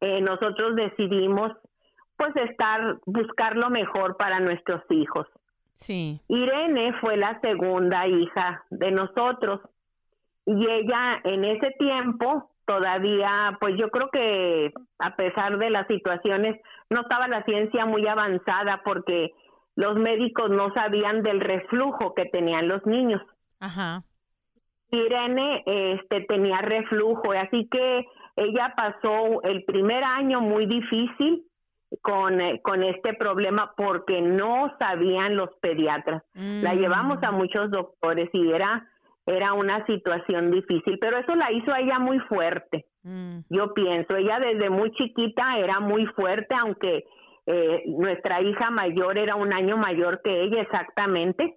eh, 0.00 0.20
nosotros 0.22 0.74
decidimos 0.74 1.52
pues 2.16 2.34
estar, 2.36 2.98
buscar 3.06 3.56
lo 3.56 3.70
mejor 3.70 4.16
para 4.16 4.40
nuestros 4.40 4.82
hijos. 4.90 5.28
Sí. 5.74 6.20
Irene 6.26 6.92
fue 7.00 7.16
la 7.16 7.40
segunda 7.40 8.08
hija 8.08 8.64
de 8.70 8.90
nosotros 8.90 9.60
y 10.46 10.66
ella 10.66 11.20
en 11.22 11.44
ese 11.44 11.70
tiempo 11.78 12.50
todavía, 12.68 13.56
pues 13.60 13.76
yo 13.78 13.90
creo 13.90 14.10
que 14.10 14.72
a 14.98 15.16
pesar 15.16 15.58
de 15.58 15.70
las 15.70 15.86
situaciones, 15.86 16.60
no 16.90 17.02
estaba 17.02 17.28
la 17.28 17.44
ciencia 17.44 17.86
muy 17.86 18.06
avanzada 18.06 18.82
porque 18.84 19.32
los 19.76 19.96
médicos 19.96 20.50
no 20.50 20.72
sabían 20.74 21.22
del 21.22 21.40
reflujo 21.40 22.14
que 22.14 22.26
tenían 22.26 22.68
los 22.68 22.84
niños. 22.84 23.22
Ajá. 23.60 24.02
Irene 24.90 25.62
este, 25.66 26.22
tenía 26.22 26.60
reflujo, 26.62 27.32
así 27.32 27.68
que 27.70 28.06
ella 28.36 28.74
pasó 28.76 29.42
el 29.42 29.64
primer 29.64 30.04
año 30.04 30.40
muy 30.40 30.66
difícil 30.66 31.44
con, 32.02 32.40
eh, 32.40 32.60
con 32.62 32.82
este 32.82 33.14
problema 33.14 33.72
porque 33.76 34.20
no 34.20 34.74
sabían 34.78 35.36
los 35.36 35.50
pediatras. 35.60 36.22
La 36.34 36.74
mm. 36.74 36.78
llevamos 36.78 37.22
a 37.22 37.32
muchos 37.32 37.70
doctores 37.70 38.30
y 38.32 38.50
era, 38.52 38.86
era 39.26 39.54
una 39.54 39.84
situación 39.86 40.50
difícil, 40.50 40.98
pero 41.00 41.18
eso 41.18 41.34
la 41.34 41.50
hizo 41.52 41.72
a 41.72 41.80
ella 41.80 41.98
muy 41.98 42.18
fuerte. 42.20 42.86
Mm. 43.02 43.40
Yo 43.50 43.74
pienso, 43.74 44.16
ella 44.16 44.38
desde 44.38 44.70
muy 44.70 44.92
chiquita 44.92 45.58
era 45.58 45.80
muy 45.80 46.06
fuerte, 46.06 46.54
aunque 46.54 47.04
eh, 47.46 47.84
nuestra 47.86 48.42
hija 48.42 48.70
mayor 48.70 49.18
era 49.18 49.34
un 49.34 49.52
año 49.54 49.76
mayor 49.76 50.20
que 50.22 50.42
ella 50.42 50.60
exactamente 50.62 51.56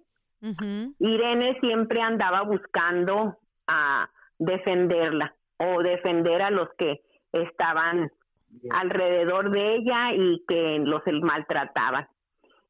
Irene 0.98 1.58
siempre 1.60 2.00
andaba 2.02 2.42
buscando 2.42 3.38
a 3.68 4.08
defenderla 4.38 5.34
o 5.58 5.82
defender 5.82 6.42
a 6.42 6.50
los 6.50 6.68
que 6.76 7.00
estaban 7.32 8.10
alrededor 8.70 9.50
de 9.50 9.76
ella 9.76 10.12
y 10.12 10.44
que 10.48 10.80
los 10.80 11.02
maltrataban. 11.22 12.08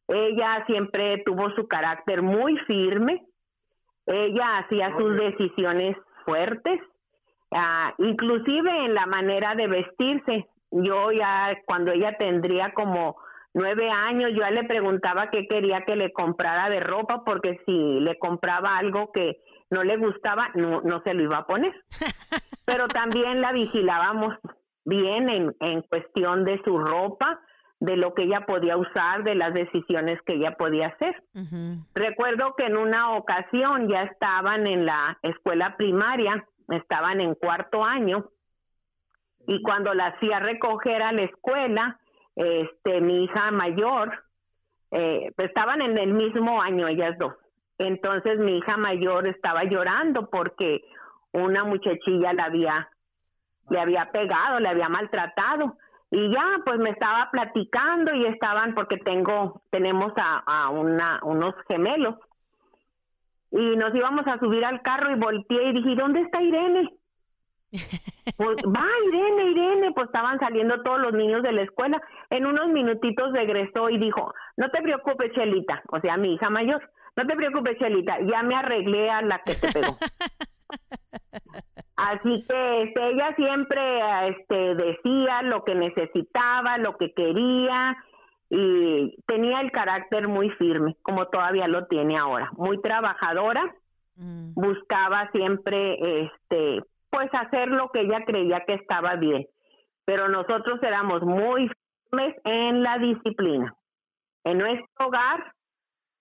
Ella 0.08 0.64
siempre 0.66 1.22
tuvo 1.24 1.50
su 1.54 1.66
carácter 1.66 2.22
muy 2.22 2.58
firme, 2.66 3.24
ella 4.06 4.58
hacía 4.58 4.94
sus 4.98 5.16
decisiones 5.16 5.96
fuertes, 6.24 6.80
ah, 7.52 7.94
inclusive 7.98 8.84
en 8.84 8.94
la 8.94 9.06
manera 9.06 9.54
de 9.54 9.68
vestirse. 9.68 10.46
Yo 10.70 11.12
ya 11.12 11.56
cuando 11.64 11.92
ella 11.92 12.16
tendría 12.18 12.72
como 12.72 13.16
nueve 13.54 13.90
años, 13.90 14.30
yo 14.34 14.48
le 14.50 14.64
preguntaba 14.64 15.30
qué 15.30 15.46
quería 15.46 15.84
que 15.84 15.96
le 15.96 16.12
comprara 16.12 16.68
de 16.68 16.80
ropa, 16.80 17.22
porque 17.24 17.60
si 17.66 18.00
le 18.00 18.18
compraba 18.18 18.76
algo 18.78 19.12
que 19.12 19.38
no 19.70 19.82
le 19.84 19.96
gustaba, 19.96 20.50
no, 20.54 20.80
no 20.82 21.02
se 21.02 21.14
lo 21.14 21.22
iba 21.22 21.38
a 21.38 21.46
poner. 21.46 21.72
Pero 22.64 22.88
también 22.88 23.40
la 23.40 23.52
vigilábamos 23.52 24.34
bien 24.84 25.28
en, 25.28 25.54
en 25.60 25.82
cuestión 25.82 26.44
de 26.44 26.60
su 26.64 26.78
ropa, 26.78 27.40
de 27.80 27.96
lo 27.96 28.14
que 28.14 28.22
ella 28.22 28.46
podía 28.46 28.76
usar, 28.76 29.24
de 29.24 29.34
las 29.34 29.52
decisiones 29.52 30.20
que 30.22 30.34
ella 30.34 30.56
podía 30.56 30.88
hacer. 30.88 31.20
Recuerdo 31.94 32.54
que 32.56 32.66
en 32.66 32.76
una 32.76 33.16
ocasión 33.16 33.88
ya 33.88 34.04
estaban 34.04 34.68
en 34.68 34.86
la 34.86 35.18
escuela 35.22 35.76
primaria, 35.76 36.46
estaban 36.68 37.20
en 37.20 37.34
cuarto 37.34 37.84
año, 37.84 38.30
y 39.48 39.60
cuando 39.62 39.94
la 39.94 40.06
hacía 40.06 40.38
recoger 40.38 41.02
a 41.02 41.10
la 41.10 41.22
escuela, 41.22 41.98
este, 42.36 43.00
mi 43.00 43.24
hija 43.24 43.50
mayor, 43.50 44.24
eh, 44.90 45.32
estaban 45.38 45.82
en 45.82 45.98
el 45.98 46.12
mismo 46.12 46.60
año 46.60 46.88
ellas 46.88 47.16
dos. 47.18 47.34
Entonces 47.78 48.38
mi 48.38 48.58
hija 48.58 48.76
mayor 48.76 49.26
estaba 49.26 49.64
llorando 49.64 50.28
porque 50.30 50.82
una 51.32 51.64
muchachilla 51.64 52.32
la 52.32 52.44
había, 52.44 52.88
le 53.70 53.80
había 53.80 54.10
pegado, 54.12 54.60
le 54.60 54.68
había 54.68 54.88
maltratado. 54.88 55.76
Y 56.10 56.30
ya, 56.30 56.60
pues 56.64 56.78
me 56.78 56.90
estaba 56.90 57.30
platicando 57.30 58.14
y 58.14 58.26
estaban, 58.26 58.74
porque 58.74 58.98
tengo, 58.98 59.62
tenemos 59.70 60.12
a, 60.16 60.42
a 60.46 60.68
una, 60.68 61.20
unos 61.22 61.54
gemelos. 61.68 62.16
Y 63.50 63.76
nos 63.76 63.94
íbamos 63.94 64.26
a 64.26 64.38
subir 64.38 64.64
al 64.64 64.82
carro 64.82 65.10
y 65.10 65.18
volteé 65.18 65.70
y 65.70 65.72
dije, 65.72 65.94
¿dónde 65.94 66.20
está 66.20 66.42
Irene? 66.42 66.90
Pues 68.36 68.56
va, 68.56 68.86
Irene, 69.08 69.50
Irene, 69.50 69.92
pues 69.92 70.06
estaban 70.06 70.38
saliendo 70.38 70.82
todos 70.82 71.00
los 71.00 71.12
niños 71.12 71.42
de 71.42 71.52
la 71.52 71.62
escuela. 71.62 72.00
En 72.30 72.46
unos 72.46 72.68
minutitos 72.68 73.32
regresó 73.32 73.90
y 73.90 73.98
dijo, 73.98 74.32
no 74.56 74.70
te 74.70 74.80
preocupes, 74.82 75.32
Chelita, 75.32 75.82
o 75.88 76.00
sea, 76.00 76.16
mi 76.16 76.34
hija 76.34 76.50
mayor, 76.50 76.88
no 77.16 77.26
te 77.26 77.34
preocupes, 77.34 77.78
Chelita, 77.78 78.18
ya 78.20 78.42
me 78.42 78.54
arreglé 78.54 79.10
a 79.10 79.22
la 79.22 79.40
que 79.40 79.54
te 79.54 79.72
pegó. 79.72 79.96
Así 81.96 82.44
que 82.48 82.82
este, 82.82 83.10
ella 83.10 83.34
siempre 83.36 83.80
este, 84.28 84.74
decía 84.74 85.42
lo 85.42 85.64
que 85.64 85.74
necesitaba, 85.74 86.78
lo 86.78 86.96
que 86.96 87.12
quería 87.12 87.96
y 88.50 89.16
tenía 89.26 89.60
el 89.60 89.70
carácter 89.70 90.28
muy 90.28 90.50
firme, 90.50 90.96
como 91.02 91.26
todavía 91.28 91.68
lo 91.68 91.86
tiene 91.86 92.18
ahora, 92.18 92.50
muy 92.56 92.80
trabajadora, 92.82 93.62
mm. 94.16 94.54
buscaba 94.54 95.30
siempre 95.32 96.24
este 96.24 96.82
pues 97.12 97.28
hacer 97.32 97.68
lo 97.68 97.90
que 97.90 98.00
ella 98.00 98.24
creía 98.24 98.64
que 98.66 98.74
estaba 98.74 99.16
bien. 99.16 99.46
Pero 100.06 100.28
nosotros 100.28 100.82
éramos 100.82 101.22
muy 101.22 101.70
firmes 102.10 102.34
en 102.44 102.82
la 102.82 102.98
disciplina. 102.98 103.76
En 104.44 104.58
nuestro 104.58 105.06
hogar 105.06 105.52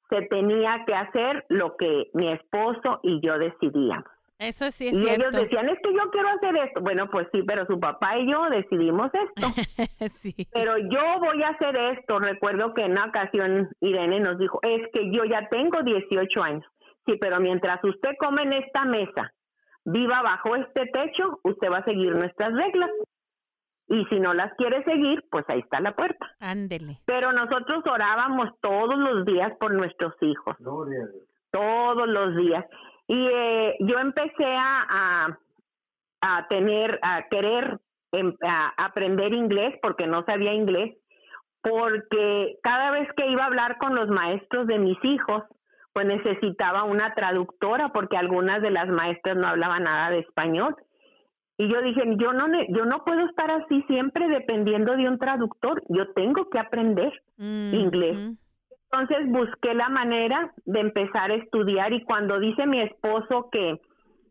se 0.09 0.23
tenía 0.23 0.83
que 0.85 0.93
hacer 0.93 1.45
lo 1.47 1.77
que 1.77 2.09
mi 2.13 2.31
esposo 2.31 2.99
y 3.03 3.25
yo 3.25 3.39
decidíamos. 3.39 4.05
Eso 4.37 4.69
sí 4.71 4.87
es 4.87 4.97
y 4.97 5.01
cierto. 5.01 5.27
ellos 5.27 5.43
decían, 5.43 5.69
es 5.69 5.77
que 5.83 5.93
yo 5.93 6.09
quiero 6.11 6.29
hacer 6.29 6.57
esto. 6.57 6.81
Bueno, 6.81 7.09
pues 7.09 7.27
sí, 7.31 7.43
pero 7.43 7.65
su 7.67 7.79
papá 7.79 8.17
y 8.17 8.29
yo 8.29 8.49
decidimos 8.49 9.11
esto. 9.13 9.47
sí. 10.09 10.35
Pero 10.51 10.77
yo 10.77 11.19
voy 11.19 11.41
a 11.43 11.49
hacer 11.49 11.75
esto. 11.75 12.19
Recuerdo 12.19 12.73
que 12.73 12.83
en 12.83 12.91
una 12.91 13.05
ocasión 13.05 13.69
Irene 13.79 14.19
nos 14.19 14.39
dijo, 14.39 14.59
es 14.63 14.81
que 14.93 15.11
yo 15.11 15.23
ya 15.25 15.47
tengo 15.49 15.83
18 15.83 16.43
años. 16.43 16.65
Sí, 17.05 17.17
pero 17.21 17.39
mientras 17.39 17.83
usted 17.83 18.11
come 18.19 18.41
en 18.43 18.53
esta 18.53 18.83
mesa 18.83 19.31
viva 19.85 20.21
bajo 20.21 20.55
este 20.55 20.85
techo, 20.87 21.39
usted 21.43 21.71
va 21.71 21.77
a 21.77 21.85
seguir 21.85 22.13
nuestras 22.15 22.53
reglas. 22.53 22.89
Y 23.87 24.05
si 24.05 24.19
no 24.19 24.33
las 24.33 24.53
quiere 24.53 24.83
seguir, 24.85 25.25
pues 25.29 25.43
ahí 25.49 25.59
está 25.59 25.81
la 25.81 25.93
puerta. 25.93 26.25
Ándele. 26.39 26.99
Pero 27.05 27.33
nosotros 27.33 27.83
orábamos 27.85 28.49
todos 28.61 28.97
los 28.97 29.25
días 29.25 29.51
por 29.59 29.73
nuestros 29.73 30.13
hijos. 30.21 30.55
Todos 31.51 32.07
los 32.07 32.37
días. 32.37 32.65
Y 33.07 33.27
eh, 33.27 33.75
yo 33.81 33.99
empecé 33.99 34.45
a, 34.45 35.37
a, 36.21 36.47
tener, 36.47 36.97
a 37.01 37.27
querer 37.29 37.79
em, 38.13 38.33
a 38.47 38.71
aprender 38.77 39.33
inglés 39.33 39.77
porque 39.81 40.07
no 40.07 40.23
sabía 40.23 40.53
inglés, 40.53 40.95
porque 41.61 42.59
cada 42.63 42.91
vez 42.91 43.09
que 43.17 43.27
iba 43.27 43.43
a 43.43 43.47
hablar 43.47 43.77
con 43.77 43.93
los 43.95 44.07
maestros 44.07 44.67
de 44.67 44.79
mis 44.79 44.97
hijos, 45.03 45.43
pues 45.93 46.05
necesitaba 46.05 46.83
una 46.83 47.13
traductora 47.13 47.89
porque 47.89 48.17
algunas 48.17 48.61
de 48.61 48.71
las 48.71 48.87
maestras 48.87 49.37
no 49.37 49.47
hablaban 49.47 49.83
nada 49.83 50.09
de 50.09 50.19
español. 50.19 50.75
Y 51.57 51.71
yo 51.71 51.81
dije, 51.81 52.01
yo 52.17 52.33
no 52.33 52.47
yo 52.69 52.85
no 52.85 53.03
puedo 53.03 53.25
estar 53.27 53.51
así 53.51 53.83
siempre 53.87 54.27
dependiendo 54.27 54.95
de 54.95 55.07
un 55.07 55.19
traductor, 55.19 55.83
yo 55.89 56.11
tengo 56.13 56.49
que 56.49 56.59
aprender 56.59 57.11
inglés. 57.37 58.37
Entonces 58.91 59.29
busqué 59.29 59.73
la 59.73 59.89
manera 59.89 60.51
de 60.65 60.79
empezar 60.79 61.31
a 61.31 61.35
estudiar 61.35 61.93
y 61.93 62.03
cuando 62.03 62.39
dice 62.39 62.65
mi 62.65 62.81
esposo 62.81 63.49
que 63.51 63.79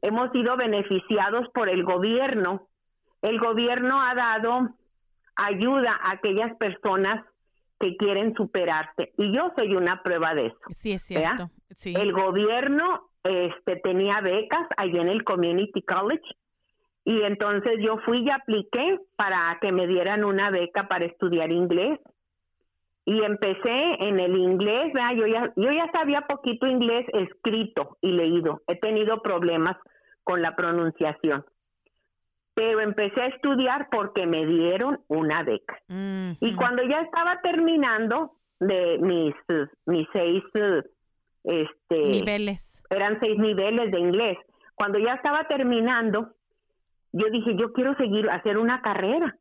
hemos 0.02 0.32
sido 0.32 0.56
beneficiados 0.56 1.48
por 1.54 1.68
el 1.68 1.84
gobierno, 1.84 2.66
el 3.22 3.38
gobierno 3.38 4.00
ha 4.02 4.14
dado 4.14 4.70
ayuda 5.36 5.98
a 6.02 6.12
aquellas 6.12 6.56
personas 6.56 7.24
que 7.80 7.96
quieren 7.96 8.34
superarse 8.34 9.12
y 9.16 9.34
yo 9.34 9.50
soy 9.56 9.74
una 9.74 10.02
prueba 10.02 10.34
de 10.34 10.46
eso. 10.46 10.58
Sí, 10.70 10.92
es 10.92 11.02
cierto. 11.02 11.50
Sí. 11.70 11.94
El 11.96 12.12
gobierno 12.12 13.08
este 13.24 13.76
tenía 13.76 14.20
becas 14.20 14.66
allí 14.76 14.98
en 14.98 15.08
el 15.08 15.24
Community 15.24 15.82
College 15.82 16.22
y 17.04 17.22
entonces 17.22 17.78
yo 17.80 17.96
fui 18.04 18.18
y 18.18 18.30
apliqué 18.30 18.98
para 19.16 19.58
que 19.60 19.72
me 19.72 19.86
dieran 19.86 20.24
una 20.24 20.50
beca 20.50 20.88
para 20.88 21.06
estudiar 21.06 21.50
inglés 21.50 21.98
y 23.06 23.22
empecé 23.24 23.94
en 24.00 24.20
el 24.20 24.36
inglés, 24.36 24.92
yo 25.16 25.26
ya 25.26 25.52
yo 25.56 25.70
ya 25.70 25.90
sabía 25.90 26.20
poquito 26.28 26.66
inglés 26.66 27.06
escrito 27.14 27.96
y 28.02 28.12
leído. 28.12 28.60
He 28.68 28.76
tenido 28.76 29.22
problemas 29.22 29.76
con 30.22 30.42
la 30.42 30.54
pronunciación 30.54 31.44
pero 32.54 32.80
empecé 32.80 33.20
a 33.20 33.26
estudiar 33.28 33.88
porque 33.90 34.26
me 34.26 34.44
dieron 34.46 35.00
una 35.08 35.42
beca. 35.42 35.78
Y 35.88 36.54
cuando 36.56 36.82
ya 36.82 37.00
estaba 37.00 37.40
terminando 37.40 38.32
de 38.58 38.98
mis, 38.98 39.34
mis 39.86 40.06
seis 40.12 40.42
este, 41.44 41.96
niveles, 41.96 42.82
eran 42.90 43.18
seis 43.20 43.38
niveles 43.38 43.90
de 43.90 43.98
inglés, 43.98 44.38
cuando 44.74 44.98
ya 44.98 45.14
estaba 45.14 45.44
terminando, 45.44 46.32
yo 47.12 47.30
dije, 47.30 47.56
yo 47.56 47.72
quiero 47.72 47.94
seguir, 47.96 48.28
hacer 48.30 48.58
una 48.58 48.82
carrera. 48.82 49.36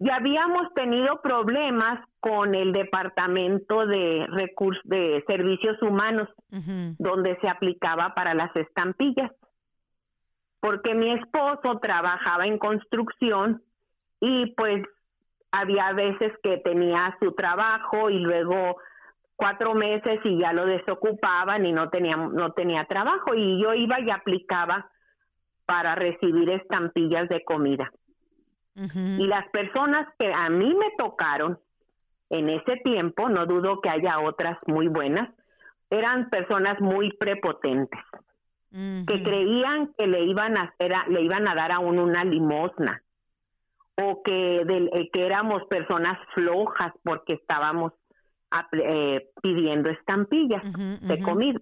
Y 0.00 0.10
habíamos 0.10 0.72
tenido 0.74 1.20
problemas 1.22 2.00
con 2.20 2.54
el 2.54 2.72
departamento 2.72 3.86
de 3.86 4.26
recursos 4.28 4.82
de 4.84 5.22
servicios 5.26 5.80
humanos, 5.82 6.28
donde 6.98 7.38
se 7.40 7.48
aplicaba 7.48 8.14
para 8.14 8.34
las 8.34 8.54
estampillas 8.56 9.30
porque 10.64 10.94
mi 10.94 11.12
esposo 11.12 11.78
trabajaba 11.78 12.46
en 12.46 12.56
construcción 12.56 13.62
y 14.18 14.46
pues 14.56 14.82
había 15.52 15.92
veces 15.92 16.32
que 16.42 16.56
tenía 16.56 17.14
su 17.20 17.32
trabajo 17.32 18.08
y 18.08 18.18
luego 18.18 18.78
cuatro 19.36 19.74
meses 19.74 20.20
y 20.24 20.38
ya 20.38 20.54
lo 20.54 20.64
desocupaban 20.64 21.66
y 21.66 21.72
no 21.72 21.90
tenía 21.90 22.16
no 22.16 22.52
tenía 22.52 22.86
trabajo. 22.86 23.34
Y 23.34 23.62
yo 23.62 23.74
iba 23.74 24.00
y 24.00 24.10
aplicaba 24.10 24.90
para 25.66 25.96
recibir 25.96 26.48
estampillas 26.48 27.28
de 27.28 27.44
comida. 27.44 27.92
Y 28.74 29.26
las 29.26 29.46
personas 29.50 30.08
que 30.18 30.32
a 30.34 30.48
mí 30.48 30.74
me 30.74 30.92
tocaron 30.96 31.58
en 32.30 32.48
ese 32.48 32.76
tiempo 32.82 33.28
no 33.28 33.44
dudo 33.44 33.82
que 33.82 33.90
haya 33.90 34.18
otras 34.18 34.56
muy 34.66 34.88
buenas 34.88 35.28
eran 35.90 36.30
personas 36.30 36.80
muy 36.80 37.12
prepotentes 37.18 38.00
que 38.74 39.22
creían 39.22 39.94
que 39.96 40.06
le 40.06 40.24
iban 40.24 40.58
a 40.58 40.62
hacer 40.62 40.92
le 41.08 41.22
iban 41.22 41.46
a 41.46 41.54
dar 41.54 41.70
a 41.70 41.78
uno 41.78 42.02
una 42.02 42.24
limosna. 42.24 43.02
O 43.96 44.22
que 44.24 44.62
eh, 44.62 45.10
que 45.12 45.26
éramos 45.26 45.64
personas 45.66 46.18
flojas 46.34 46.92
porque 47.04 47.34
estábamos 47.34 47.92
eh, 48.72 49.28
pidiendo 49.40 49.90
estampillas 49.90 50.62
de 51.02 51.20
comida 51.20 51.60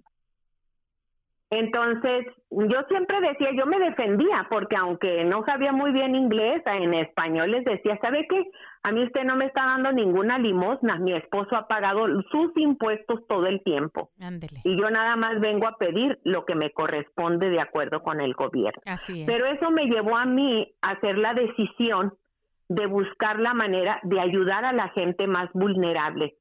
entonces, 1.53 2.25
yo 2.51 2.83
siempre 2.89 3.21
decía, 3.21 3.51
yo 3.55 3.67
me 3.67 3.79
defendía, 3.79 4.47
porque 4.49 4.75
aunque 4.75 5.23
no 5.25 5.45
sabía 5.45 5.71
muy 5.71 5.93
bien 5.93 6.15
inglés, 6.15 6.63
en 6.65 6.95
español 6.95 7.51
les 7.51 7.63
decía, 7.67 7.99
¿sabe 8.01 8.27
qué? 8.27 8.43
A 8.83 8.91
mí 8.91 9.05
usted 9.05 9.25
no 9.25 9.37
me 9.37 9.45
está 9.45 9.67
dando 9.67 9.93
ninguna 9.93 10.39
limosna, 10.39 10.97
mi 10.97 11.13
esposo 11.13 11.55
ha 11.55 11.69
pagado 11.69 12.07
sus 12.31 12.57
impuestos 12.57 13.27
todo 13.29 13.47
el 13.49 13.63
tiempo. 13.63 14.09
Y 14.65 14.81
yo 14.81 14.89
nada 14.89 15.15
más 15.17 15.41
vengo 15.41 15.69
a 15.69 15.77
pedir 15.77 16.19
lo 16.25 16.47
que 16.47 16.55
me 16.55 16.71
corresponde 16.71 17.51
de 17.51 17.61
acuerdo 17.61 18.03
con 18.03 18.23
el 18.23 18.33
gobierno. 18.33 18.81
Pero 19.27 19.45
eso 19.45 19.71
me 19.71 19.85
llevó 19.85 20.17
a 20.17 20.25
mí 20.25 20.75
a 20.81 20.93
hacer 20.93 21.19
la 21.19 21.35
decisión 21.35 22.15
de 22.71 22.87
buscar 22.87 23.39
la 23.39 23.53
manera 23.53 24.01
de 24.05 24.19
ayudar 24.19 24.65
a 24.65 24.73
la 24.73 24.89
gente 24.89 25.27
más 25.27 25.51
vulnerable, 25.53 26.35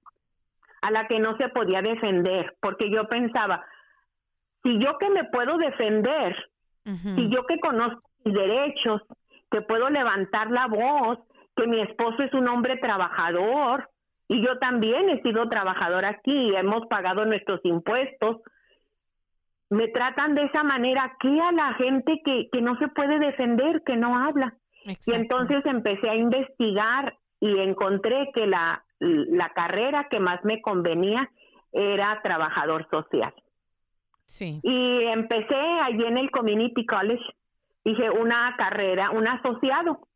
a 0.82 0.90
la 0.90 1.06
que 1.10 1.20
no 1.20 1.36
se 1.36 1.50
podía 1.50 1.82
defender, 1.82 2.56
porque 2.62 2.90
yo 2.90 3.10
pensaba, 3.10 3.66
si 4.64 4.80
yo 4.80 4.98
que 4.98 5.10
me 5.10 5.24
puedo 5.26 5.58
defender, 5.58 6.36
si 6.84 7.30
yo 7.30 7.46
que 7.46 7.60
conozco 7.60 8.02
mis 8.26 8.34
derechos, 8.34 9.02
que 9.50 9.62
puedo 9.62 9.90
levantar 9.90 10.50
la 10.50 10.68
voz, 10.68 11.20
que 11.56 11.68
mi 11.68 11.82
esposo 11.82 12.24
es 12.24 12.34
un 12.34 12.48
hombre 12.48 12.78
trabajador 12.78 13.90
y 14.28 14.42
yo 14.46 14.58
también 14.60 15.10
he 15.10 15.22
sido 15.22 15.48
trabajador 15.50 16.06
aquí, 16.06 16.56
hemos 16.56 16.88
pagado 16.88 17.26
nuestros 17.26 17.60
impuestos, 17.64 18.38
me 19.70 19.88
tratan 19.90 20.36
de 20.36 20.44
esa 20.44 20.64
manera, 20.64 21.16
¿qué 21.20 21.40
a 21.40 21.52
la 21.52 21.74
gente 21.76 22.22
que, 22.26 22.50
que 22.52 22.62
no 22.62 22.78
se 22.78 22.88
puede 22.90 23.20
defender, 23.20 23.84
que 23.86 23.96
no 23.96 24.18
habla? 24.18 24.56
Y 25.06 25.14
entonces 25.14 25.66
empecé 25.66 26.10
a 26.10 26.16
investigar 26.16 27.14
y 27.40 27.60
encontré 27.60 28.32
que 28.34 28.48
la, 28.48 28.84
la 29.00 29.50
carrera 29.50 30.08
que 30.10 30.20
más 30.20 30.44
me 30.44 30.62
convenía 30.62 31.30
era 31.72 32.20
trabajador 32.22 32.88
social. 32.90 33.34
Y 34.40 35.04
empecé 35.08 35.56
allí 35.56 36.06
en 36.06 36.18
el 36.18 36.32
Community 36.32 36.86
College, 36.86 37.24
dije 37.84 38.10
una 38.10 38.56
carrera, 38.58 39.12
un 39.12 39.28
asociado. 39.28 40.08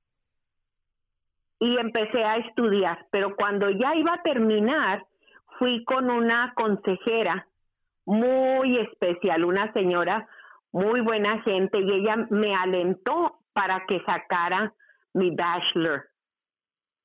Y 1.60 1.78
empecé 1.78 2.23
a 2.23 2.38
estudiar, 2.38 3.08
pero 3.12 3.36
cuando 3.36 3.69
ya 3.69 3.95
iba 3.95 4.13
a 4.13 4.21
terminar, 4.21 5.06
fui 5.58 5.84
con 5.86 6.10
una 6.10 6.54
consejera 6.56 7.47
muy 8.06 8.78
especial, 8.78 9.45
una 9.45 9.71
señora 9.73 10.28
muy 10.71 11.01
buena 11.01 11.41
gente, 11.43 11.80
y 11.80 11.91
ella 11.91 12.28
me 12.30 12.54
alentó 12.54 13.39
para 13.54 13.86
que 13.88 14.01
sacara 14.01 14.73
mi 15.13 15.34
bachelor 15.34 16.10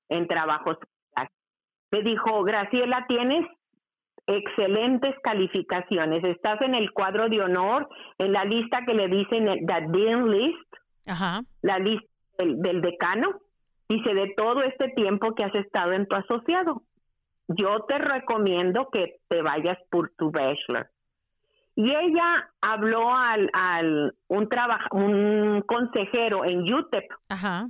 en 0.08 0.26
trabajo 0.26 0.74
social. 0.74 1.28
Me 1.92 2.02
dijo, 2.02 2.42
Graciela, 2.42 3.06
tienes 3.06 3.46
excelentes 4.30 5.14
calificaciones. 5.22 6.24
Estás 6.24 6.60
en 6.62 6.74
el 6.74 6.92
cuadro 6.92 7.28
de 7.28 7.40
honor, 7.40 7.88
en 8.18 8.32
la 8.32 8.44
lista 8.44 8.84
que 8.86 8.94
le 8.94 9.08
dicen 9.08 9.46
the 9.66 9.86
Dean 9.88 10.30
List, 10.30 10.72
la 11.62 11.78
lista 11.78 12.08
del, 12.38 12.80
decano. 12.80 13.40
Dice, 13.88 14.14
de 14.14 14.32
todo 14.36 14.62
este 14.62 14.88
tiempo 14.90 15.34
que 15.34 15.44
has 15.44 15.54
estado 15.54 15.92
en 15.92 16.06
tu 16.06 16.14
asociado, 16.14 16.82
yo 17.48 17.80
te 17.88 17.98
recomiendo 17.98 18.88
que 18.92 19.16
te 19.28 19.42
vayas 19.42 19.78
por 19.90 20.10
tu 20.16 20.30
bachelor. 20.30 20.88
Y 21.74 21.92
ella 21.92 22.50
habló 22.60 23.12
al, 23.14 23.50
al 23.52 24.14
un, 24.28 24.48
un 24.92 25.62
consejero 25.62 26.44
en 26.44 26.72
UTEP. 26.72 27.04
Ajá. 27.28 27.68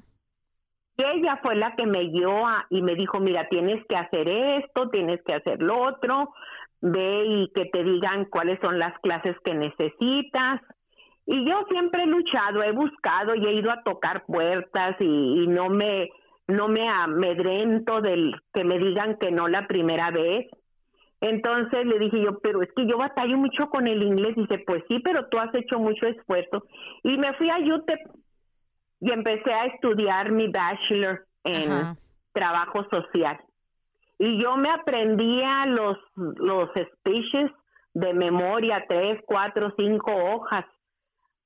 Ella 1.04 1.38
fue 1.42 1.56
la 1.56 1.74
que 1.76 1.86
me 1.86 2.04
guió 2.04 2.42
y 2.68 2.82
me 2.82 2.94
dijo, 2.94 3.20
mira, 3.20 3.48
tienes 3.48 3.84
que 3.88 3.96
hacer 3.96 4.28
esto, 4.28 4.90
tienes 4.90 5.20
que 5.24 5.34
hacer 5.34 5.62
lo 5.62 5.78
otro, 5.78 6.32
ve 6.80 7.24
y 7.26 7.52
que 7.54 7.66
te 7.66 7.84
digan 7.84 8.26
cuáles 8.26 8.58
son 8.60 8.78
las 8.78 8.98
clases 9.00 9.36
que 9.44 9.54
necesitas. 9.54 10.60
Y 11.26 11.48
yo 11.48 11.64
siempre 11.70 12.02
he 12.02 12.06
luchado, 12.06 12.62
he 12.62 12.72
buscado 12.72 13.34
y 13.34 13.46
he 13.46 13.52
ido 13.52 13.70
a 13.70 13.82
tocar 13.82 14.24
puertas 14.26 14.96
y, 15.00 15.46
no 15.46 15.68
me 15.68 16.08
no 16.48 16.66
me 16.66 16.88
amedrento 16.88 18.00
del 18.00 18.34
que 18.52 18.64
me 18.64 18.76
digan 18.78 19.16
que 19.20 19.30
no 19.30 19.46
la 19.46 19.68
primera 19.68 20.10
vez. 20.10 20.48
Entonces 21.20 21.86
le 21.86 22.00
dije 22.00 22.20
yo, 22.20 22.40
pero 22.40 22.62
es 22.62 22.68
que 22.74 22.86
yo 22.88 22.98
batallo 22.98 23.36
mucho 23.36 23.68
con 23.68 23.86
el 23.86 24.02
inglés. 24.02 24.34
Dice, 24.34 24.58
pues 24.66 24.82
sí, 24.88 24.98
pero 25.04 25.28
tú 25.28 25.38
has 25.38 25.54
hecho 25.54 25.78
mucho 25.78 26.06
esfuerzo. 26.06 26.64
Y 27.04 27.16
me 27.18 27.32
fui 27.34 27.48
a 27.50 27.58
UTEP 27.58 28.00
y 29.00 29.10
empecé 29.10 29.52
a 29.52 29.66
estudiar 29.66 30.30
mi 30.30 30.48
bachelor 30.48 31.26
en 31.44 31.96
trabajo 32.32 32.84
social 32.90 33.38
y 34.22 34.38
yo 34.38 34.54
me 34.58 34.70
aprendía 34.70 35.64
los, 35.64 35.96
los 36.14 36.68
speeches 36.68 37.50
de 37.94 38.12
memoria, 38.12 38.84
tres, 38.86 39.18
cuatro, 39.24 39.72
cinco 39.78 40.14
hojas, 40.14 40.66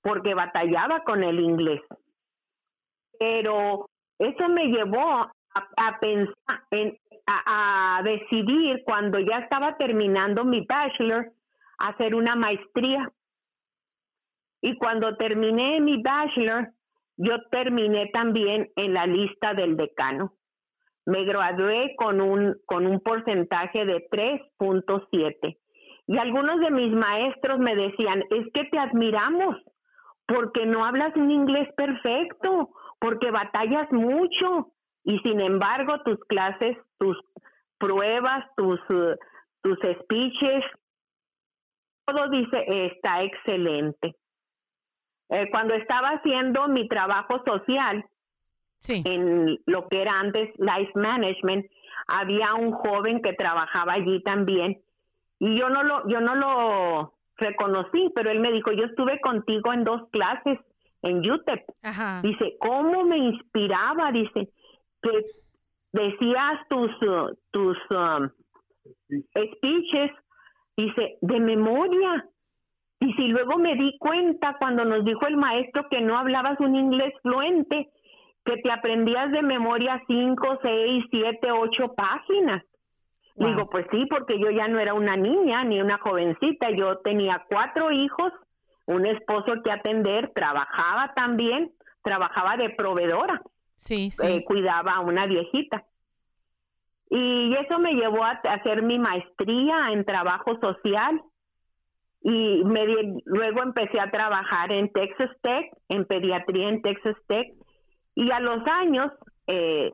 porque 0.03 0.35
batallaba 0.35 1.05
con 1.05 1.23
el 1.23 1.39
inglés. 1.39 1.81
Pero 3.17 3.89
eso 4.19 4.49
me 4.49 4.65
llevó 4.67 5.31
a, 5.55 6.01
pensar, 6.01 6.35
en, 6.73 6.99
a, 7.27 7.99
a, 7.99 8.03
decidir 8.03 8.83
cuando 8.85 9.21
ya 9.21 9.39
estaba 9.39 9.77
terminando 9.77 10.45
mi 10.45 10.67
bachelor, 10.67 11.31
hacer 11.79 12.17
una 12.17 12.35
maestría. 12.35 13.09
Y 14.63 14.77
cuando 14.79 15.17
terminé 15.17 15.79
mi 15.81 16.03
bachelor, 16.03 16.73
yo 17.17 17.43
terminé 17.51 18.11
también 18.13 18.71
en 18.77 18.95
la 18.95 19.07
lista 19.07 19.55
del 19.55 19.77
decano. 19.77 20.33
Me 21.07 21.25
gradué 21.25 21.95
con 21.97 22.21
un, 22.21 22.57
con 22.67 22.87
un 22.87 23.01
porcentaje 23.01 23.85
de 23.85 24.09
3.7. 24.09 25.59
Y 26.07 26.19
algunos 26.19 26.61
de 26.61 26.71
mis 26.71 26.93
maestros 26.93 27.59
me 27.59 27.75
decían, 27.77 28.23
es 28.31 28.47
que 28.53 28.65
te 28.65 28.79
admiramos 28.79 29.57
porque 30.27 30.67
no 30.67 30.85
hablas 30.85 31.15
un 31.17 31.31
inglés 31.31 31.69
perfecto, 31.77 32.71
porque 32.99 33.31
batallas 33.31 33.91
mucho 33.93 34.73
y 35.05 35.19
sin 35.19 35.41
embargo 35.41 36.01
tus 36.05 36.19
clases, 36.27 36.77
tus 36.99 37.19
pruebas, 37.79 38.45
tus, 38.57 38.81
tus 39.63 39.79
speeches, 40.03 40.65
todo 42.07 42.29
dice 42.31 42.65
está 42.87 43.23
excelente. 43.23 44.15
Eh, 45.31 45.49
cuando 45.51 45.75
estaba 45.75 46.09
haciendo 46.11 46.69
mi 46.69 46.89
trabajo 46.89 47.43
social 47.45 48.05
en 48.87 49.59
lo 49.67 49.89
que 49.89 50.03
era 50.03 50.21
antes 50.21 50.51
Life 50.59 50.93
Management, 50.95 51.67
había 52.07 52.55
un 52.55 52.73
joven 52.73 53.23
que 53.23 53.33
trabajaba 53.33 53.95
allí 53.95 54.23
también. 54.23 54.83
Y 55.39 55.59
yo 55.59 55.71
no 55.71 55.83
lo 55.83 56.07
yo 56.09 56.21
no 56.21 56.35
lo 56.35 57.15
reconocí, 57.37 58.11
pero 58.15 58.31
él 58.31 58.41
me 58.41 58.53
dijo, 58.53 58.73
"Yo 58.73 58.85
estuve 58.85 59.21
contigo 59.21 59.73
en 59.73 59.85
dos 59.85 60.03
clases 60.11 60.59
en 61.03 61.19
UTEP." 61.31 61.65
Dice, 62.23 62.57
"¿Cómo 62.59 63.05
me 63.05 63.17
inspiraba?" 63.17 64.13
Dice, 64.13 64.51
"que 65.03 65.25
decías 65.93 66.69
tus 66.69 66.91
tus 67.51 67.79
um, 67.91 68.29
speeches 69.09 70.11
dice 70.77 71.19
de 71.21 71.41
memoria 71.41 72.27
y 73.01 73.13
si 73.15 73.29
luego 73.29 73.59
me 73.59 73.75
di 73.75 73.99
cuenta 73.99 74.57
cuando 74.59 74.85
nos 74.85 75.05
dijo 75.05 75.27
el 75.27 75.37
maestro 75.37 75.89
que 75.89 76.01
no 76.01 76.17
hablabas 76.17 76.59
un 76.61 76.75
inglés 76.75 77.13
fluente, 77.23 77.91
que 78.45 78.57
te 78.59 78.71
aprendías 78.71 79.31
de 79.33 79.43
memoria 79.43 80.03
cinco, 80.07 80.59
seis, 80.63 81.05
siete, 81.11 81.51
ocho 81.51 81.95
páginas. 81.95 82.63
Digo, 83.37 83.69
pues 83.69 83.85
sí, 83.91 84.07
porque 84.09 84.39
yo 84.39 84.51
ya 84.51 84.69
no 84.69 84.79
era 84.79 84.95
una 84.95 85.17
niña 85.17 85.65
ni 85.65 85.81
una 85.81 85.99
jovencita, 85.99 86.71
yo 86.71 86.99
tenía 86.99 87.45
cuatro 87.51 87.91
hijos, 87.91 88.33
un 88.87 89.07
esposo 89.07 89.55
que 89.65 89.73
atender, 89.73 90.31
trabajaba 90.33 91.13
también, 91.15 91.73
trabajaba 92.03 92.57
de 92.57 92.71
proveedora. 92.71 93.43
Sí, 93.77 94.13
sí. 94.13 94.25
Eh, 94.25 94.45
cuidaba 94.45 94.93
a 94.93 95.01
una 95.01 95.27
viejita. 95.27 95.85
Y 97.11 97.55
eso 97.57 97.81
me 97.81 97.95
llevó 97.95 98.23
a 98.25 98.41
hacer 98.45 98.83
mi 98.83 99.01
maestría 99.01 99.91
en 99.91 100.05
trabajo 100.05 100.57
social 100.61 101.21
y 102.27 102.65
me 102.65 102.87
luego 103.27 103.63
empecé 103.63 104.01
a 104.01 104.11
trabajar 104.11 104.73
en 104.73 104.91
Texas 104.91 105.31
Tech, 105.43 105.71
en 105.91 106.07
pediatría 106.07 106.71
en 106.71 106.81
Texas 106.81 107.17
Tech, 107.29 107.53
y 108.15 108.31
a 108.31 108.41
los 108.41 108.67
años 108.67 109.13
eh, 109.47 109.93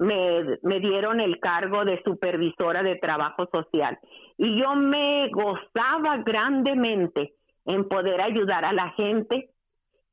me, 0.00 0.58
me 0.62 0.80
dieron 0.80 1.20
el 1.20 1.38
cargo 1.38 1.84
de 1.84 2.02
supervisora 2.02 2.82
de 2.82 2.96
trabajo 2.96 3.48
social. 3.52 3.96
Y 4.36 4.60
yo 4.60 4.74
me 4.74 5.28
gozaba 5.28 6.16
grandemente 6.24 7.34
en 7.66 7.88
poder 7.88 8.20
ayudar 8.20 8.64
a 8.64 8.72
la 8.72 8.90
gente 8.94 9.50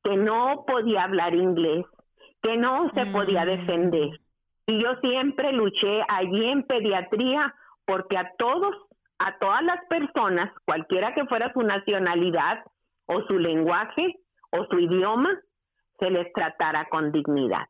que 0.04 0.16
no 0.16 0.64
podía 0.68 1.02
hablar 1.02 1.34
inglés, 1.34 1.84
que 2.42 2.56
no 2.56 2.92
se 2.94 3.06
podía 3.06 3.44
mm. 3.44 3.48
defender. 3.48 4.20
Y 4.66 4.80
yo 4.80 4.94
siempre 5.00 5.50
luché 5.50 6.00
allí 6.08 6.44
en 6.44 6.62
pediatría 6.62 7.52
porque 7.84 8.16
a 8.16 8.30
todos 8.38 8.76
a 9.20 9.36
todas 9.38 9.62
las 9.62 9.84
personas, 9.86 10.50
cualquiera 10.64 11.14
que 11.14 11.26
fuera 11.26 11.52
su 11.52 11.60
nacionalidad 11.60 12.64
o 13.04 13.20
su 13.28 13.38
lenguaje 13.38 14.16
o 14.50 14.64
su 14.64 14.78
idioma, 14.78 15.38
se 15.98 16.10
les 16.10 16.32
tratara 16.32 16.86
con 16.90 17.12
dignidad. 17.12 17.66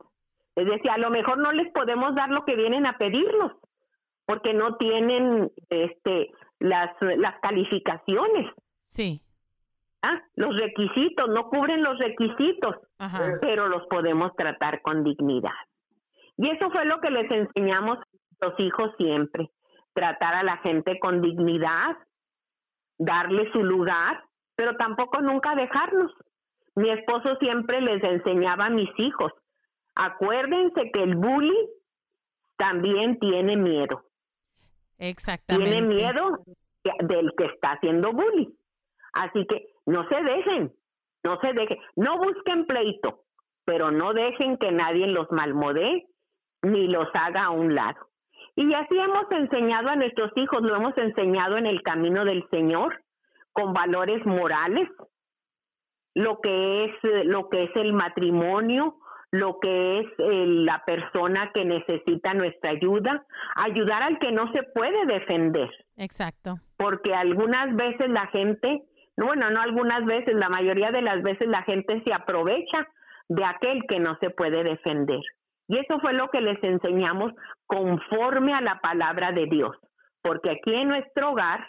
Es 0.55 0.67
decir, 0.67 0.89
a 0.91 0.99
lo 0.99 1.11
mejor 1.11 1.39
no 1.39 1.51
les 1.51 1.71
podemos 1.73 2.15
dar 2.15 2.31
lo 2.31 2.45
que 2.45 2.55
vienen 2.55 2.87
a 2.87 2.97
pedirnos, 2.99 3.53
porque 4.27 4.55
no 4.55 4.77
tienen 4.77 5.51
este 5.71 6.31
las, 6.61 6.91
las 7.01 7.41
calificaciones. 7.41 8.53
Sí. 8.87 9.21
Ah, 10.03 10.23
los 10.37 10.57
requisitos, 10.57 11.29
no 11.31 11.49
cubren 11.49 11.83
los 11.83 11.99
requisitos, 11.99 12.77
pero 13.41 13.67
los 13.67 13.87
podemos 13.89 14.35
tratar 14.37 14.83
con 14.83 15.03
dignidad. 15.03 15.51
Y 16.37 16.49
eso 16.49 16.71
fue 16.71 16.85
lo 16.85 17.01
que 17.01 17.11
les 17.11 17.29
enseñamos 17.29 17.99
a 17.99 18.47
los 18.47 18.61
hijos 18.61 18.93
siempre 18.97 19.51
tratar 20.01 20.35
a 20.35 20.43
la 20.43 20.57
gente 20.59 20.99
con 20.99 21.21
dignidad, 21.21 21.95
darle 22.97 23.53
su 23.53 23.63
lugar, 23.63 24.25
pero 24.57 24.75
tampoco 24.77 25.21
nunca 25.21 25.55
dejarnos. 25.55 26.11
Mi 26.75 26.89
esposo 26.89 27.37
siempre 27.39 27.83
les 27.83 28.03
enseñaba 28.03 28.67
a 28.67 28.71
mis 28.71 28.89
hijos, 28.97 29.31
acuérdense 29.95 30.91
que 30.91 31.03
el 31.03 31.17
bully 31.17 31.69
también 32.57 33.19
tiene 33.19 33.59
miedo. 33.59 34.07
Exactamente. 34.97 35.71
Tiene 35.71 35.87
miedo 35.87 36.39
del 37.01 37.33
que 37.37 37.45
está 37.45 37.73
haciendo 37.73 38.13
bully. 38.13 38.57
Así 39.13 39.47
que 39.47 39.67
no 39.85 40.09
se 40.09 40.23
dejen, 40.23 40.73
no 41.25 41.39
se 41.41 41.53
dejen, 41.53 41.77
no 41.97 42.17
busquen 42.17 42.65
pleito, 42.65 43.25
pero 43.67 43.91
no 43.91 44.15
dejen 44.15 44.57
que 44.57 44.73
nadie 44.73 45.07
los 45.09 45.31
malmodee 45.31 46.07
ni 46.63 46.89
los 46.89 47.09
haga 47.13 47.45
a 47.45 47.51
un 47.51 47.75
lado. 47.75 48.10
Y 48.61 48.75
así 48.75 48.99
hemos 48.99 49.25
enseñado 49.31 49.89
a 49.89 49.97
nuestros 49.97 50.33
hijos, 50.37 50.61
lo 50.61 50.77
hemos 50.77 50.95
enseñado 50.99 51.57
en 51.57 51.65
el 51.65 51.81
camino 51.81 52.27
del 52.27 52.47
Señor, 52.51 53.03
con 53.55 53.73
valores 53.73 54.25
morales, 54.27 54.87
lo 56.15 56.41
que 56.43 56.85
es 56.85 56.91
lo 57.25 57.49
que 57.49 57.65
es 57.65 57.71
el 57.77 57.95
matrimonio, 57.95 58.97
lo 59.31 59.61
que 59.61 60.01
es 60.01 60.07
eh, 60.19 60.45
la 60.47 60.85
persona 60.85 61.51
que 61.55 61.65
necesita 61.65 62.35
nuestra 62.35 62.73
ayuda, 62.73 63.25
ayudar 63.57 64.03
al 64.03 64.19
que 64.19 64.31
no 64.31 64.53
se 64.53 64.63
puede 64.75 65.07
defender. 65.07 65.71
Exacto. 65.97 66.57
Porque 66.77 67.15
algunas 67.15 67.75
veces 67.75 68.11
la 68.11 68.27
gente, 68.27 68.83
bueno, 69.17 69.49
no 69.49 69.63
algunas 69.63 70.05
veces, 70.05 70.35
la 70.35 70.51
mayoría 70.51 70.91
de 70.91 71.01
las 71.01 71.23
veces 71.23 71.49
la 71.49 71.63
gente 71.63 72.03
se 72.05 72.13
aprovecha 72.13 72.87
de 73.31 73.43
aquel 73.43 73.87
que 73.89 74.01
no 74.01 74.19
se 74.21 74.29
puede 74.29 74.65
defender. 74.65 75.21
Y 75.71 75.79
eso 75.79 76.01
fue 76.01 76.13
lo 76.15 76.29
que 76.31 76.41
les 76.41 76.61
enseñamos 76.65 77.33
conforme 77.67 78.53
a 78.53 78.61
la 78.61 78.81
palabra 78.81 79.31
de 79.31 79.47
Dios, 79.47 79.77
porque 80.21 80.51
aquí 80.51 80.75
en 80.75 80.89
nuestro 80.89 81.31
hogar 81.31 81.65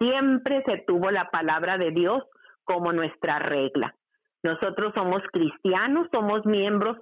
siempre 0.00 0.64
se 0.66 0.78
tuvo 0.78 1.12
la 1.12 1.30
palabra 1.30 1.78
de 1.78 1.92
Dios 1.92 2.24
como 2.64 2.92
nuestra 2.92 3.38
regla. 3.38 3.94
Nosotros 4.42 4.92
somos 4.92 5.22
cristianos, 5.32 6.08
somos 6.12 6.44
miembros, 6.46 6.96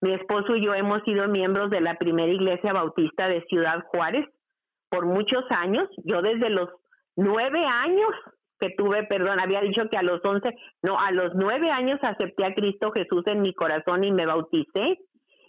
mi 0.00 0.14
esposo 0.14 0.56
y 0.56 0.64
yo 0.64 0.72
hemos 0.72 1.02
sido 1.02 1.28
miembros 1.28 1.68
de 1.68 1.82
la 1.82 1.96
primera 1.96 2.32
iglesia 2.32 2.72
bautista 2.72 3.28
de 3.28 3.44
Ciudad 3.50 3.84
Juárez 3.88 4.26
por 4.88 5.04
muchos 5.04 5.44
años. 5.50 5.86
Yo 5.98 6.22
desde 6.22 6.48
los 6.48 6.70
nueve 7.14 7.62
años 7.62 8.10
que 8.58 8.70
tuve, 8.70 9.04
perdón, 9.04 9.38
había 9.38 9.60
dicho 9.60 9.82
que 9.90 9.98
a 9.98 10.02
los 10.02 10.24
once, 10.24 10.48
no, 10.82 10.98
a 10.98 11.10
los 11.10 11.34
nueve 11.34 11.70
años 11.70 11.98
acepté 12.00 12.46
a 12.46 12.54
Cristo 12.54 12.90
Jesús 12.90 13.22
en 13.26 13.42
mi 13.42 13.52
corazón 13.52 14.02
y 14.02 14.12
me 14.12 14.24
bauticé 14.24 14.98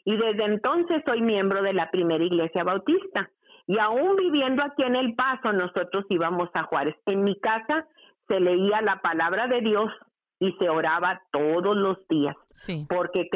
y 0.05 0.15
desde 0.15 0.45
entonces 0.45 1.03
soy 1.05 1.21
miembro 1.21 1.61
de 1.63 1.73
la 1.73 1.91
primera 1.91 2.23
iglesia 2.23 2.63
bautista. 2.63 3.29
Y 3.67 3.79
aún 3.79 4.15
viviendo 4.15 4.63
aquí 4.63 4.83
en 4.83 4.95
El 4.95 5.15
Paso, 5.15 5.51
nosotros 5.51 6.05
íbamos 6.09 6.49
a 6.53 6.63
Juárez. 6.63 6.95
En 7.07 7.23
mi 7.23 7.39
casa 7.39 7.87
se 8.27 8.39
leía 8.39 8.81
la 8.81 9.01
palabra 9.01 9.47
de 9.47 9.61
Dios 9.61 9.91
y 10.39 10.51
se 10.53 10.69
oraba 10.69 11.23
todos 11.31 11.75
los 11.75 12.07
días. 12.07 12.35
Sí. 12.53 12.85
Porque 12.87 13.27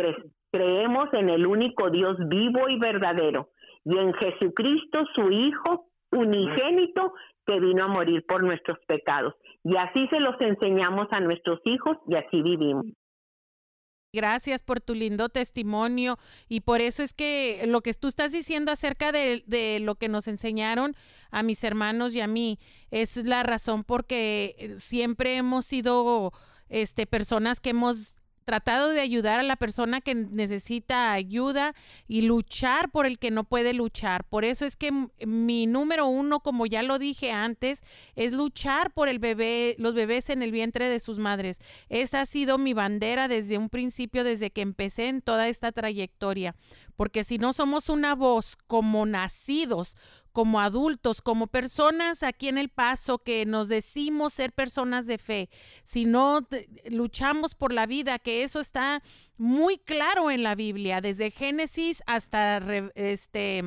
creemos 0.52 1.12
en 1.14 1.30
el 1.30 1.48
único 1.48 1.90
Dios 1.90 2.16
vivo 2.28 2.70
y 2.70 2.78
verdadero 2.78 3.50
y 3.84 3.98
en 3.98 4.14
Jesucristo, 4.14 5.06
su 5.16 5.32
Hijo 5.32 5.86
unigénito, 6.12 7.14
que 7.46 7.60
vino 7.60 7.86
a 7.86 7.88
morir 7.88 8.24
por 8.28 8.44
nuestros 8.44 8.78
pecados. 8.88 9.34
Y 9.64 9.76
así 9.78 10.08
se 10.08 10.20
los 10.20 10.40
enseñamos 10.40 11.08
a 11.12 11.20
nuestros 11.20 11.60
hijos 11.66 11.98
y 12.08 12.16
así 12.16 12.42
vivimos. 12.42 12.86
Gracias 14.12 14.64
por 14.64 14.82
tu 14.82 14.96
lindo 14.96 15.30
testimonio 15.30 16.18
y 16.48 16.62
por 16.62 16.82
eso 16.82 17.04
es 17.04 17.14
que 17.14 17.64
lo 17.68 17.82
que 17.82 17.94
tú 17.94 18.08
estás 18.08 18.32
diciendo 18.32 18.72
acerca 18.72 19.12
de, 19.12 19.44
de, 19.46 19.80
lo 19.80 19.96
que 19.96 20.10
nos 20.10 20.28
enseñaron 20.28 20.96
a 21.30 21.44
mis 21.44 21.64
hermanos 21.64 22.16
y 22.16 22.22
a 22.22 22.26
mí 22.26 22.58
es 22.90 23.18
la 23.18 23.44
razón 23.44 23.84
porque 23.84 24.76
siempre 24.80 25.36
hemos 25.36 25.66
sido 25.66 26.34
este 26.70 27.06
personas 27.06 27.60
que 27.60 27.70
hemos 27.70 28.16
tratado 28.50 28.90
de 28.90 29.00
ayudar 29.00 29.40
a 29.40 29.44
la 29.44 29.58
persona 29.58 30.02
que 30.02 30.16
necesita 30.16 31.12
ayuda 31.12 31.76
y 32.08 32.22
luchar 32.24 32.90
por 32.90 33.06
el 33.06 33.20
que 33.20 33.30
no 33.30 33.44
puede 33.44 33.76
luchar. 33.76 34.24
Por 34.24 34.44
eso 34.44 34.66
es 34.66 34.76
que 34.76 34.92
mi 35.24 35.68
número 35.68 36.08
uno, 36.08 36.40
como 36.40 36.66
ya 36.66 36.82
lo 36.82 36.98
dije 36.98 37.32
antes, 37.32 37.84
es 38.16 38.32
luchar 38.32 38.92
por 38.92 39.08
el 39.08 39.20
bebé, 39.20 39.76
los 39.78 39.94
bebés 39.94 40.32
en 40.32 40.42
el 40.42 40.52
vientre 40.52 40.90
de 40.90 40.98
sus 40.98 41.20
madres. 41.20 41.60
Esa 41.90 42.22
ha 42.22 42.26
sido 42.26 42.58
mi 42.58 42.74
bandera 42.74 43.28
desde 43.28 43.60
un 43.60 43.70
principio, 43.70 44.24
desde 44.24 44.50
que 44.50 44.62
empecé 44.62 45.10
en 45.10 45.22
toda 45.22 45.48
esta 45.48 45.72
trayectoria. 45.72 46.56
Porque 46.96 47.24
si 47.24 47.38
no 47.38 47.54
somos 47.54 47.88
una 47.88 48.16
voz 48.16 48.58
como 48.66 49.06
nacidos, 49.06 49.96
como 50.32 50.60
adultos, 50.60 51.22
como 51.22 51.48
personas 51.48 52.24
aquí 52.24 52.48
en 52.48 52.58
el 52.58 52.70
paso 52.70 53.20
que 53.20 53.46
nos 53.46 53.68
decimos 53.68 54.34
ser 54.34 54.52
personas 54.54 55.06
de 55.08 55.18
fe, 55.18 55.50
si 55.84 56.06
no 56.06 56.48
luchamos 56.90 57.56
por 57.56 57.74
la 57.74 57.86
vida, 57.86 58.20
que 58.20 58.44
eso 58.44 58.60
está 58.60 59.04
muy 59.38 59.78
claro 59.78 60.32
en 60.32 60.44
la 60.44 60.56
Biblia, 60.56 61.02
desde 61.02 61.32
Génesis 61.32 62.04
hasta 62.06 62.58
este 62.96 63.64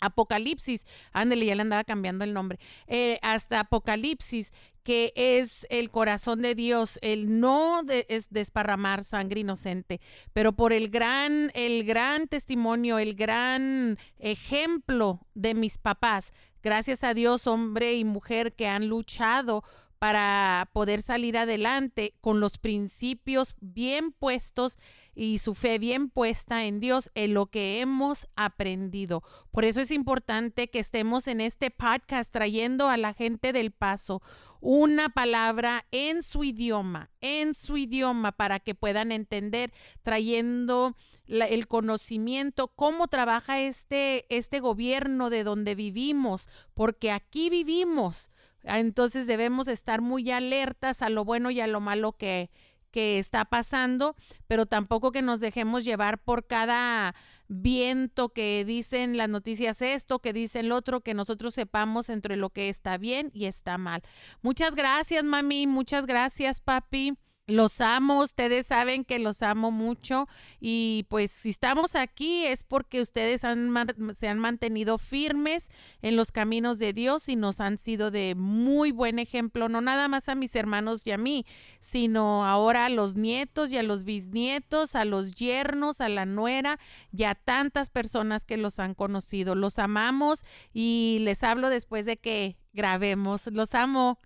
Apocalipsis, 0.00 0.86
ándale, 1.12 1.46
ya 1.46 1.54
le 1.54 1.62
andaba 1.62 1.84
cambiando 1.84 2.24
el 2.24 2.32
nombre, 2.32 2.58
eh, 2.86 3.18
hasta 3.22 3.60
Apocalipsis, 3.60 4.52
que 4.82 5.12
es 5.14 5.66
el 5.70 5.90
corazón 5.90 6.42
de 6.42 6.54
Dios, 6.54 6.98
el 7.02 7.38
no 7.38 7.82
es 7.88 8.30
desparramar 8.30 9.04
sangre 9.04 9.40
inocente, 9.40 10.00
pero 10.32 10.52
por 10.52 10.72
el 10.72 10.88
gran, 10.88 11.50
el 11.54 11.84
gran 11.84 12.28
testimonio, 12.28 12.98
el 12.98 13.14
gran 13.14 13.98
ejemplo 14.18 15.20
de 15.34 15.54
mis 15.54 15.78
papás, 15.78 16.32
gracias 16.62 17.04
a 17.04 17.14
Dios, 17.14 17.46
hombre 17.46 17.94
y 17.94 18.04
mujer 18.04 18.54
que 18.54 18.68
han 18.68 18.88
luchado 18.88 19.64
para 20.00 20.70
poder 20.72 21.02
salir 21.02 21.36
adelante 21.36 22.14
con 22.22 22.40
los 22.40 22.56
principios 22.56 23.54
bien 23.60 24.12
puestos 24.12 24.78
y 25.14 25.38
su 25.38 25.54
fe 25.54 25.78
bien 25.78 26.08
puesta 26.08 26.64
en 26.64 26.80
Dios, 26.80 27.10
en 27.14 27.34
lo 27.34 27.46
que 27.46 27.80
hemos 27.80 28.28
aprendido. 28.36 29.22
Por 29.50 29.64
eso 29.64 29.80
es 29.80 29.90
importante 29.90 30.68
que 30.68 30.78
estemos 30.78 31.28
en 31.28 31.40
este 31.40 31.70
podcast 31.70 32.32
trayendo 32.32 32.88
a 32.88 32.96
la 32.96 33.14
gente 33.14 33.52
del 33.52 33.70
paso 33.70 34.22
una 34.60 35.08
palabra 35.08 35.86
en 35.90 36.22
su 36.22 36.44
idioma, 36.44 37.10
en 37.20 37.54
su 37.54 37.76
idioma, 37.76 38.32
para 38.32 38.60
que 38.60 38.74
puedan 38.74 39.10
entender, 39.10 39.72
trayendo 40.02 40.96
el 41.26 41.66
conocimiento, 41.68 42.68
cómo 42.68 43.08
trabaja 43.08 43.60
este, 43.60 44.26
este 44.34 44.60
gobierno 44.60 45.30
de 45.30 45.44
donde 45.44 45.74
vivimos, 45.74 46.48
porque 46.74 47.10
aquí 47.10 47.48
vivimos 47.48 48.30
entonces 48.62 49.26
debemos 49.26 49.68
estar 49.68 50.00
muy 50.00 50.30
alertas 50.30 51.02
a 51.02 51.08
lo 51.08 51.24
bueno 51.24 51.50
y 51.50 51.60
a 51.60 51.66
lo 51.66 51.80
malo 51.80 52.12
que, 52.12 52.50
que 52.90 53.18
está 53.18 53.44
pasando, 53.44 54.16
pero 54.46 54.66
tampoco 54.66 55.12
que 55.12 55.22
nos 55.22 55.40
dejemos 55.40 55.84
llevar 55.84 56.18
por 56.18 56.46
cada 56.46 57.14
viento 57.48 58.28
que 58.30 58.64
dicen 58.64 59.16
las 59.16 59.28
noticias 59.28 59.82
esto, 59.82 60.20
que 60.20 60.32
dicen 60.32 60.68
lo 60.68 60.76
otro, 60.76 61.00
que 61.00 61.14
nosotros 61.14 61.54
sepamos 61.54 62.08
entre 62.08 62.36
lo 62.36 62.50
que 62.50 62.68
está 62.68 62.96
bien 62.96 63.30
y 63.34 63.46
está 63.46 63.76
mal. 63.78 64.02
Muchas 64.42 64.74
gracias, 64.74 65.24
mami, 65.24 65.66
muchas 65.66 66.06
gracias, 66.06 66.60
papi. 66.60 67.16
Los 67.50 67.80
amo, 67.80 68.20
ustedes 68.22 68.66
saben 68.66 69.04
que 69.04 69.18
los 69.18 69.42
amo 69.42 69.70
mucho 69.70 70.28
y 70.60 71.06
pues 71.08 71.30
si 71.30 71.50
estamos 71.50 71.96
aquí 71.96 72.46
es 72.46 72.64
porque 72.64 73.00
ustedes 73.00 73.44
han, 73.44 73.74
se 74.14 74.28
han 74.28 74.38
mantenido 74.38 74.98
firmes 74.98 75.68
en 76.02 76.16
los 76.16 76.32
caminos 76.32 76.78
de 76.78 76.92
Dios 76.92 77.28
y 77.28 77.36
nos 77.36 77.60
han 77.60 77.76
sido 77.76 78.10
de 78.10 78.34
muy 78.36 78.92
buen 78.92 79.18
ejemplo, 79.18 79.68
no 79.68 79.80
nada 79.80 80.08
más 80.08 80.28
a 80.28 80.34
mis 80.34 80.54
hermanos 80.54 81.06
y 81.06 81.10
a 81.10 81.18
mí, 81.18 81.44
sino 81.80 82.46
ahora 82.46 82.86
a 82.86 82.90
los 82.90 83.16
nietos 83.16 83.72
y 83.72 83.78
a 83.78 83.82
los 83.82 84.04
bisnietos, 84.04 84.94
a 84.94 85.04
los 85.04 85.34
yernos, 85.34 86.00
a 86.00 86.08
la 86.08 86.26
nuera 86.26 86.78
y 87.12 87.24
a 87.24 87.34
tantas 87.34 87.90
personas 87.90 88.44
que 88.44 88.56
los 88.56 88.78
han 88.78 88.94
conocido. 88.94 89.54
Los 89.54 89.78
amamos 89.78 90.44
y 90.72 91.18
les 91.22 91.42
hablo 91.42 91.68
después 91.68 92.06
de 92.06 92.16
que 92.16 92.56
grabemos. 92.72 93.46
Los 93.48 93.74
amo. 93.74 94.20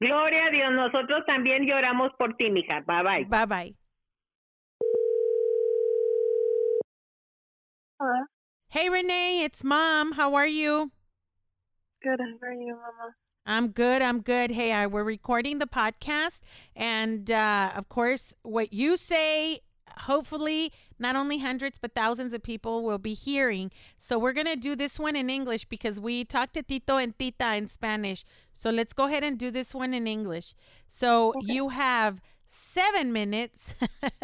Gloria 0.00 0.46
a 0.46 0.50
Dios, 0.50 0.72
nosotros 0.72 1.24
también 1.26 1.66
lloramos 1.66 2.10
por 2.18 2.34
ti, 2.36 2.50
mija. 2.50 2.80
Bye 2.86 3.02
bye. 3.02 3.24
Bye 3.24 3.46
bye. 3.46 3.74
Hello. 7.98 8.26
Hey 8.68 8.90
Renee, 8.90 9.42
it's 9.42 9.64
mom. 9.64 10.12
How 10.12 10.34
are 10.34 10.46
you? 10.46 10.90
Good. 12.02 12.20
How 12.20 12.46
are 12.46 12.52
you, 12.52 12.74
Mama? 12.74 13.14
I'm 13.46 13.68
good. 13.68 14.02
I'm 14.02 14.20
good. 14.20 14.50
Hey, 14.50 14.72
I, 14.72 14.86
we're 14.86 15.04
recording 15.04 15.60
the 15.60 15.66
podcast, 15.66 16.40
and 16.74 17.30
uh, 17.30 17.70
of 17.74 17.88
course, 17.88 18.34
what 18.42 18.72
you 18.72 18.98
say 18.98 19.60
hopefully 20.00 20.72
not 20.98 21.16
only 21.16 21.38
hundreds 21.38 21.78
but 21.78 21.94
thousands 21.94 22.34
of 22.34 22.42
people 22.42 22.84
will 22.84 22.98
be 22.98 23.14
hearing. 23.14 23.70
So 23.98 24.18
we're 24.18 24.32
going 24.32 24.46
to 24.46 24.56
do 24.56 24.76
this 24.76 24.98
one 24.98 25.16
in 25.16 25.30
English 25.30 25.66
because 25.66 25.98
we 25.98 26.24
talked 26.24 26.54
to 26.54 26.62
Tito 26.62 26.96
and 26.96 27.18
Tita 27.18 27.54
in 27.54 27.68
Spanish. 27.68 28.24
So 28.52 28.70
let's 28.70 28.92
go 28.92 29.04
ahead 29.04 29.24
and 29.24 29.38
do 29.38 29.50
this 29.50 29.74
one 29.74 29.94
in 29.94 30.06
English. 30.06 30.54
So 30.88 31.30
okay. 31.30 31.52
you 31.52 31.68
have 31.70 32.20
7 32.48 33.12
minutes 33.12 33.74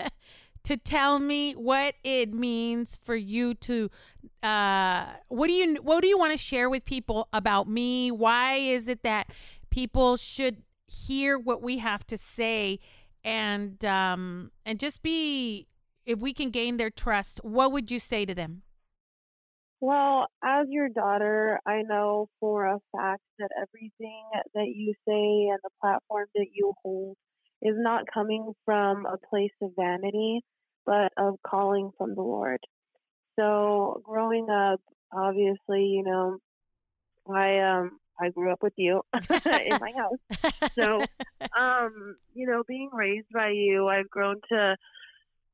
to 0.64 0.76
tell 0.76 1.18
me 1.18 1.52
what 1.54 1.94
it 2.04 2.32
means 2.32 2.98
for 3.02 3.16
you 3.16 3.54
to 3.54 3.90
uh 4.42 5.06
what 5.28 5.48
do 5.48 5.52
you 5.52 5.74
what 5.82 6.00
do 6.00 6.06
you 6.06 6.16
want 6.16 6.32
to 6.32 6.38
share 6.38 6.68
with 6.70 6.84
people 6.84 7.28
about 7.32 7.68
me? 7.68 8.10
Why 8.10 8.54
is 8.54 8.88
it 8.88 9.02
that 9.02 9.28
people 9.70 10.16
should 10.16 10.62
hear 10.86 11.38
what 11.38 11.62
we 11.62 11.78
have 11.78 12.06
to 12.06 12.18
say 12.18 12.78
and 13.24 13.84
um 13.84 14.50
and 14.64 14.78
just 14.80 15.02
be 15.02 15.66
if 16.04 16.18
we 16.18 16.32
can 16.32 16.50
gain 16.50 16.76
their 16.76 16.90
trust 16.90 17.40
what 17.44 17.72
would 17.72 17.90
you 17.90 17.98
say 17.98 18.24
to 18.24 18.34
them? 18.34 18.62
Well 19.80 20.26
as 20.44 20.66
your 20.68 20.88
daughter 20.88 21.58
i 21.66 21.82
know 21.82 22.28
for 22.40 22.66
a 22.66 22.78
fact 22.96 23.22
that 23.38 23.50
everything 23.60 24.24
that 24.54 24.68
you 24.74 24.94
say 25.06 25.48
and 25.50 25.58
the 25.62 25.70
platform 25.80 26.26
that 26.34 26.46
you 26.52 26.72
hold 26.82 27.16
is 27.60 27.74
not 27.76 28.04
coming 28.12 28.52
from 28.64 29.06
a 29.06 29.16
place 29.30 29.52
of 29.60 29.70
vanity 29.76 30.40
but 30.84 31.12
of 31.16 31.36
calling 31.46 31.90
from 31.96 32.14
the 32.14 32.22
lord. 32.22 32.58
So 33.38 34.02
growing 34.04 34.48
up 34.50 34.80
obviously 35.12 35.84
you 35.86 36.02
know 36.04 36.38
i 37.28 37.58
um 37.60 37.98
I 38.20 38.30
grew 38.30 38.52
up 38.52 38.62
with 38.62 38.74
you 38.76 39.02
in 39.14 39.78
my 39.80 39.92
house. 39.96 40.52
So, 40.74 41.04
um, 41.58 42.16
you 42.34 42.46
know, 42.46 42.62
being 42.66 42.90
raised 42.92 43.28
by 43.32 43.50
you, 43.50 43.88
I've 43.88 44.10
grown 44.10 44.40
to 44.50 44.76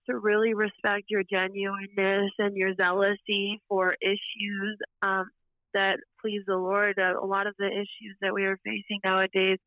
to 0.09 0.19
really 0.19 0.55
respect 0.55 1.05
your 1.11 1.23
genuineness 1.23 2.31
and 2.39 2.57
your 2.57 2.75
zealousy 2.75 3.61
for 3.69 3.95
issues 4.01 4.79
um, 5.03 5.29
that 5.75 5.99
please 6.21 6.43
the 6.47 6.57
Lord. 6.57 6.99
Uh, 6.99 7.21
a 7.23 7.27
lot 7.27 7.47
of 7.47 7.55
the 7.59 7.67
issues 7.67 8.17
that 8.23 8.33
we 8.33 8.45
are 8.45 8.59
facing 8.65 9.01
nowadays 9.05 9.59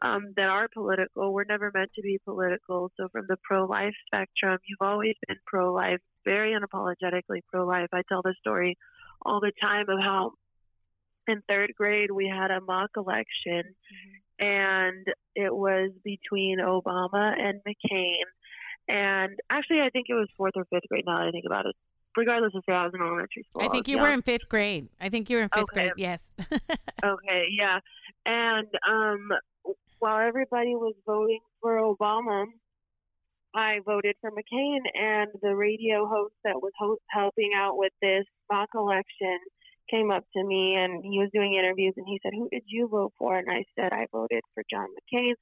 um, 0.00 0.32
that 0.36 0.48
are 0.48 0.68
political 0.72 1.32
were 1.32 1.44
never 1.46 1.70
meant 1.74 1.90
to 1.94 2.02
be 2.02 2.18
political. 2.24 2.90
So, 2.96 3.08
from 3.08 3.26
the 3.28 3.36
pro 3.42 3.66
life 3.66 3.94
spectrum, 4.06 4.58
you've 4.66 4.86
always 4.86 5.14
been 5.26 5.36
pro 5.46 5.72
life, 5.72 6.00
very 6.24 6.54
unapologetically 6.54 7.40
pro 7.50 7.66
life. 7.66 7.88
I 7.92 8.02
tell 8.08 8.22
the 8.22 8.34
story 8.40 8.76
all 9.22 9.40
the 9.40 9.52
time 9.60 9.88
of 9.88 9.98
how 10.00 10.32
in 11.28 11.42
third 11.48 11.72
grade 11.76 12.10
we 12.10 12.28
had 12.28 12.50
a 12.50 12.60
mock 12.60 12.90
election 12.96 13.62
mm-hmm. 13.62 14.46
and 14.46 15.06
it 15.34 15.54
was 15.54 15.90
between 16.04 16.58
Obama 16.58 17.34
and 17.38 17.60
McCain. 17.66 18.24
And 18.88 19.38
actually, 19.50 19.80
I 19.80 19.88
think 19.90 20.06
it 20.08 20.14
was 20.14 20.28
fourth 20.36 20.52
or 20.56 20.64
fifth 20.66 20.88
grade 20.88 21.04
now 21.06 21.18
that 21.18 21.28
I 21.28 21.30
think 21.30 21.46
about 21.46 21.66
it. 21.66 21.74
Regardless 22.16 22.52
of 22.54 22.62
say 22.68 22.74
I 22.74 22.84
was 22.84 22.92
in 22.94 23.00
elementary 23.00 23.44
school. 23.48 23.62
I 23.62 23.68
think 23.68 23.88
you 23.88 23.98
were 23.98 24.10
in 24.10 24.22
fifth 24.22 24.48
grade. 24.48 24.88
I 25.00 25.08
think 25.08 25.28
you 25.30 25.36
were 25.36 25.42
in 25.42 25.48
fifth 25.48 25.64
okay. 25.64 25.88
grade, 25.88 25.92
yes. 25.96 26.32
okay, 27.04 27.46
yeah. 27.50 27.80
And 28.24 28.68
um, 28.88 29.30
while 29.98 30.20
everybody 30.20 30.76
was 30.76 30.94
voting 31.06 31.40
for 31.60 31.78
Obama, 31.78 32.44
I 33.52 33.80
voted 33.84 34.14
for 34.20 34.30
McCain. 34.30 34.78
And 34.94 35.30
the 35.42 35.56
radio 35.56 36.06
host 36.06 36.34
that 36.44 36.62
was 36.62 36.72
ho- 36.78 36.98
helping 37.08 37.50
out 37.56 37.76
with 37.76 37.92
this 38.00 38.24
mock 38.50 38.68
election 38.76 39.38
came 39.90 40.10
up 40.10 40.24
to 40.36 40.44
me 40.44 40.74
and 40.76 41.02
he 41.04 41.18
was 41.18 41.30
doing 41.32 41.54
interviews 41.54 41.94
and 41.96 42.06
he 42.06 42.20
said, 42.22 42.32
Who 42.34 42.48
did 42.50 42.62
you 42.66 42.88
vote 42.88 43.12
for? 43.18 43.36
And 43.36 43.48
I 43.50 43.64
said, 43.76 43.92
I 43.92 44.06
voted 44.12 44.42
for 44.54 44.62
John 44.70 44.88
McCain. 44.88 45.34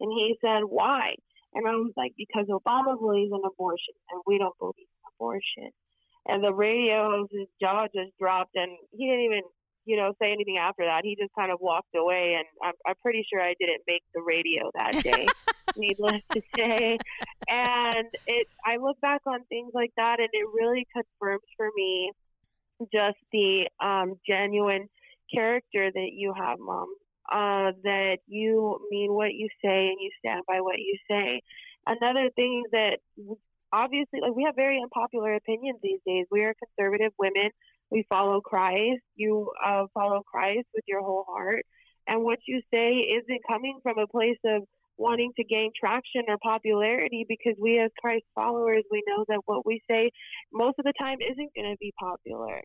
And 0.00 0.10
he 0.12 0.36
said, 0.40 0.62
Why? 0.68 1.14
And 1.54 1.66
I 1.66 1.72
was 1.72 1.92
like, 1.96 2.12
Because 2.16 2.46
Obama 2.46 2.98
believes 2.98 3.32
in 3.32 3.40
abortion 3.44 3.94
and 4.10 4.22
we 4.26 4.38
don't 4.38 4.58
believe 4.58 4.74
in 4.78 5.12
abortion. 5.16 5.70
And 6.26 6.42
the 6.42 6.52
radio, 6.52 7.26
his 7.30 7.48
jaw 7.60 7.86
just 7.86 8.16
dropped 8.18 8.54
and 8.54 8.70
he 8.92 9.06
didn't 9.06 9.24
even, 9.24 9.42
you 9.84 9.96
know, 9.96 10.12
say 10.22 10.30
anything 10.32 10.58
after 10.58 10.84
that. 10.84 11.02
He 11.04 11.16
just 11.20 11.34
kind 11.36 11.50
of 11.50 11.58
walked 11.60 11.94
away 11.96 12.36
and 12.38 12.46
I'm, 12.62 12.74
I'm 12.86 12.94
pretty 13.02 13.26
sure 13.28 13.40
I 13.40 13.54
didn't 13.58 13.82
make 13.88 14.02
the 14.14 14.22
radio 14.22 14.70
that 14.74 15.02
day, 15.02 15.26
needless 15.76 16.22
to 16.32 16.42
say. 16.56 16.98
And 17.48 18.06
it, 18.28 18.46
I 18.64 18.76
look 18.76 19.00
back 19.00 19.22
on 19.26 19.44
things 19.48 19.72
like 19.74 19.90
that 19.96 20.20
and 20.20 20.28
it 20.32 20.46
really 20.54 20.86
confirms 20.94 21.42
for 21.56 21.68
me 21.74 22.12
just 22.92 23.18
the 23.32 23.68
um, 23.80 24.14
genuine 24.26 24.88
character 25.32 25.90
that 25.92 26.10
you 26.12 26.32
have, 26.36 26.58
Mom. 26.58 26.88
Uh, 27.30 27.72
that 27.84 28.18
you 28.26 28.78
mean 28.90 29.12
what 29.12 29.32
you 29.32 29.48
say 29.64 29.86
and 29.88 29.96
you 30.00 30.10
stand 30.18 30.42
by 30.46 30.60
what 30.60 30.78
you 30.78 30.96
say. 31.08 31.40
Another 31.86 32.28
thing 32.34 32.64
that 32.72 32.98
obviously, 33.72 34.20
like 34.20 34.34
we 34.34 34.44
have 34.44 34.56
very 34.56 34.80
unpopular 34.82 35.34
opinions 35.34 35.78
these 35.82 36.00
days. 36.06 36.26
We 36.30 36.42
are 36.42 36.54
conservative 36.54 37.12
women. 37.18 37.50
We 37.90 38.04
follow 38.08 38.40
Christ. 38.40 39.00
You 39.14 39.50
uh, 39.64 39.86
follow 39.94 40.22
Christ 40.22 40.66
with 40.74 40.84
your 40.86 41.00
whole 41.00 41.24
heart. 41.28 41.64
And 42.06 42.24
what 42.24 42.40
you 42.46 42.60
say 42.72 42.96
isn't 42.96 43.40
coming 43.48 43.78
from 43.82 43.98
a 43.98 44.06
place 44.06 44.38
of 44.44 44.64
wanting 44.96 45.32
to 45.36 45.44
gain 45.44 45.70
traction 45.78 46.22
or 46.28 46.36
popularity 46.42 47.24
because 47.28 47.54
we 47.60 47.78
as 47.78 47.90
Christ 48.00 48.24
followers, 48.34 48.84
we 48.90 49.02
know 49.06 49.24
that 49.28 49.40
what 49.46 49.64
we 49.66 49.80
say 49.90 50.10
most 50.52 50.78
of 50.78 50.84
the 50.84 50.92
time 50.98 51.18
isn't 51.20 51.50
going 51.54 51.70
to 51.70 51.76
be 51.78 51.92
popular. 51.98 52.62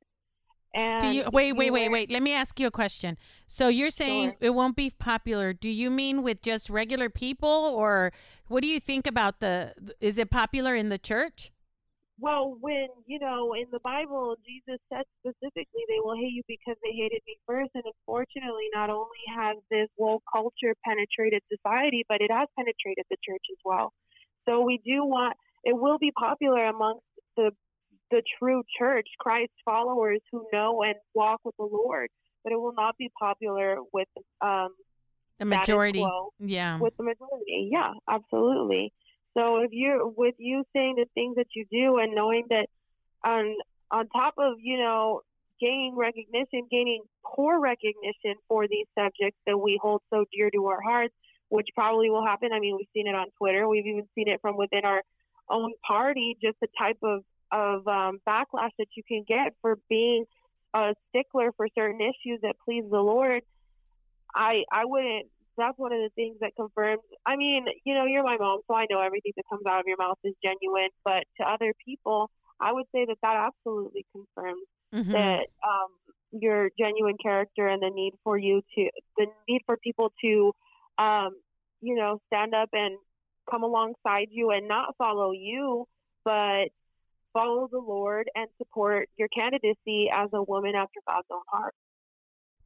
And 0.73 1.01
Do 1.01 1.07
you 1.07 1.23
wait, 1.31 1.53
wait, 1.53 1.71
wait, 1.71 1.89
wait? 1.89 2.11
Let 2.11 2.21
me 2.21 2.33
ask 2.33 2.59
you 2.59 2.67
a 2.67 2.71
question. 2.71 3.17
So 3.47 3.67
you're 3.69 3.89
saying 3.89 4.31
Sure. 4.31 4.37
it 4.41 4.49
won't 4.51 4.75
be 4.75 4.89
popular. 4.89 5.53
Do 5.53 5.69
you 5.69 5.89
mean 5.89 6.23
with 6.23 6.41
just 6.41 6.69
regular 6.69 7.09
people, 7.09 7.49
or 7.49 8.11
what 8.47 8.61
do 8.61 8.67
you 8.67 8.79
think 8.79 9.07
about 9.07 9.39
the? 9.39 9.73
Is 10.01 10.17
it 10.17 10.29
popular 10.29 10.75
in 10.75 10.89
the 10.89 10.97
church? 10.97 11.51
Well, 12.19 12.57
when, 12.59 12.87
you 13.05 13.19
know, 13.19 13.53
in 13.53 13.65
the 13.71 13.79
Bible, 13.83 14.35
Jesus 14.43 14.81
said 14.91 15.03
specifically, 15.21 15.83
they 15.87 15.99
will 15.99 16.15
hate 16.15 16.33
you 16.33 16.41
because 16.47 16.75
they 16.83 16.91
hated 16.91 17.21
me 17.27 17.37
first. 17.45 17.69
And 17.75 17.83
unfortunately, 17.85 18.69
not 18.73 18.89
only 18.89 19.21
has 19.37 19.57
this 19.69 19.87
woke 19.97 20.23
culture 20.33 20.73
penetrated 20.83 21.43
society, 21.47 22.05
but 22.09 22.21
it 22.21 22.31
has 22.31 22.47
penetrated 22.57 23.05
the 23.11 23.17
church 23.23 23.43
as 23.51 23.57
well. 23.63 23.93
So 24.49 24.61
we 24.61 24.81
do 24.83 25.05
want, 25.05 25.35
it 25.63 25.77
will 25.77 25.99
be 25.99 26.11
popular 26.17 26.65
amongst 26.65 27.05
the, 27.35 27.51
the 28.09 28.23
true 28.39 28.63
church, 28.79 29.07
Christ 29.19 29.51
followers 29.63 30.21
who 30.31 30.47
know 30.51 30.81
and 30.81 30.95
walk 31.13 31.41
with 31.43 31.55
the 31.59 31.69
Lord, 31.71 32.09
but 32.43 32.51
it 32.51 32.55
will 32.55 32.73
not 32.75 32.97
be 32.97 33.11
popular 33.19 33.77
with 33.93 34.07
um, 34.41 34.69
The 35.37 35.45
majority. 35.45 35.99
quo 35.99 36.31
Yeah. 36.39 36.79
with 36.79 36.97
the 36.97 37.03
majority. 37.03 37.69
Yeah, 37.71 37.91
absolutely. 38.09 38.91
So 39.37 39.57
if 39.57 39.69
you're 39.71 40.07
with 40.07 40.35
you 40.39 40.63
saying 40.73 40.95
the 40.97 41.05
things 41.13 41.35
that 41.35 41.47
you 41.55 41.65
do 41.71 41.99
and 41.99 42.15
knowing 42.15 42.45
that 42.49 42.67
on 43.23 43.55
on 43.91 44.07
top 44.09 44.33
of 44.37 44.55
you 44.59 44.77
know 44.77 45.21
gaining 45.61 45.95
recognition, 45.95 46.67
gaining 46.71 47.03
poor 47.23 47.59
recognition 47.59 48.35
for 48.47 48.67
these 48.67 48.85
subjects 48.97 49.39
that 49.45 49.57
we 49.57 49.79
hold 49.81 50.01
so 50.09 50.25
dear 50.33 50.49
to 50.51 50.65
our 50.67 50.81
hearts, 50.81 51.13
which 51.49 51.67
probably 51.75 52.09
will 52.09 52.25
happen. 52.25 52.51
I 52.51 52.59
mean, 52.59 52.77
we've 52.77 52.87
seen 52.93 53.07
it 53.07 53.15
on 53.15 53.27
Twitter. 53.37 53.67
We've 53.67 53.85
even 53.85 54.07
seen 54.15 54.27
it 54.27 54.41
from 54.41 54.57
within 54.57 54.85
our 54.85 55.03
own 55.49 55.73
party. 55.85 56.35
Just 56.41 56.57
the 56.59 56.67
type 56.77 56.97
of 57.03 57.23
of 57.51 57.87
um, 57.87 58.19
backlash 58.27 58.71
that 58.79 58.87
you 58.95 59.03
can 59.07 59.23
get 59.27 59.53
for 59.61 59.77
being 59.87 60.25
a 60.73 60.95
stickler 61.09 61.51
for 61.55 61.67
certain 61.75 62.01
issues 62.01 62.41
that 62.41 62.55
please 62.65 62.83
the 62.89 62.99
Lord. 62.99 63.43
I 64.33 64.63
I 64.71 64.85
wouldn't. 64.85 65.27
That's 65.57 65.77
one 65.77 65.91
of 65.93 65.99
the 65.99 66.09
things 66.15 66.37
that 66.41 66.51
confirms. 66.55 67.01
I 67.25 67.35
mean, 67.35 67.65
you 67.83 67.93
know, 67.95 68.05
you're 68.05 68.23
my 68.23 68.37
mom, 68.37 68.61
so 68.67 68.75
I 68.75 68.85
know 68.89 69.01
everything 69.01 69.33
that 69.37 69.43
comes 69.49 69.65
out 69.67 69.79
of 69.79 69.85
your 69.87 69.97
mouth 69.97 70.17
is 70.23 70.33
genuine. 70.43 70.89
But 71.03 71.23
to 71.41 71.47
other 71.47 71.73
people, 71.85 72.29
I 72.59 72.73
would 72.73 72.85
say 72.93 73.05
that 73.05 73.17
that 73.21 73.35
absolutely 73.49 74.05
confirms 74.11 74.61
Mhm. 74.93 75.13
that 75.13 75.47
um, 75.67 75.89
your 76.31 76.69
genuine 76.77 77.17
character 77.21 77.67
and 77.67 77.81
the 77.81 77.89
need 77.89 78.13
for 78.23 78.37
you 78.37 78.61
to 78.75 78.89
the 79.17 79.27
need 79.47 79.61
for 79.65 79.77
people 79.77 80.11
to 80.23 80.51
um, 80.97 81.31
you 81.81 81.95
know 81.95 82.19
stand 82.27 82.53
up 82.53 82.69
and 82.73 82.97
come 83.49 83.63
alongside 83.63 84.27
you 84.31 84.51
and 84.51 84.67
not 84.67 84.95
follow 84.97 85.31
you 85.31 85.85
but 86.25 86.65
follow 87.33 87.67
the 87.71 87.79
lord 87.79 88.29
and 88.35 88.47
support 88.57 89.07
your 89.17 89.27
candidacy 89.29 90.09
as 90.13 90.29
a 90.33 90.43
woman 90.43 90.75
after 90.75 90.99
god's 91.07 91.27
own 91.31 91.41
heart 91.49 91.73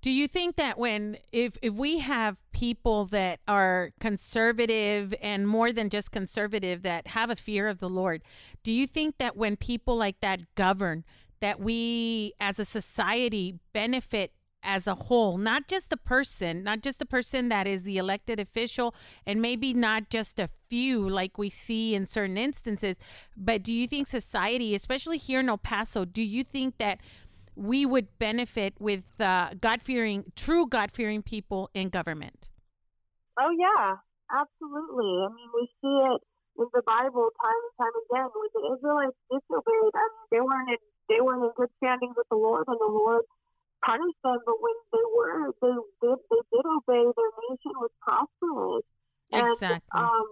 Do 0.02 0.10
you 0.10 0.28
think 0.28 0.56
that 0.56 0.80
when 0.80 1.18
if 1.32 1.58
if 1.62 1.74
we 1.76 2.00
have 2.00 2.38
people 2.54 3.06
that 3.06 3.40
are 3.48 3.92
conservative 4.00 5.14
and 5.22 5.48
more 5.48 5.72
than 5.72 5.90
just 5.90 6.12
conservative 6.12 6.82
that 6.82 7.08
have 7.08 7.30
a 7.30 7.36
fear 7.36 7.68
of 7.68 7.80
the 7.80 7.90
Lord, 7.90 8.24
do 8.64 8.72
you 8.72 8.88
think 8.88 9.20
that 9.20 9.38
when 9.38 9.56
people 9.56 9.96
like 9.96 10.20
that 10.22 10.56
govern 10.56 11.04
that 11.40 11.60
we 11.60 12.34
as 12.40 12.58
a 12.58 12.66
society 12.66 13.60
benefit 13.74 14.32
as 14.64 14.86
a 14.88 14.96
whole, 14.96 15.38
not 15.38 15.68
just 15.68 15.90
the 15.90 15.98
person, 15.98 16.64
not 16.64 16.82
just 16.82 17.00
the 17.00 17.06
person 17.06 17.50
that 17.50 17.68
is 17.68 17.84
the 17.84 17.98
elected 17.98 18.40
official 18.40 18.94
and 19.26 19.42
maybe 19.42 19.74
not 19.74 20.10
just 20.10 20.40
a 20.40 20.50
few 20.70 21.08
like 21.08 21.38
we 21.38 21.50
see 21.50 21.96
in 21.96 22.06
certain 22.06 22.38
instances, 22.38 22.98
but 23.36 23.64
do 23.64 23.74
you 23.74 23.88
think 23.88 24.08
society, 24.08 24.76
especially 24.76 25.18
here 25.18 25.40
in 25.40 25.50
El 25.50 25.58
Paso, 25.58 26.06
do 26.06 26.22
you 26.22 26.44
think 26.44 26.78
that 26.78 27.00
we 27.62 27.86
would 27.86 28.08
benefit 28.18 28.74
with 28.80 29.06
uh, 29.22 29.54
God 29.62 29.82
fearing, 29.82 30.26
true 30.36 30.66
God 30.66 30.92
fearing 30.92 31.22
people 31.22 31.70
in 31.74 31.90
government. 31.90 32.50
Oh 33.40 33.54
yeah, 33.54 34.02
absolutely. 34.34 35.12
I 35.22 35.30
mean, 35.30 35.50
we 35.54 35.70
see 35.80 35.96
it 36.10 36.22
in 36.58 36.68
the 36.74 36.82
Bible 36.82 37.30
time 37.38 37.62
and 37.62 37.76
time 37.78 37.96
again. 38.10 38.28
When 38.34 38.50
the 38.54 38.64
Israelites 38.76 39.18
disobeyed, 39.30 39.94
I 39.94 40.06
mean, 40.10 40.28
they 40.32 40.42
weren't 40.42 40.70
in 40.70 40.82
they 41.08 41.22
weren't 41.22 41.44
in 41.44 41.52
good 41.56 41.70
standing 41.78 42.14
with 42.18 42.28
the 42.30 42.36
Lord, 42.38 42.66
and 42.68 42.80
the 42.80 42.92
Lord 42.92 43.24
punished 43.86 44.20
them. 44.24 44.38
But 44.46 44.58
when 44.58 44.78
they 44.92 45.06
were, 45.16 45.54
they 45.62 45.76
did 46.02 46.18
they 46.34 46.42
did 46.50 46.66
obey. 46.66 47.04
Their 47.14 47.32
nation 47.46 47.74
was 47.78 47.92
prosperous. 48.02 48.84
And, 49.32 49.48
Exactly. 49.48 50.02
um, 50.02 50.28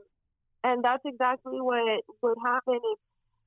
and 0.64 0.84
that's 0.84 1.06
exactly 1.06 1.62
what 1.62 2.04
would 2.22 2.38
happen 2.44 2.82
if 2.84 3.00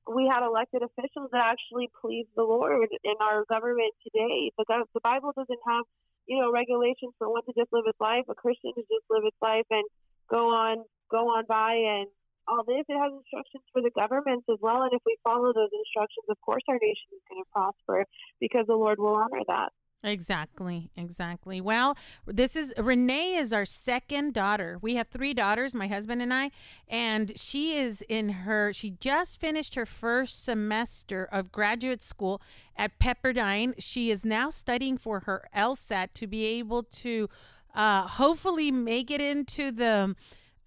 we 0.07 0.27
had 0.27 0.43
elected 0.45 0.83
officials 0.83 1.29
that 1.31 1.43
actually 1.43 1.89
please 2.01 2.27
the 2.35 2.43
Lord 2.43 2.89
in 3.03 3.15
our 3.21 3.45
government 3.45 3.93
today. 4.03 4.51
Gov- 4.59 4.89
the 4.93 5.01
Bible 5.01 5.31
doesn't 5.35 5.59
have, 5.67 5.85
you 6.27 6.39
know, 6.39 6.51
regulations 6.51 7.13
for 7.17 7.31
one 7.31 7.43
to 7.45 7.53
just 7.55 7.71
live 7.71 7.85
its 7.87 7.99
life, 7.99 8.25
a 8.29 8.35
Christian 8.35 8.73
to 8.75 8.81
just 8.81 9.05
live 9.09 9.23
its 9.25 9.37
life 9.41 9.67
and 9.71 9.83
go 10.29 10.49
on, 10.49 10.83
go 11.09 11.29
on 11.31 11.45
by 11.47 11.73
and 11.75 12.07
all 12.47 12.63
this. 12.67 12.83
It 12.89 12.99
has 12.99 13.13
instructions 13.15 13.63
for 13.71 13.81
the 13.81 13.91
governments 13.95 14.45
as 14.51 14.59
well. 14.59 14.83
And 14.83 14.91
if 14.91 15.01
we 15.05 15.15
follow 15.23 15.53
those 15.53 15.71
instructions, 15.71 16.27
of 16.27 16.39
course, 16.41 16.63
our 16.67 16.79
nation 16.81 17.15
is 17.15 17.23
going 17.29 17.43
to 17.43 17.49
prosper 17.51 18.05
because 18.39 18.67
the 18.67 18.75
Lord 18.75 18.99
will 18.99 19.15
honor 19.15 19.43
that. 19.47 19.71
Exactly, 20.05 20.89
exactly. 20.97 21.61
Well, 21.61 21.95
this 22.27 22.57
is 22.57 22.73
Renee 22.77 23.35
is 23.35 23.53
our 23.53 23.65
second 23.65 24.33
daughter. 24.33 24.77
We 24.81 24.95
have 24.95 25.07
three 25.07 25.33
daughters, 25.33 25.73
my 25.73 25.87
husband 25.87 26.21
and 26.21 26.33
I, 26.33 26.51
and 26.89 27.31
she 27.39 27.77
is 27.77 28.03
in 28.09 28.29
her 28.29 28.73
she 28.73 28.91
just 28.99 29.39
finished 29.39 29.75
her 29.75 29.85
first 29.85 30.43
semester 30.43 31.23
of 31.31 31.53
graduate 31.53 32.01
school 32.01 32.41
at 32.75 32.99
Pepperdine. 32.99 33.75
She 33.77 34.11
is 34.11 34.25
now 34.25 34.49
studying 34.49 34.97
for 34.97 35.21
her 35.21 35.47
LSAT 35.55 36.09
to 36.15 36.27
be 36.27 36.43
able 36.45 36.83
to 36.83 37.29
uh 37.73 38.05
hopefully 38.07 38.71
make 38.71 39.09
it 39.09 39.21
into 39.21 39.71
the 39.71 40.15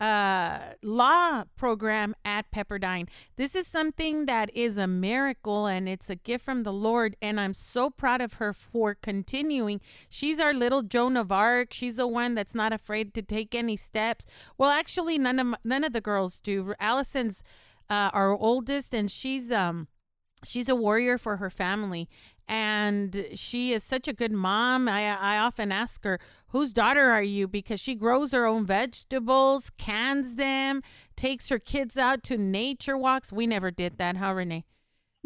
uh 0.01 0.59
law 0.83 1.45
program 1.57 2.15
at 2.25 2.51
Pepperdine. 2.51 3.09
This 3.37 3.55
is 3.55 3.67
something 3.67 4.27
that 4.27 4.55
is 4.55 4.77
a 4.77 4.87
miracle 4.87 5.67
and 5.67 5.89
it's 5.89 6.11
a 6.11 6.17
gift 6.17 6.45
from 6.45 6.63
the 6.63 6.73
Lord 6.73 7.17
and 7.23 7.41
I'm 7.41 7.55
so 7.55 7.89
proud 7.91 8.21
of 8.21 8.35
her 8.35 8.53
for 8.53 8.95
continuing. 8.95 9.81
She's 10.09 10.39
our 10.39 10.53
little 10.53 10.83
Joan 10.83 11.17
of 11.17 11.33
Arc. 11.33 11.73
She's 11.73 11.97
the 11.97 12.07
one 12.07 12.35
that's 12.35 12.55
not 12.55 12.73
afraid 12.73 13.15
to 13.15 13.23
take 13.23 13.55
any 13.55 13.77
steps. 13.77 14.27
Well, 14.59 14.71
actually 14.71 15.19
none 15.19 15.39
of 15.39 15.55
none 15.65 15.85
of 15.85 15.93
the 15.93 16.01
girls 16.01 16.41
do. 16.41 16.75
Allison's 16.81 17.43
uh, 17.89 18.11
our 18.13 18.33
oldest 18.37 18.95
and 18.95 19.11
she's 19.11 19.51
um 19.53 19.89
she's 20.45 20.69
a 20.69 20.75
warrior 20.75 21.19
for 21.19 21.39
her 21.39 21.51
family 21.51 22.09
and 22.49 23.27
she 23.35 23.73
is 23.73 23.83
such 23.83 24.07
a 24.09 24.13
good 24.13 24.33
mom. 24.33 24.89
I 24.89 25.03
I 25.17 25.39
often 25.39 25.73
ask 25.73 26.05
her, 26.05 26.19
"Whose 26.49 26.73
daughter 26.73 27.11
are 27.11 27.23
you?" 27.23 27.49
because 27.49 27.81
she 27.81 27.95
grows 27.95 28.33
her 28.33 28.47
own 28.47 28.65
vegetables, 28.67 29.71
cans 29.79 30.35
them, 30.37 30.83
takes 31.17 31.49
her 31.49 31.59
kids 31.59 31.97
out 31.99 32.23
to 32.25 32.37
nature 32.37 32.97
walks. 32.97 33.33
We 33.33 33.47
never 33.47 33.71
did 33.71 33.99
that, 33.99 34.17
huh, 34.17 34.33
Renee? 34.35 34.65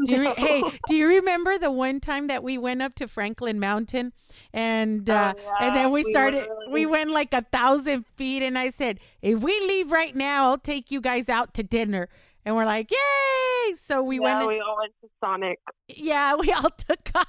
Do 0.06 0.12
you 0.14 0.20
re- 0.22 0.34
hey, 0.38 0.62
do 0.88 0.94
you 0.94 1.06
remember 1.06 1.58
the 1.58 1.70
one 1.70 2.00
time 2.00 2.26
that 2.28 2.42
we 2.42 2.56
went 2.56 2.80
up 2.80 2.94
to 2.94 3.06
Franklin 3.06 3.60
Mountain 3.60 4.14
and 4.50 5.10
uh, 5.10 5.34
Oh, 5.36 5.52
and 5.60 5.76
then 5.76 5.90
we 5.90 6.02
we 6.02 6.10
started 6.10 6.38
literally- 6.40 6.72
we 6.72 6.86
went 6.86 7.10
like 7.10 7.34
a 7.34 7.42
thousand 7.52 8.06
feet 8.16 8.42
and 8.42 8.58
I 8.58 8.70
said, 8.70 8.98
if 9.20 9.42
we 9.42 9.60
leave 9.60 9.92
right 9.92 10.16
now, 10.16 10.46
I'll 10.48 10.56
take 10.58 10.90
you 10.90 11.02
guys 11.02 11.28
out 11.28 11.52
to 11.54 11.62
dinner. 11.62 12.08
And 12.44 12.56
we're 12.56 12.64
like, 12.64 12.90
yay! 12.90 13.74
So 13.82 14.02
we 14.02 14.16
yeah, 14.16 14.22
went. 14.22 14.38
and- 14.40 14.48
we 14.48 14.60
all 14.60 14.76
went 14.78 14.92
to 15.02 15.08
Sonic. 15.22 15.58
yeah, 15.88 16.34
we 16.38 16.52
all 16.52 16.70
took 16.70 17.10
off. 17.14 17.26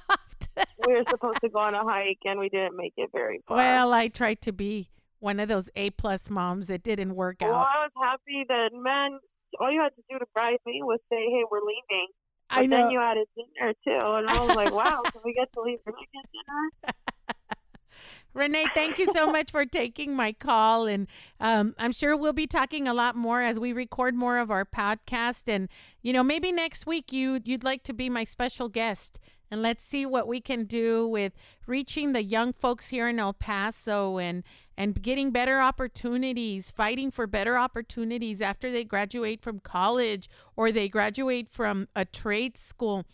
We 0.86 0.92
were 0.94 1.04
supposed 1.08 1.38
to 1.42 1.48
go 1.48 1.60
on 1.60 1.74
a 1.74 1.82
hike 1.84 2.18
and 2.24 2.38
we 2.38 2.48
didn't 2.48 2.76
make 2.76 2.92
it 2.96 3.10
very 3.12 3.40
far. 3.48 3.56
well, 3.56 3.92
I 3.94 4.08
tried 4.08 4.42
to 4.42 4.52
be 4.52 4.90
one 5.18 5.38
of 5.40 5.48
those 5.48 5.70
A 5.76 5.90
plus 5.90 6.28
moms. 6.28 6.68
It 6.68 6.82
didn't 6.82 7.14
work 7.14 7.40
out 7.42 7.48
Well, 7.50 7.58
out. 7.60 7.66
I 7.66 7.82
was 7.84 7.90
happy 8.02 8.44
that 8.48 8.70
man. 8.74 9.18
All 9.60 9.70
you 9.72 9.80
had 9.80 9.90
to 9.96 10.02
do 10.10 10.18
to 10.18 10.24
bribe 10.34 10.58
me 10.66 10.80
was 10.82 10.98
say, 11.10 11.16
"Hey, 11.16 11.44
we're 11.50 11.60
leaving." 11.60 12.08
But 12.50 12.58
I 12.58 12.66
know. 12.66 12.76
then 12.82 12.90
you 12.90 12.98
had 12.98 13.16
a 13.18 13.24
dinner 13.36 13.72
too, 13.84 14.06
and 14.16 14.28
I 14.28 14.40
was 14.44 14.56
like, 14.56 14.74
"Wow, 14.74 15.02
can 15.10 15.20
we 15.24 15.32
get 15.34 15.52
to 15.54 15.60
leave 15.62 15.78
for 15.84 15.92
dinner?" 15.92 16.92
Renee, 18.34 18.66
thank 18.74 18.98
you 18.98 19.06
so 19.06 19.26
much 19.32 19.50
for 19.50 19.64
taking 19.66 20.14
my 20.16 20.32
call. 20.32 20.86
And 20.86 21.06
um, 21.40 21.74
I'm 21.78 21.92
sure 21.92 22.16
we'll 22.16 22.32
be 22.32 22.46
talking 22.46 22.88
a 22.88 22.94
lot 22.94 23.14
more 23.16 23.42
as 23.42 23.58
we 23.58 23.72
record 23.72 24.14
more 24.14 24.38
of 24.38 24.50
our 24.50 24.64
podcast. 24.64 25.48
And, 25.48 25.68
you 26.02 26.12
know, 26.12 26.22
maybe 26.22 26.52
next 26.52 26.86
week 26.86 27.12
you, 27.12 27.40
you'd 27.44 27.64
like 27.64 27.82
to 27.84 27.92
be 27.92 28.08
my 28.08 28.24
special 28.24 28.68
guest. 28.68 29.18
And 29.50 29.60
let's 29.60 29.84
see 29.84 30.06
what 30.06 30.26
we 30.26 30.40
can 30.40 30.64
do 30.64 31.06
with 31.06 31.34
reaching 31.66 32.12
the 32.12 32.22
young 32.22 32.54
folks 32.54 32.88
here 32.88 33.06
in 33.06 33.18
El 33.18 33.34
Paso 33.34 34.16
and, 34.16 34.44
and 34.78 35.02
getting 35.02 35.30
better 35.30 35.60
opportunities, 35.60 36.70
fighting 36.70 37.10
for 37.10 37.26
better 37.26 37.58
opportunities 37.58 38.40
after 38.40 38.70
they 38.72 38.82
graduate 38.82 39.42
from 39.42 39.60
college 39.60 40.30
or 40.56 40.72
they 40.72 40.88
graduate 40.88 41.50
from 41.50 41.86
a 41.94 42.06
trade 42.06 42.56
school, 42.56 43.04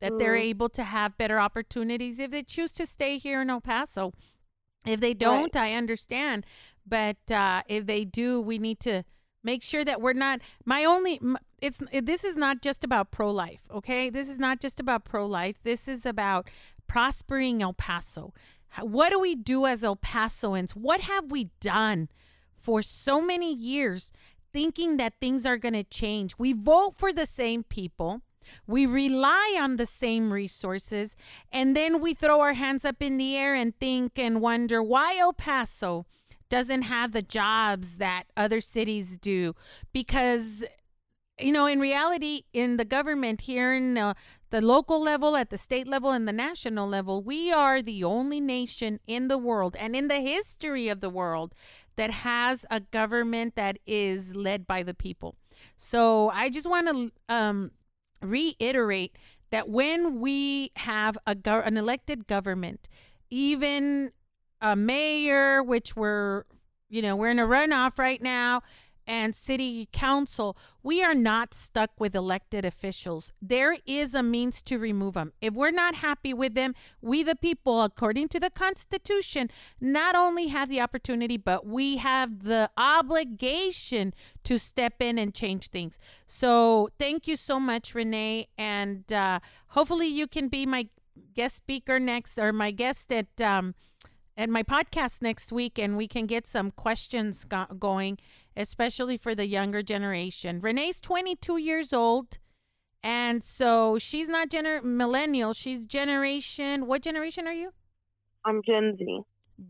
that 0.00 0.12
they're 0.20 0.36
Mm. 0.36 0.40
able 0.42 0.68
to 0.68 0.84
have 0.84 1.18
better 1.18 1.40
opportunities 1.40 2.20
if 2.20 2.30
they 2.30 2.44
choose 2.44 2.70
to 2.72 2.86
stay 2.86 3.18
here 3.18 3.42
in 3.42 3.50
El 3.50 3.60
Paso. 3.60 4.12
If 4.86 5.00
they 5.00 5.14
don't, 5.14 5.54
I 5.54 5.74
understand. 5.74 6.44
But 6.86 7.30
uh, 7.30 7.62
if 7.68 7.86
they 7.86 8.04
do, 8.04 8.40
we 8.40 8.58
need 8.58 8.80
to 8.80 9.04
Make 9.44 9.62
sure 9.62 9.84
that 9.84 10.00
we're 10.00 10.12
not 10.12 10.40
my 10.64 10.84
only 10.84 11.20
it's 11.60 11.80
this 11.92 12.24
is 12.24 12.36
not 12.36 12.62
just 12.62 12.84
about 12.84 13.10
pro-life, 13.10 13.62
okay? 13.72 14.08
This 14.08 14.28
is 14.28 14.38
not 14.38 14.60
just 14.60 14.78
about 14.78 15.04
pro-life. 15.04 15.62
This 15.62 15.88
is 15.88 16.06
about 16.06 16.48
prospering 16.86 17.62
El 17.62 17.72
Paso. 17.72 18.32
What 18.80 19.10
do 19.10 19.18
we 19.18 19.34
do 19.34 19.66
as 19.66 19.82
El 19.82 19.96
Pasoans? 19.96 20.70
What 20.70 21.02
have 21.02 21.30
we 21.30 21.50
done 21.60 22.08
for 22.56 22.82
so 22.82 23.20
many 23.20 23.52
years 23.52 24.12
thinking 24.52 24.96
that 24.98 25.14
things 25.20 25.44
are 25.44 25.58
going 25.58 25.74
to 25.74 25.84
change? 25.84 26.38
We 26.38 26.52
vote 26.52 26.96
for 26.96 27.12
the 27.12 27.26
same 27.26 27.64
people. 27.64 28.22
We 28.66 28.86
rely 28.86 29.58
on 29.60 29.76
the 29.76 29.86
same 29.86 30.32
resources, 30.32 31.16
and 31.50 31.76
then 31.76 32.00
we 32.00 32.14
throw 32.14 32.40
our 32.40 32.54
hands 32.54 32.84
up 32.84 33.02
in 33.02 33.16
the 33.16 33.36
air 33.36 33.54
and 33.54 33.78
think 33.78 34.18
and 34.18 34.40
wonder 34.40 34.82
why 34.82 35.16
El 35.16 35.32
Paso 35.32 36.06
doesn't 36.48 36.82
have 36.82 37.12
the 37.12 37.22
jobs 37.22 37.96
that 37.96 38.24
other 38.36 38.60
cities 38.60 39.16
do. 39.16 39.54
Because, 39.92 40.64
you 41.40 41.50
know, 41.50 41.66
in 41.66 41.80
reality, 41.80 42.42
in 42.52 42.76
the 42.76 42.84
government 42.84 43.42
here 43.42 43.72
in 43.72 43.96
uh, 43.96 44.14
the 44.50 44.60
local 44.60 45.02
level, 45.02 45.34
at 45.34 45.48
the 45.48 45.56
state 45.56 45.88
level, 45.88 46.10
and 46.10 46.28
the 46.28 46.32
national 46.32 46.86
level, 46.86 47.22
we 47.22 47.50
are 47.50 47.80
the 47.80 48.04
only 48.04 48.38
nation 48.38 49.00
in 49.06 49.28
the 49.28 49.38
world 49.38 49.74
and 49.78 49.96
in 49.96 50.08
the 50.08 50.20
history 50.20 50.88
of 50.88 51.00
the 51.00 51.08
world 51.08 51.54
that 51.96 52.10
has 52.10 52.66
a 52.70 52.80
government 52.80 53.54
that 53.54 53.78
is 53.86 54.36
led 54.36 54.66
by 54.66 54.82
the 54.82 54.94
people. 54.94 55.36
So 55.76 56.30
I 56.30 56.50
just 56.50 56.68
want 56.68 56.88
to 56.88 57.12
um, 57.34 57.70
reiterate 58.22 59.16
that 59.50 59.68
when 59.68 60.20
we 60.20 60.70
have 60.76 61.18
a 61.26 61.34
go- 61.34 61.60
an 61.60 61.76
elected 61.76 62.26
government, 62.26 62.88
even 63.30 64.12
a 64.60 64.76
mayor, 64.76 65.62
which 65.62 65.96
we're 65.96 66.44
you 66.88 67.02
know 67.02 67.16
we're 67.16 67.30
in 67.30 67.38
a 67.38 67.46
runoff 67.46 67.98
right 67.98 68.22
now, 68.22 68.62
and 69.06 69.34
city 69.34 69.88
council, 69.92 70.56
we 70.82 71.02
are 71.02 71.14
not 71.14 71.54
stuck 71.54 71.90
with 71.98 72.14
elected 72.14 72.64
officials. 72.64 73.32
There 73.40 73.76
is 73.86 74.14
a 74.14 74.22
means 74.22 74.62
to 74.62 74.78
remove 74.78 75.14
them. 75.14 75.32
If 75.40 75.54
we're 75.54 75.70
not 75.70 75.96
happy 75.96 76.34
with 76.34 76.54
them, 76.54 76.74
we, 77.00 77.22
the 77.22 77.36
people, 77.36 77.82
according 77.82 78.28
to 78.28 78.40
the 78.40 78.50
Constitution, 78.50 79.50
not 79.80 80.14
only 80.14 80.48
have 80.48 80.68
the 80.68 80.80
opportunity, 80.80 81.36
but 81.36 81.66
we 81.66 81.98
have 81.98 82.44
the 82.44 82.70
obligation 82.76 84.14
to 84.44 84.58
step 84.58 84.94
in 85.00 85.18
and 85.18 85.34
change 85.34 85.68
things. 85.68 85.98
So 86.26 86.88
thank 86.98 87.26
you 87.26 87.36
so 87.36 87.58
much, 87.60 87.94
Renee. 87.94 88.48
And 88.58 89.12
uh, 89.12 89.40
hopefully 89.68 90.08
you 90.08 90.26
can 90.26 90.48
be 90.48 90.66
my 90.66 90.88
guest 91.34 91.56
speaker 91.56 91.98
next 92.00 92.38
or 92.38 92.52
my 92.52 92.70
guest 92.70 93.12
at. 93.12 93.40
Um, 93.40 93.74
at 94.36 94.48
my 94.48 94.62
podcast 94.62 95.20
next 95.20 95.52
week, 95.52 95.78
and 95.78 95.96
we 95.96 96.08
can 96.08 96.26
get 96.26 96.46
some 96.46 96.70
questions 96.70 97.44
go- 97.44 97.66
going 97.78 98.18
especially 98.56 99.16
for 99.16 99.34
the 99.34 99.46
younger 99.46 99.82
generation. 99.82 100.60
Renee's 100.60 101.00
22 101.00 101.56
years 101.58 101.92
old. 101.92 102.38
And 103.02 103.42
so 103.42 103.98
she's 103.98 104.28
not 104.28 104.48
gener- 104.48 104.82
millennial, 104.82 105.52
she's 105.52 105.86
generation. 105.86 106.86
What 106.86 107.02
generation 107.02 107.46
are 107.48 107.52
you? 107.52 107.72
I'm 108.44 108.62
Gen 108.64 108.96
Z. 108.96 109.20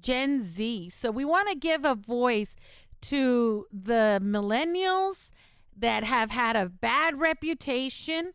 Gen 0.01 0.43
Z. 0.43 0.91
So 0.91 1.11
we 1.11 1.25
want 1.25 1.49
to 1.49 1.55
give 1.55 1.85
a 1.85 1.95
voice 1.95 2.57
to 3.03 3.67
the 3.73 4.21
millennials 4.23 5.31
that 5.77 6.05
have 6.05 6.31
had 6.31 6.57
a 6.57 6.69
bad 6.69 7.19
reputation. 7.19 8.33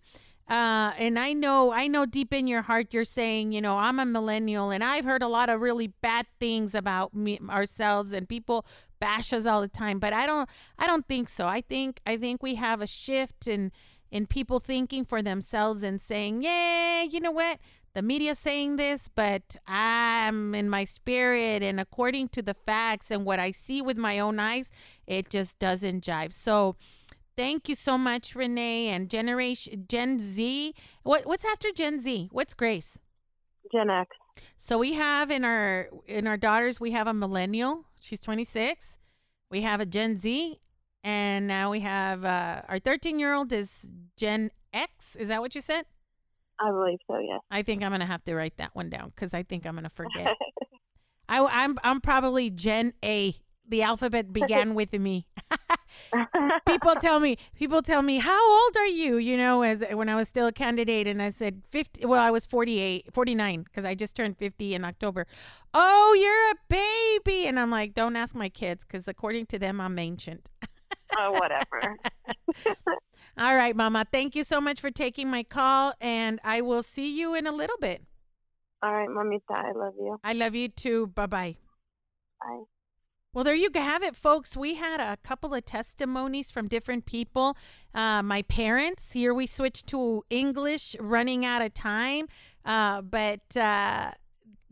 Uh, 0.50 0.94
and 0.98 1.20
I 1.20 1.34
know, 1.34 1.72
I 1.72 1.88
know 1.88 2.06
deep 2.06 2.34
in 2.34 2.48
your 2.48 2.62
heart, 2.62 2.88
you're 2.92 3.04
saying, 3.04 3.52
you 3.52 3.62
know, 3.62 3.78
I'm 3.78 4.00
a 4.00 4.06
millennial 4.06 4.70
and 4.72 4.84
I've 4.84 5.06
heard 5.06 5.22
a 5.22 5.28
lot 5.28 5.50
of 5.50 5.62
really 5.62 5.88
bad 5.88 6.26
things 6.40 6.74
about 6.74 7.14
me, 7.14 7.40
ourselves 7.50 8.14
and 8.14 8.30
people 8.30 8.66
bash 9.00 9.34
us 9.34 9.46
all 9.46 9.62
the 9.62 9.68
time 9.68 10.00
but 10.00 10.14
i 10.14 10.26
don't 10.26 10.50
i 10.78 10.88
don't 10.88 11.08
think 11.08 11.30
so. 11.30 11.48
I 11.48 11.62
think 11.62 12.00
i 12.06 12.18
think 12.18 12.42
we 12.42 12.56
have 12.56 12.82
a 12.82 12.88
shift 12.88 13.48
in 13.48 13.72
in 14.12 14.26
people 14.26 14.60
thinking 14.60 15.06
for 15.06 15.22
themselves 15.22 15.84
and 15.84 16.02
saying 16.02 16.42
yeah 16.44 17.04
you 17.04 17.20
know 17.20 17.32
what? 17.32 17.60
The 17.94 18.02
media 18.02 18.36
saying 18.36 18.76
this 18.76 19.08
but 19.08 19.58
i'm 19.68 20.54
in 20.56 20.70
my 20.70 20.84
spirit. 20.84 21.64
And 21.64 21.80
according 21.80 22.30
to 22.30 22.42
the 22.42 22.54
facts 22.54 23.12
and 23.12 23.26
what 23.26 23.40
i 23.40 23.52
see 23.52 23.82
with 23.82 23.98
my 23.98 24.20
own 24.20 24.40
eyes 24.40 24.72
it 25.06 25.30
just 25.30 25.60
doesn't 25.60 26.04
jive. 26.04 26.34
So 26.34 26.76
thank 27.36 27.70
you 27.70 27.76
so 27.76 27.98
much 27.98 28.36
renee 28.36 28.88
and 28.90 29.10
generation 29.10 29.86
gen 29.88 30.20
z. 30.20 30.74
What 31.04 31.26
what's 31.26 31.46
after 31.46 31.72
gen 31.72 32.00
z? 32.00 32.30
What's 32.32 32.54
grace? 32.54 33.00
Gen 33.72 33.90
x 33.90 34.10
so 34.58 34.78
we 34.78 34.94
have 34.94 35.32
in 35.32 35.44
our 35.44 35.90
in 36.06 36.28
our 36.28 36.38
daughters 36.38 36.80
we 36.80 36.92
have 36.92 37.08
a 37.08 37.14
millennial. 37.14 37.86
She's 38.00 38.20
26. 38.20 39.00
We 39.50 39.62
have 39.62 39.80
a 39.80 39.86
Gen 39.86 40.18
Z 40.18 40.60
and 41.04 41.48
now 41.48 41.72
we 41.72 41.80
have 41.82 42.26
uh, 42.26 42.62
our 42.68 42.80
13 42.80 43.20
year 43.20 43.34
old 43.34 43.54
is 43.54 43.90
Gen 44.18 44.52
X. 44.74 45.16
Is 45.16 45.30
that 45.30 45.42
what 45.42 45.56
you 45.56 45.62
said? 45.62 45.86
I 46.60 46.72
believe 46.72 47.00
so. 47.08 47.20
Yes. 47.20 47.40
I 47.52 47.62
think 47.62 47.84
I'm 47.84 47.92
gonna 47.92 48.06
have 48.06 48.24
to 48.26 48.36
write 48.36 48.58
that 48.58 48.76
one 48.76 48.90
down 48.90 49.12
because 49.16 49.34
I 49.34 49.44
think 49.44 49.66
I'm 49.66 49.76
gonna 49.76 49.90
forget. 49.90 50.28
I, 51.30 51.40
I'm 51.46 51.78
I'm 51.84 52.02
probably 52.02 52.50
Gen 52.50 52.94
A. 53.04 53.36
The 53.68 53.84
alphabet 53.84 54.32
began 54.40 54.76
with 54.76 54.94
me. 54.94 55.28
people 56.68 56.96
tell 56.96 57.20
me 57.20 57.38
people 57.56 57.82
tell 57.82 58.02
me 58.02 58.20
how 58.20 58.52
old 58.52 58.78
are 58.78 58.88
you? 58.88 59.18
You 59.18 59.38
know 59.38 59.62
as 59.64 59.84
when 59.92 60.10
i 60.10 60.16
was 60.16 60.28
still 60.28 60.48
a 60.48 60.52
candidate 60.52 61.08
and 61.08 61.22
i 61.22 61.30
said 61.30 61.64
50 61.70 62.06
well 62.06 62.22
i 62.22 62.32
was 62.32 62.46
48 62.46 63.14
49 63.14 63.64
because 63.64 63.86
i 63.86 63.96
just 63.96 64.16
turned 64.16 64.38
50 64.38 64.76
in 64.76 64.86
october. 64.86 65.26
Oh 65.74 66.16
you're 66.20 66.52
a 66.52 66.56
baby. 66.70 67.48
And 67.48 67.60
i'm 67.60 67.72
like 67.72 67.94
don't 67.94 68.16
ask 68.16 68.36
my 68.36 68.50
kids 68.50 68.86
because 68.86 69.08
according 69.08 69.46
to 69.48 69.60
them 69.60 69.82
i'm 69.82 69.98
ancient. 70.00 70.50
Oh 71.18 71.32
whatever. 71.32 71.98
All 73.38 73.56
right 73.56 73.76
mama 73.76 74.06
thank 74.12 74.36
you 74.36 74.44
so 74.44 74.60
much 74.62 74.80
for 74.80 74.92
taking 74.92 75.30
my 75.30 75.44
call 75.44 75.94
and 76.02 76.40
i 76.44 76.62
will 76.62 76.84
see 76.84 77.18
you 77.18 77.34
in 77.36 77.48
a 77.48 77.52
little 77.52 77.78
bit. 77.80 78.04
All 78.84 78.94
right 78.94 79.10
mamita 79.10 79.42
i 79.52 79.72
love 79.72 79.94
you. 79.98 80.20
I 80.24 80.34
love 80.34 80.56
you 80.56 80.70
too. 80.70 81.08
Bye-bye. 81.08 81.56
Bye 82.40 82.64
well, 83.38 83.44
there 83.44 83.54
you 83.54 83.70
have 83.76 84.02
it, 84.02 84.16
folks. 84.16 84.58
We 84.58 84.74
had 84.74 85.00
a 85.00 85.16
couple 85.18 85.54
of 85.54 85.64
testimonies 85.64 86.50
from 86.50 86.68
different 86.68 87.06
people. 87.06 87.56
Uh, 87.94 88.24
my 88.24 88.42
parents, 88.42 89.12
here 89.12 89.32
we 89.32 89.46
switched 89.46 89.86
to 89.90 90.24
English, 90.32 90.96
running 91.00 91.46
out 91.46 91.62
of 91.62 91.76
time. 91.76 92.30
Uh, 92.66 93.04
but 93.04 93.56
uh, 93.56 94.10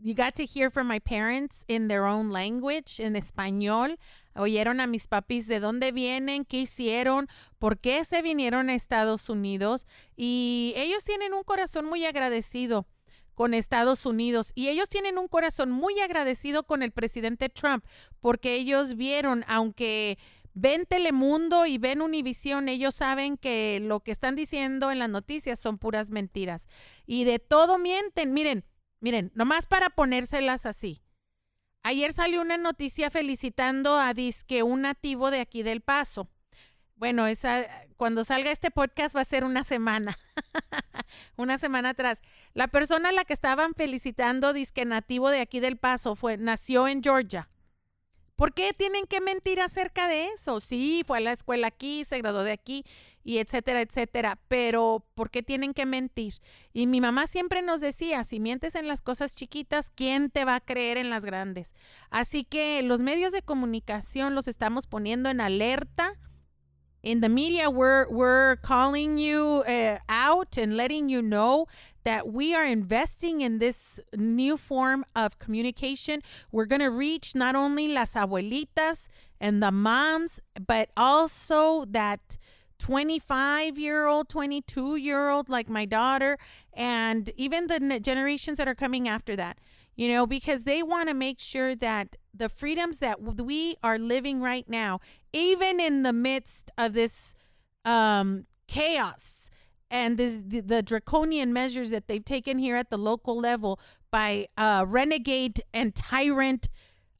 you 0.00 0.14
got 0.14 0.34
to 0.34 0.44
hear 0.44 0.68
from 0.68 0.88
my 0.88 0.98
parents 0.98 1.64
in 1.68 1.86
their 1.86 2.06
own 2.06 2.30
language, 2.30 2.98
en 2.98 3.14
español. 3.14 3.98
Oyeron 4.36 4.82
a 4.82 4.88
mis 4.88 5.06
papis 5.06 5.46
de 5.46 5.60
dónde 5.60 5.92
vienen, 5.92 6.44
qué 6.44 6.62
hicieron, 6.62 7.28
por 7.60 7.76
qué 7.76 8.04
se 8.04 8.20
vinieron 8.20 8.68
a 8.68 8.74
Estados 8.74 9.28
Unidos. 9.28 9.86
Y 10.16 10.72
ellos 10.74 11.04
tienen 11.04 11.34
un 11.34 11.44
corazón 11.44 11.84
muy 11.84 12.04
agradecido 12.04 12.88
con 13.36 13.54
Estados 13.54 14.06
Unidos 14.06 14.50
y 14.54 14.68
ellos 14.68 14.88
tienen 14.88 15.18
un 15.18 15.28
corazón 15.28 15.70
muy 15.70 16.00
agradecido 16.00 16.64
con 16.64 16.82
el 16.82 16.90
presidente 16.90 17.50
Trump 17.50 17.84
porque 18.20 18.54
ellos 18.54 18.96
vieron, 18.96 19.44
aunque 19.46 20.18
ven 20.54 20.86
Telemundo 20.86 21.66
y 21.66 21.76
ven 21.76 22.00
Univisión, 22.00 22.70
ellos 22.70 22.94
saben 22.94 23.36
que 23.36 23.78
lo 23.82 24.00
que 24.00 24.10
están 24.10 24.36
diciendo 24.36 24.90
en 24.90 24.98
las 24.98 25.10
noticias 25.10 25.60
son 25.60 25.76
puras 25.76 26.10
mentiras 26.10 26.66
y 27.06 27.24
de 27.24 27.38
todo 27.38 27.78
mienten. 27.78 28.32
Miren, 28.32 28.64
miren, 29.00 29.30
nomás 29.34 29.66
para 29.66 29.90
ponérselas 29.90 30.64
así. 30.64 31.02
Ayer 31.82 32.14
salió 32.14 32.40
una 32.40 32.56
noticia 32.56 33.10
felicitando 33.10 33.98
a 33.98 34.14
Disque, 34.14 34.62
un 34.62 34.80
nativo 34.80 35.30
de 35.30 35.40
aquí 35.40 35.62
del 35.62 35.82
Paso. 35.82 36.30
Bueno, 36.96 37.26
esa, 37.26 37.66
cuando 37.98 38.24
salga 38.24 38.50
este 38.50 38.70
podcast 38.70 39.14
va 39.14 39.20
a 39.20 39.26
ser 39.26 39.44
una 39.44 39.64
semana. 39.64 40.18
una 41.36 41.58
semana 41.58 41.90
atrás. 41.90 42.22
La 42.54 42.68
persona 42.68 43.10
a 43.10 43.12
la 43.12 43.26
que 43.26 43.34
estaban 43.34 43.74
felicitando, 43.74 44.54
disque 44.54 44.86
nativo 44.86 45.28
de 45.28 45.40
aquí 45.40 45.60
del 45.60 45.76
Paso, 45.76 46.14
fue, 46.14 46.38
nació 46.38 46.88
en 46.88 47.02
Georgia. 47.02 47.50
¿Por 48.34 48.52
qué 48.54 48.72
tienen 48.74 49.06
que 49.06 49.20
mentir 49.20 49.60
acerca 49.60 50.08
de 50.08 50.26
eso? 50.26 50.60
Sí, 50.60 51.02
fue 51.06 51.18
a 51.18 51.20
la 51.22 51.32
escuela 51.32 51.68
aquí, 51.68 52.04
se 52.04 52.18
graduó 52.18 52.44
de 52.44 52.52
aquí 52.52 52.84
y 53.24 53.38
etcétera, 53.38 53.82
etcétera. 53.82 54.38
Pero 54.48 55.06
¿por 55.14 55.30
qué 55.30 55.42
tienen 55.42 55.74
que 55.74 55.86
mentir? 55.86 56.34
Y 56.72 56.86
mi 56.86 57.00
mamá 57.02 57.26
siempre 57.26 57.60
nos 57.60 57.80
decía, 57.80 58.24
si 58.24 58.40
mientes 58.40 58.74
en 58.74 58.88
las 58.88 59.02
cosas 59.02 59.34
chiquitas, 59.36 59.90
¿quién 59.94 60.30
te 60.30 60.44
va 60.44 60.56
a 60.56 60.60
creer 60.60 60.98
en 60.98 61.08
las 61.08 61.24
grandes? 61.24 61.74
Así 62.10 62.44
que 62.44 62.82
los 62.82 63.00
medios 63.00 63.32
de 63.32 63.42
comunicación 63.42 64.34
los 64.34 64.48
estamos 64.48 64.86
poniendo 64.86 65.30
en 65.30 65.40
alerta 65.40 66.14
in 67.06 67.20
the 67.20 67.28
media 67.28 67.70
we're 67.70 68.08
we're 68.10 68.56
calling 68.56 69.16
you 69.16 69.62
uh, 69.68 69.96
out 70.08 70.58
and 70.58 70.76
letting 70.76 71.08
you 71.08 71.22
know 71.22 71.68
that 72.02 72.32
we 72.32 72.52
are 72.52 72.64
investing 72.64 73.42
in 73.42 73.58
this 73.58 74.00
new 74.16 74.56
form 74.56 75.04
of 75.14 75.38
communication. 75.38 76.20
We're 76.50 76.66
going 76.66 76.80
to 76.80 76.90
reach 76.90 77.36
not 77.36 77.54
only 77.54 77.86
las 77.86 78.14
abuelitas 78.14 79.06
and 79.40 79.62
the 79.62 79.70
moms 79.70 80.40
but 80.66 80.90
also 80.96 81.84
that 81.84 82.36
25 82.80 83.78
year 83.78 84.06
old 84.06 84.28
22 84.28 84.96
year 84.96 85.30
old 85.30 85.48
like 85.48 85.68
my 85.68 85.84
daughter 85.84 86.36
and 86.72 87.30
even 87.36 87.68
the 87.68 88.00
generations 88.00 88.58
that 88.58 88.66
are 88.66 88.74
coming 88.74 89.08
after 89.08 89.36
that 89.36 89.58
you 89.96 90.08
know, 90.08 90.26
because 90.26 90.64
they 90.64 90.82
want 90.82 91.08
to 91.08 91.14
make 91.14 91.38
sure 91.38 91.74
that 91.74 92.16
the 92.34 92.48
freedoms 92.48 92.98
that 92.98 93.20
we 93.22 93.76
are 93.82 93.98
living 93.98 94.40
right 94.40 94.68
now, 94.68 95.00
even 95.32 95.80
in 95.80 96.02
the 96.02 96.12
midst 96.12 96.70
of 96.76 96.92
this 96.92 97.34
um, 97.84 98.44
chaos 98.68 99.50
and 99.90 100.18
this 100.18 100.42
the, 100.46 100.60
the, 100.60 100.82
draconian 100.82 101.52
measures 101.52 101.90
that 101.90 102.08
they've 102.08 102.24
taken 102.24 102.58
here 102.58 102.76
at 102.76 102.90
the 102.90 102.98
local 102.98 103.38
level 103.38 103.80
by 104.10 104.46
a 104.58 104.84
renegade 104.84 105.62
and 105.72 105.94
tyrant 105.94 106.68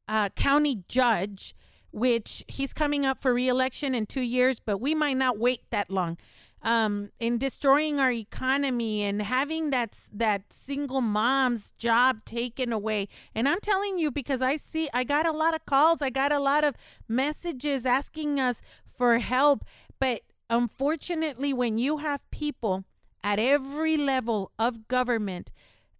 uh, 0.08 0.28
county 0.30 0.82
judge, 0.88 1.54
which 1.92 2.44
he's 2.48 2.72
coming 2.72 3.06
up 3.06 3.20
for 3.20 3.32
reelection 3.32 3.94
in 3.94 4.04
two 4.04 4.22
years, 4.22 4.60
but 4.60 4.78
we 4.78 4.94
might 4.94 5.16
not 5.16 5.38
wait 5.38 5.60
that 5.70 5.90
long 5.90 6.18
um, 6.62 7.10
in 7.20 7.38
destroying 7.38 8.00
our 8.00 8.10
economy 8.10 9.02
and 9.02 9.22
having 9.22 9.70
that 9.70 9.96
that 10.12 10.52
single 10.52 11.00
mom's 11.00 11.72
job 11.78 12.24
taken 12.24 12.72
away. 12.72 13.08
And 13.34 13.48
I'm 13.48 13.60
telling 13.60 13.98
you 13.98 14.10
because 14.10 14.42
I 14.42 14.56
see 14.56 14.88
I 14.92 15.04
got 15.04 15.26
a 15.26 15.32
lot 15.32 15.54
of 15.54 15.64
calls, 15.66 16.02
I 16.02 16.10
got 16.10 16.32
a 16.32 16.40
lot 16.40 16.64
of 16.64 16.74
messages 17.08 17.86
asking 17.86 18.40
us 18.40 18.62
for 18.88 19.18
help, 19.18 19.64
but 20.00 20.22
unfortunately 20.48 21.52
when 21.52 21.78
you 21.78 21.98
have 21.98 22.28
people 22.30 22.84
at 23.22 23.38
every 23.38 23.96
level 23.96 24.52
of 24.58 24.88
government 24.88 25.50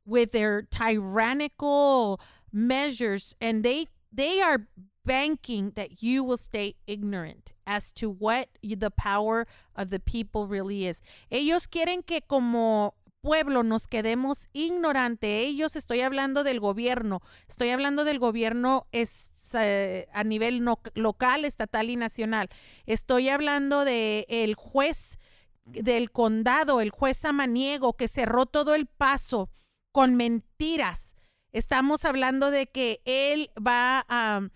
with 0.04 0.32
their 0.32 0.62
tyrannical 0.62 2.20
measures 2.52 3.34
and 3.40 3.64
they 3.64 3.86
they 4.12 4.40
are 4.40 4.66
banking 5.06 5.72
that 5.72 6.02
you 6.02 6.22
will 6.22 6.36
stay 6.36 6.74
ignorant 6.86 7.54
as 7.64 7.92
to 7.92 8.10
what 8.10 8.48
the 8.62 8.90
power 8.90 9.46
of 9.74 9.90
the 9.90 10.00
people 10.00 10.46
really 10.46 10.86
is. 10.86 11.02
Ellos 11.30 11.68
quieren 11.68 12.02
que 12.02 12.20
como 12.20 12.94
pueblo 13.22 13.62
nos 13.62 13.88
quedemos 13.88 14.48
ignorante. 14.52 15.40
Ellos, 15.40 15.76
estoy 15.76 16.00
hablando 16.00 16.44
del 16.44 16.60
gobierno, 16.60 17.22
estoy 17.48 17.70
hablando 17.70 18.04
del 18.04 18.18
gobierno 18.18 18.86
es, 18.92 19.32
a 20.12 20.24
nivel 20.24 20.64
local, 20.94 21.44
estatal 21.44 21.88
y 21.88 21.96
nacional. 21.96 22.50
Estoy 22.84 23.28
hablando 23.28 23.84
de 23.84 24.26
el 24.28 24.54
juez 24.54 25.18
del 25.64 26.10
condado, 26.10 26.80
el 26.80 26.90
juez 26.90 27.16
Samaniego, 27.16 27.94
que 27.94 28.08
cerró 28.08 28.46
todo 28.46 28.74
el 28.74 28.86
paso 28.86 29.50
con 29.92 30.14
mentiras. 30.14 31.14
Estamos 31.52 32.04
hablando 32.04 32.50
de 32.50 32.66
que 32.66 33.00
él 33.04 33.50
va 33.58 34.04
a 34.08 34.50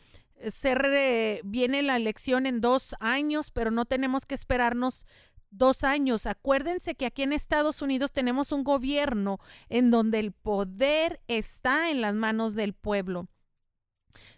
ser, 0.48 0.84
eh, 0.86 1.40
viene 1.44 1.82
la 1.82 1.96
elección 1.96 2.46
en 2.46 2.60
dos 2.60 2.94
años, 3.00 3.50
pero 3.50 3.70
no 3.70 3.84
tenemos 3.84 4.26
que 4.26 4.34
esperarnos 4.34 5.06
dos 5.50 5.84
años. 5.84 6.26
Acuérdense 6.26 6.94
que 6.94 7.06
aquí 7.06 7.22
en 7.22 7.32
Estados 7.32 7.82
Unidos 7.82 8.12
tenemos 8.12 8.52
un 8.52 8.64
gobierno 8.64 9.38
en 9.68 9.90
donde 9.90 10.20
el 10.20 10.32
poder 10.32 11.20
está 11.28 11.90
en 11.90 12.00
las 12.00 12.14
manos 12.14 12.54
del 12.54 12.72
pueblo. 12.72 13.28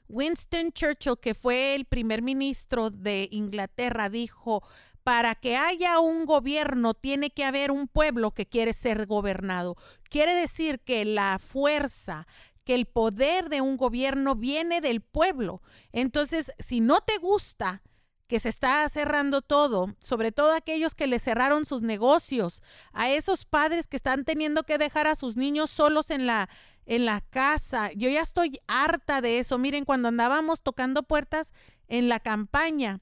Winston 0.09 0.73
Churchill, 0.73 1.19
que 1.21 1.35
fue 1.35 1.75
el 1.75 1.87
primer 1.87 2.21
ministro 2.23 2.91
de 2.91 3.29
Inglaterra, 3.31 4.11
dijo, 4.11 4.63
para 5.03 5.35
que 5.35 5.57
haya 5.57 5.99
un 6.01 6.27
gobierno 6.27 6.95
tiene 6.95 7.31
que 7.31 7.45
haber 7.45 7.71
un 7.71 7.89
pueblo 7.89 8.33
que 8.33 8.47
quiere 8.47 8.73
ser 8.73 9.07
gobernado. 9.07 9.77
Quiere 10.09 10.35
decir 10.35 10.81
que 10.81 11.05
la 11.05 11.39
fuerza, 11.39 12.27
que 12.65 12.75
el 12.75 12.87
poder 12.87 13.49
de 13.49 13.61
un 13.61 13.77
gobierno 13.77 14.37
viene 14.37 14.81
del 14.81 15.01
pueblo. 15.01 15.63
Entonces, 15.93 16.53
si 16.59 16.81
no 16.81 17.01
te 17.01 17.19
gusta 17.19 17.83
que 18.27 18.39
se 18.39 18.49
está 18.49 18.89
cerrando 18.89 19.43
todo, 19.43 19.95
sobre 20.01 20.33
todo 20.33 20.55
aquellos 20.55 20.95
que 20.95 21.07
le 21.07 21.19
cerraron 21.19 21.67
sus 21.67 21.83
negocios, 21.83 22.63
a 22.93 23.11
esos 23.11 23.45
padres 23.45 23.87
que 23.87 23.97
están 23.97 24.25
teniendo 24.25 24.63
que 24.63 24.79
dejar 24.79 25.07
a 25.07 25.15
sus 25.15 25.37
niños 25.37 25.71
solos 25.71 26.11
en 26.11 26.27
la 26.27 26.49
en 26.87 27.05
la 27.05 27.21
casa. 27.21 27.93
Yo 27.93 28.09
ya 28.09 28.23
estoy 28.23 28.61
harta 28.67 29.21
de 29.21 29.39
eso. 29.39 29.59
Miren, 29.59 29.85
cuando 29.85 30.09
andábamos 30.09 30.63
tocando 30.63 31.03
puertas 31.03 31.53
en 31.89 32.09
la 32.09 32.21
campaña, 32.21 33.01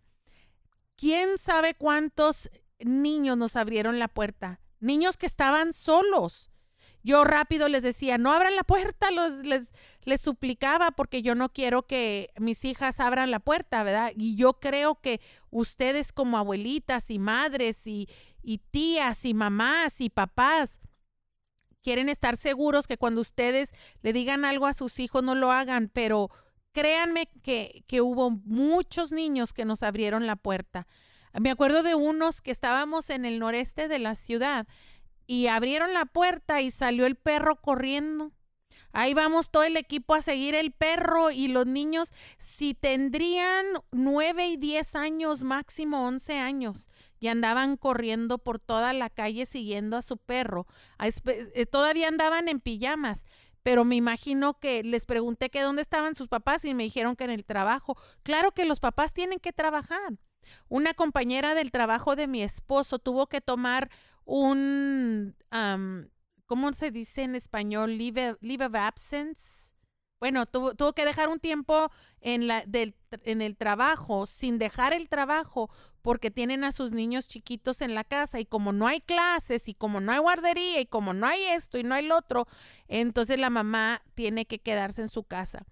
¿quién 0.96 1.38
sabe 1.38 1.74
cuántos 1.74 2.50
niños 2.78 3.36
nos 3.36 3.56
abrieron 3.56 3.98
la 3.98 4.08
puerta? 4.08 4.60
Niños 4.80 5.16
que 5.16 5.26
estaban 5.26 5.72
solos 5.72 6.49
yo 7.02 7.24
rápido 7.24 7.68
les 7.68 7.82
decía, 7.82 8.18
no 8.18 8.32
abran 8.32 8.56
la 8.56 8.64
puerta, 8.64 9.10
los, 9.10 9.44
les, 9.44 9.72
les 10.04 10.20
suplicaba 10.20 10.90
porque 10.90 11.22
yo 11.22 11.34
no 11.34 11.48
quiero 11.50 11.82
que 11.82 12.30
mis 12.38 12.64
hijas 12.64 13.00
abran 13.00 13.30
la 13.30 13.40
puerta, 13.40 13.82
¿verdad? 13.82 14.12
Y 14.16 14.36
yo 14.36 14.54
creo 14.54 15.00
que 15.00 15.20
ustedes 15.50 16.12
como 16.12 16.36
abuelitas 16.36 17.10
y 17.10 17.18
madres 17.18 17.86
y, 17.86 18.08
y 18.42 18.58
tías 18.58 19.24
y 19.24 19.34
mamás 19.34 20.00
y 20.00 20.10
papás, 20.10 20.80
quieren 21.82 22.08
estar 22.08 22.36
seguros 22.36 22.86
que 22.86 22.98
cuando 22.98 23.20
ustedes 23.20 23.70
le 24.02 24.12
digan 24.12 24.44
algo 24.44 24.66
a 24.66 24.74
sus 24.74 24.98
hijos 24.98 25.22
no 25.22 25.34
lo 25.34 25.50
hagan, 25.52 25.90
pero 25.92 26.30
créanme 26.72 27.28
que, 27.42 27.84
que, 27.86 28.00
hubo 28.00 28.30
muchos 28.30 29.12
niños 29.12 29.52
que 29.52 29.64
nos 29.64 29.82
abrieron 29.82 30.26
la 30.26 30.36
puerta. 30.36 30.86
Me 31.38 31.50
acuerdo 31.50 31.82
de 31.82 31.94
unos 31.94 32.42
que 32.42 32.50
estábamos 32.50 33.08
en 33.10 33.24
el 33.24 33.38
noreste 33.38 33.88
de 33.88 33.98
la 33.98 34.14
ciudad 34.14 34.66
y 35.30 35.46
abrieron 35.46 35.94
la 35.94 36.06
puerta 36.06 36.60
y 36.60 36.72
salió 36.72 37.06
el 37.06 37.14
perro 37.14 37.54
corriendo. 37.54 38.32
Ahí 38.92 39.14
vamos 39.14 39.52
todo 39.52 39.62
el 39.62 39.76
equipo 39.76 40.16
a 40.16 40.22
seguir 40.22 40.56
el 40.56 40.72
perro 40.72 41.30
y 41.30 41.46
los 41.46 41.66
niños, 41.66 42.12
si 42.38 42.74
tendrían 42.74 43.64
nueve 43.92 44.48
y 44.48 44.56
diez 44.56 44.96
años, 44.96 45.44
máximo 45.44 46.04
once 46.04 46.36
años, 46.36 46.90
y 47.20 47.28
andaban 47.28 47.76
corriendo 47.76 48.38
por 48.38 48.58
toda 48.58 48.92
la 48.92 49.08
calle 49.08 49.46
siguiendo 49.46 49.96
a 49.96 50.02
su 50.02 50.16
perro. 50.16 50.66
Eh, 50.98 51.64
todavía 51.64 52.08
andaban 52.08 52.48
en 52.48 52.58
pijamas, 52.58 53.24
pero 53.62 53.84
me 53.84 53.94
imagino 53.94 54.58
que 54.58 54.82
les 54.82 55.06
pregunté 55.06 55.48
que 55.50 55.62
dónde 55.62 55.82
estaban 55.82 56.16
sus 56.16 56.26
papás 56.26 56.64
y 56.64 56.74
me 56.74 56.82
dijeron 56.82 57.14
que 57.14 57.22
en 57.22 57.30
el 57.30 57.44
trabajo. 57.44 57.96
Claro 58.24 58.50
que 58.50 58.64
los 58.64 58.80
papás 58.80 59.14
tienen 59.14 59.38
que 59.38 59.52
trabajar. 59.52 60.18
Una 60.68 60.94
compañera 60.94 61.54
del 61.54 61.70
trabajo 61.70 62.16
de 62.16 62.26
mi 62.26 62.42
esposo 62.42 62.98
tuvo 62.98 63.28
que 63.28 63.40
tomar 63.40 63.90
un, 64.30 65.34
¿cómo 66.46 66.72
se 66.72 66.90
dice 66.90 67.22
en 67.22 67.34
español? 67.34 67.98
Leave, 67.98 68.36
leave 68.40 68.64
of 68.64 68.74
absence. 68.74 69.74
Bueno, 70.20 70.46
tuvo, 70.46 70.74
tuvo, 70.74 70.92
que 70.92 71.04
dejar 71.04 71.28
un 71.28 71.40
tiempo 71.40 71.90
en, 72.20 72.46
la, 72.46 72.62
del, 72.66 72.94
en 73.24 73.42
el 73.42 73.56
trabajo, 73.56 74.26
sin 74.26 74.58
dejar 74.58 74.92
el 74.92 75.08
trabajo, 75.08 75.70
porque 76.02 76.30
tienen 76.30 76.62
a 76.62 76.72
sus 76.72 76.92
niños 76.92 77.26
chiquitos 77.26 77.80
en 77.80 77.94
la 77.94 78.04
casa 78.04 78.38
y 78.38 78.44
como 78.46 78.72
no 78.72 78.86
hay 78.86 79.00
clases 79.00 79.66
y 79.68 79.74
como 79.74 80.00
no 80.00 80.12
hay 80.12 80.18
guardería 80.18 80.80
y 80.80 80.86
como 80.86 81.12
no 81.14 81.26
hay 81.26 81.42
esto 81.44 81.78
y 81.78 81.82
no 81.82 81.94
hay 81.94 82.06
lo 82.06 82.16
otro, 82.16 82.46
entonces 82.86 83.40
la 83.40 83.50
mamá 83.50 84.02
tiene 84.14 84.46
que 84.46 84.60
quedarse 84.60 85.02
en 85.02 85.08
su 85.08 85.24
casa. 85.24 85.66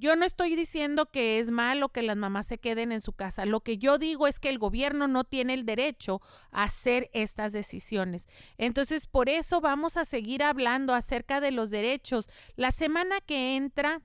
Yo 0.00 0.16
no 0.16 0.24
estoy 0.24 0.56
diciendo 0.56 1.10
que 1.10 1.38
es 1.40 1.50
malo 1.50 1.90
que 1.90 2.00
las 2.00 2.16
mamás 2.16 2.46
se 2.46 2.56
queden 2.56 2.90
en 2.90 3.02
su 3.02 3.12
casa. 3.12 3.44
Lo 3.44 3.60
que 3.60 3.76
yo 3.76 3.98
digo 3.98 4.26
es 4.26 4.40
que 4.40 4.48
el 4.48 4.58
gobierno 4.58 5.08
no 5.08 5.24
tiene 5.24 5.52
el 5.52 5.66
derecho 5.66 6.22
a 6.50 6.62
hacer 6.62 7.10
estas 7.12 7.52
decisiones. 7.52 8.26
Entonces, 8.56 9.06
por 9.06 9.28
eso 9.28 9.60
vamos 9.60 9.98
a 9.98 10.06
seguir 10.06 10.42
hablando 10.42 10.94
acerca 10.94 11.42
de 11.42 11.50
los 11.50 11.70
derechos. 11.70 12.30
La 12.56 12.70
semana 12.70 13.20
que 13.20 13.56
entra 13.56 14.00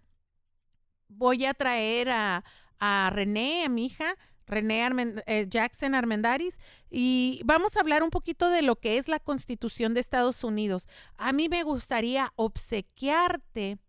voy 1.08 1.46
a 1.46 1.54
traer 1.54 2.10
a, 2.10 2.44
a 2.78 3.10
René, 3.14 3.64
a 3.64 3.70
mi 3.70 3.86
hija, 3.86 4.18
René 4.48 4.86
eh, 5.28 5.46
Jackson 5.48 5.96
Armendaris, 5.96 6.60
y 6.90 7.40
vamos 7.46 7.78
a 7.78 7.80
hablar 7.80 8.04
un 8.04 8.10
poquito 8.10 8.50
de 8.50 8.64
lo 8.64 8.76
que 8.76 8.98
es 8.98 9.08
la 9.08 9.22
Constitución 9.22 9.94
de 9.94 10.02
Estados 10.02 10.44
Unidos. 10.44 10.90
A 11.16 11.32
mí 11.32 11.48
me 11.48 11.64
gustaría 11.64 12.34
obsequiarte 12.36 13.80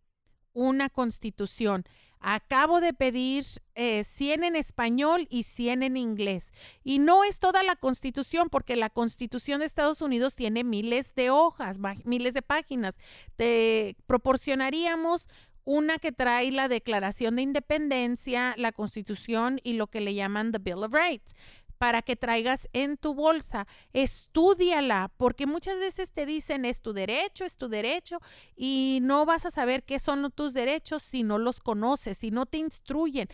una 0.57 0.89
constitución. 0.89 1.85
Acabo 2.19 2.81
de 2.81 2.95
pedir 2.95 3.45
100 3.45 3.63
eh, 3.77 4.47
en 4.47 4.57
español 4.57 5.29
y 5.31 5.45
100 5.45 5.83
en 5.83 5.97
inglés. 5.97 6.53
Y 6.83 6.99
no 6.99 7.23
es 7.23 7.39
toda 7.39 7.63
la 7.63 7.77
constitución, 7.77 8.49
porque 8.49 8.75
la 8.75 8.91
constitución 8.91 9.61
de 9.61 9.67
Estados 9.67 10.01
Unidos 10.01 10.35
tiene 10.35 10.65
miles 10.65 11.15
de 11.15 11.31
hojas, 11.31 11.79
miles 12.05 12.35
de 12.35 12.43
páginas. 12.43 12.97
Te 13.37 13.97
proporcionaríamos 14.07 15.29
una 15.65 15.99
que 15.99 16.11
trae 16.11 16.51
la 16.51 16.69
Declaración 16.69 17.37
de 17.37 17.43
Independencia, 17.43 18.55
la 18.57 18.73
Constitución 18.73 19.61
y 19.63 19.75
lo 19.75 19.89
que 19.89 20.01
le 20.01 20.15
llaman 20.15 20.53
the 20.53 20.59
Bill 20.59 20.85
of 20.85 20.95
Rights 20.95 21.35
para 21.79 22.03
que 22.03 22.17
traigas 22.17 22.69
en 22.73 22.97
tu 22.97 23.15
bolsa. 23.15 23.67
Estudiala, 23.93 25.11
porque 25.17 25.47
muchas 25.47 25.79
veces 25.79 26.13
te 26.13 26.27
dicen 26.27 26.65
es 26.65 26.81
tu 26.81 26.93
derecho, 26.93 27.45
es 27.45 27.57
tu 27.57 27.69
derecho, 27.69 28.19
y 28.57 28.99
no 29.03 29.25
vas 29.27 29.47
a 29.47 29.51
saber 29.51 29.85
qué 29.85 29.99
son 29.99 30.31
tus 30.33 30.55
derechos 30.55 31.03
si 31.03 31.23
no 31.23 31.39
los 31.39 31.61
conoces, 31.61 32.19
si 32.19 32.31
no 32.31 32.47
te 32.47 32.59
instruyen, 32.59 33.29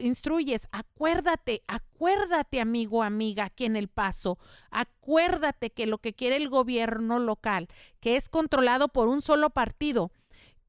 instruyes. 0.00 0.68
Acuérdate, 0.72 1.62
acuérdate, 1.66 2.60
amigo, 2.60 3.02
amiga, 3.02 3.44
aquí 3.44 3.64
en 3.64 3.76
el 3.76 3.88
paso. 3.88 4.38
Acuérdate 4.70 5.70
que 5.70 5.86
lo 5.86 5.98
que 5.98 6.14
quiere 6.14 6.36
el 6.36 6.48
gobierno 6.48 7.18
local, 7.18 7.68
que 8.00 8.16
es 8.16 8.28
controlado 8.28 8.88
por 8.88 9.08
un 9.08 9.22
solo 9.22 9.50
partido, 9.50 10.10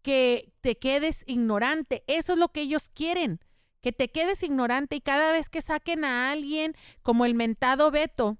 que 0.01 0.51
te 0.61 0.77
quedes 0.77 1.23
ignorante, 1.25 2.03
eso 2.07 2.33
es 2.33 2.39
lo 2.39 2.49
que 2.49 2.61
ellos 2.61 2.89
quieren 2.93 3.39
que 3.85 3.91
te 3.91 4.07
quedes 4.07 4.41
ignorante 4.41 4.95
y 4.95 4.99
cada 4.99 5.31
vez 5.31 5.47
que 5.47 5.61
saquen 5.61 6.05
a 6.05 6.31
alguien 6.31 6.73
como 7.03 7.23
el 7.23 7.35
mentado 7.35 7.91
Beto 7.91 8.39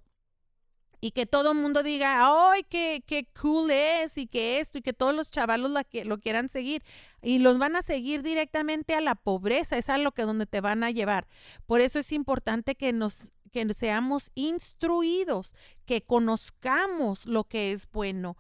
y 1.00 1.12
que 1.12 1.28
todo 1.28 1.52
el 1.52 1.60
mundo 1.60 1.84
diga, 1.84 2.22
¡ay, 2.50 2.64
qué, 2.68 3.04
qué 3.06 3.28
cool 3.40 3.70
es! 3.70 4.18
Y 4.18 4.26
que 4.26 4.60
esto, 4.60 4.80
y 4.80 4.82
que 4.82 4.92
todos 4.92 5.14
los 5.14 5.30
chavalos 5.30 5.70
lo 5.70 6.18
quieran 6.18 6.50
seguir. 6.50 6.84
Y 7.22 7.38
los 7.38 7.60
van 7.60 7.76
a 7.76 7.84
seguir 7.84 8.24
directamente 8.24 8.96
a 8.96 9.02
la 9.02 9.14
pobreza, 9.14 9.78
es 9.78 9.88
a 9.90 10.00
lo 10.00 10.14
que 10.14 10.24
donde 10.24 10.48
te 10.48 10.62
van 10.62 10.84
a 10.84 10.90
llevar. 10.90 11.28
Por 11.68 11.80
eso 11.80 12.00
es 12.00 12.12
importante 12.12 12.74
que 12.74 12.92
nos 12.92 13.32
que 13.52 13.72
seamos 13.76 14.32
instruidos, 14.34 15.54
que 15.86 16.02
conozcamos 16.02 17.28
lo 17.28 17.44
que 17.44 17.72
es 17.72 17.88
bueno. 17.92 18.36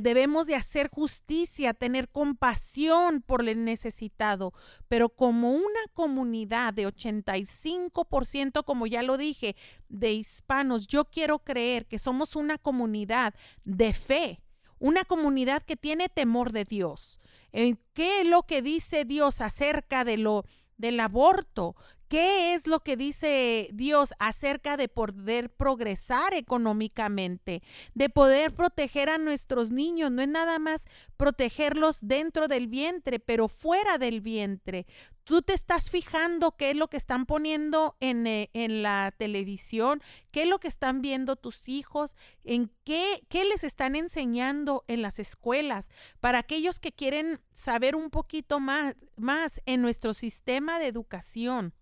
Debemos 0.00 0.46
de 0.46 0.54
hacer 0.54 0.88
justicia, 0.88 1.74
tener 1.74 2.08
compasión 2.08 3.20
por 3.20 3.46
el 3.46 3.64
necesitado, 3.64 4.52
pero 4.88 5.08
como 5.10 5.52
una 5.52 5.80
comunidad 5.92 6.72
de 6.72 6.86
85%, 6.86 8.64
como 8.64 8.86
ya 8.86 9.02
lo 9.02 9.16
dije, 9.16 9.54
de 9.88 10.12
hispanos, 10.12 10.86
yo 10.86 11.04
quiero 11.04 11.40
creer 11.40 11.86
que 11.86 11.98
somos 11.98 12.36
una 12.36 12.58
comunidad 12.58 13.34
de 13.64 13.92
fe, 13.92 14.42
una 14.78 15.04
comunidad 15.04 15.62
que 15.62 15.76
tiene 15.76 16.08
temor 16.08 16.52
de 16.52 16.64
Dios. 16.64 17.18
¿Qué 17.52 18.20
es 18.20 18.26
lo 18.26 18.42
que 18.42 18.62
dice 18.62 19.04
Dios 19.04 19.40
acerca 19.40 20.04
de 20.04 20.16
lo 20.18 20.44
del 20.76 21.00
aborto? 21.00 21.76
¿Qué 22.08 22.54
es 22.54 22.68
lo 22.68 22.80
que 22.80 22.96
dice 22.96 23.68
Dios 23.72 24.14
acerca 24.20 24.76
de 24.76 24.88
poder 24.88 25.50
progresar 25.50 26.34
económicamente, 26.34 27.64
de 27.94 28.08
poder 28.08 28.54
proteger 28.54 29.10
a 29.10 29.18
nuestros 29.18 29.72
niños? 29.72 30.12
No 30.12 30.22
es 30.22 30.28
nada 30.28 30.60
más 30.60 30.84
protegerlos 31.16 31.98
dentro 32.02 32.46
del 32.46 32.68
vientre, 32.68 33.18
pero 33.18 33.48
fuera 33.48 33.98
del 33.98 34.20
vientre. 34.20 34.86
Tú 35.24 35.42
te 35.42 35.52
estás 35.52 35.90
fijando 35.90 36.52
qué 36.52 36.70
es 36.70 36.76
lo 36.76 36.86
que 36.86 36.96
están 36.96 37.26
poniendo 37.26 37.96
en, 37.98 38.28
eh, 38.28 38.50
en 38.52 38.84
la 38.84 39.12
televisión, 39.18 40.00
qué 40.30 40.42
es 40.42 40.48
lo 40.48 40.60
que 40.60 40.68
están 40.68 41.02
viendo 41.02 41.34
tus 41.34 41.68
hijos, 41.68 42.14
en 42.44 42.70
qué, 42.84 43.24
qué 43.28 43.44
les 43.44 43.64
están 43.64 43.96
enseñando 43.96 44.84
en 44.86 45.02
las 45.02 45.18
escuelas. 45.18 45.88
Para 46.20 46.38
aquellos 46.38 46.78
que 46.78 46.92
quieren 46.92 47.40
saber 47.52 47.96
un 47.96 48.10
poquito 48.10 48.60
más, 48.60 48.94
más 49.16 49.60
en 49.66 49.82
nuestro 49.82 50.14
sistema 50.14 50.78
de 50.78 50.86
educación. 50.86 51.74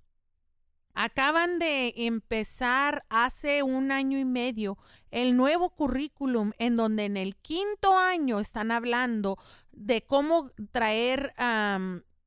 Acaban 0.95 1.59
de 1.59 1.93
empezar 1.97 3.05
hace 3.09 3.65
un 3.65 3.91
año 3.91 4.17
y 4.19 4.25
medio 4.25 4.79
el 5.11 5.37
nuevo 5.37 5.71
currículum 5.71 6.53
en 6.59 6.77
donde 6.77 7.05
en 7.05 7.17
el 7.17 7.37
quinto 7.37 7.99
año 7.99 8.39
están 8.39 8.71
hablando 8.71 9.37
de 9.73 10.03
cómo 10.03 10.51
traer 10.71 11.35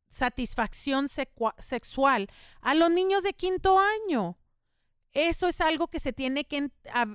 satisfacción 0.09 1.07
sexual 1.07 2.30
a 2.61 2.76
los 2.76 2.91
niños 2.91 3.24
de 3.24 3.34
quinto 3.34 3.80
año. 3.80 4.38
Eso 5.13 5.47
es 5.47 5.61
algo 5.61 5.88
que 5.88 5.99
se 5.99 6.13
tiene 6.13 6.43
que 6.43 6.70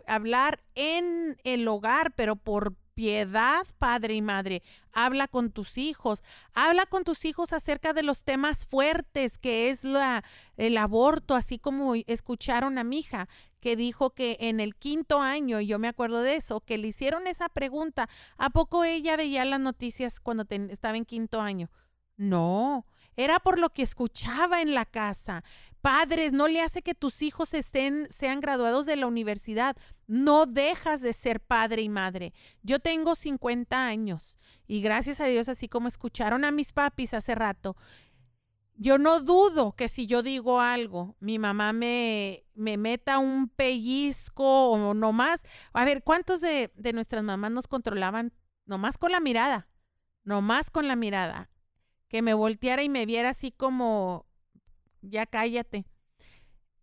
hablar 0.07 0.64
en 0.74 1.36
el 1.44 1.68
hogar, 1.68 2.14
pero 2.14 2.36
por 2.36 2.74
piedad, 2.94 3.66
padre 3.78 4.14
y 4.14 4.22
madre. 4.22 4.62
Habla 4.93 5.28
con 5.28 5.51
tus 5.51 5.78
hijos, 5.78 6.22
habla 6.55 6.86
con 6.86 7.05
tus 7.05 7.24
hijos 7.24 7.53
acerca 7.53 7.93
de 7.93 8.03
los 8.03 8.24
temas 8.24 8.66
fuertes 8.66 9.38
que 9.38 9.70
es 9.70 9.84
la, 9.84 10.24
el 10.57 10.76
aborto, 10.76 11.34
así 11.34 11.59
como 11.59 11.95
escucharon 11.95 12.78
a 12.78 12.84
mi 12.84 13.01
hija 13.01 13.28
que 13.61 13.76
dijo 13.76 14.11
que 14.11 14.36
en 14.40 14.59
el 14.59 14.74
quinto 14.74 15.20
año, 15.20 15.61
y 15.61 15.68
yo 15.68 15.78
me 15.78 15.88
acuerdo 15.88 16.20
de 16.20 16.34
eso, 16.34 16.61
que 16.61 16.78
le 16.78 16.88
hicieron 16.88 17.28
esa 17.28 17.49
pregunta, 17.49 18.09
¿a 18.36 18.51
poco 18.51 18.82
ella 18.82 19.16
veía 19.16 19.45
las 19.45 19.61
noticias 19.61 20.18
cuando 20.18 20.45
estaba 20.68 20.97
en 20.97 21.05
quinto 21.05 21.40
año? 21.40 21.70
No, 22.16 22.86
era 23.16 23.38
por 23.38 23.59
lo 23.59 23.70
que 23.70 23.82
escuchaba 23.82 24.62
en 24.62 24.74
la 24.74 24.84
casa. 24.84 25.45
Padres, 25.83 26.33
no 26.33 26.47
le 26.47 26.62
hace 26.62 26.80
que 26.83 26.95
tus 26.95 27.22
hijos 27.22 27.55
estén, 27.55 28.07
sean 28.09 28.41
graduados 28.41 28.87
de 28.87 28.95
la 28.95 29.09
universidad. 29.09 29.76
No 30.07 30.47
dejas 30.47 31.01
de 31.03 31.12
ser 31.12 31.41
padre 31.41 31.83
y 31.83 31.89
madre. 31.89 32.33
Yo 32.62 32.78
tengo 32.78 33.16
50 33.16 33.85
años 33.85 34.39
y 34.68 34.80
gracias 34.80 35.20
a 35.20 35.26
Dios, 35.26 35.49
así 35.49 35.68
como 35.68 35.89
escucharon 35.89 36.45
a 36.45 36.53
mis 36.53 36.72
papis 36.72 37.14
hace 37.14 37.35
rato, 37.35 37.76
yo 38.76 38.99
no 38.99 39.20
dudo 39.20 39.72
que 39.72 39.89
si 39.89 40.07
yo 40.07 40.22
digo 40.22 40.61
algo, 40.61 41.16
mi 41.20 41.39
mamá 41.39 41.72
me, 41.72 42.45
me 42.55 42.76
meta 42.76 43.18
un 43.18 43.49
pellizco 43.49 44.70
o 44.70 44.95
no 44.95 45.12
más. 45.12 45.45
A 45.72 45.85
ver, 45.85 46.03
¿cuántos 46.03 46.41
de, 46.41 46.72
de 46.74 46.93
nuestras 46.93 47.22
mamás 47.22 47.51
nos 47.51 47.68
controlaban 47.68 48.33
nomás 48.66 48.99
con 48.99 49.12
la 49.12 49.20
mirada? 49.20 49.68
Nomás 50.24 50.70
con 50.70 50.89
la 50.89 50.97
mirada. 50.97 51.51
Que 52.09 52.22
me 52.22 52.35
volteara 52.35 52.83
y 52.83 52.89
me 52.89 53.05
viera 53.07 53.30
así 53.30 53.53
como 53.53 54.26
ya 55.03 55.26
cállate. 55.26 55.84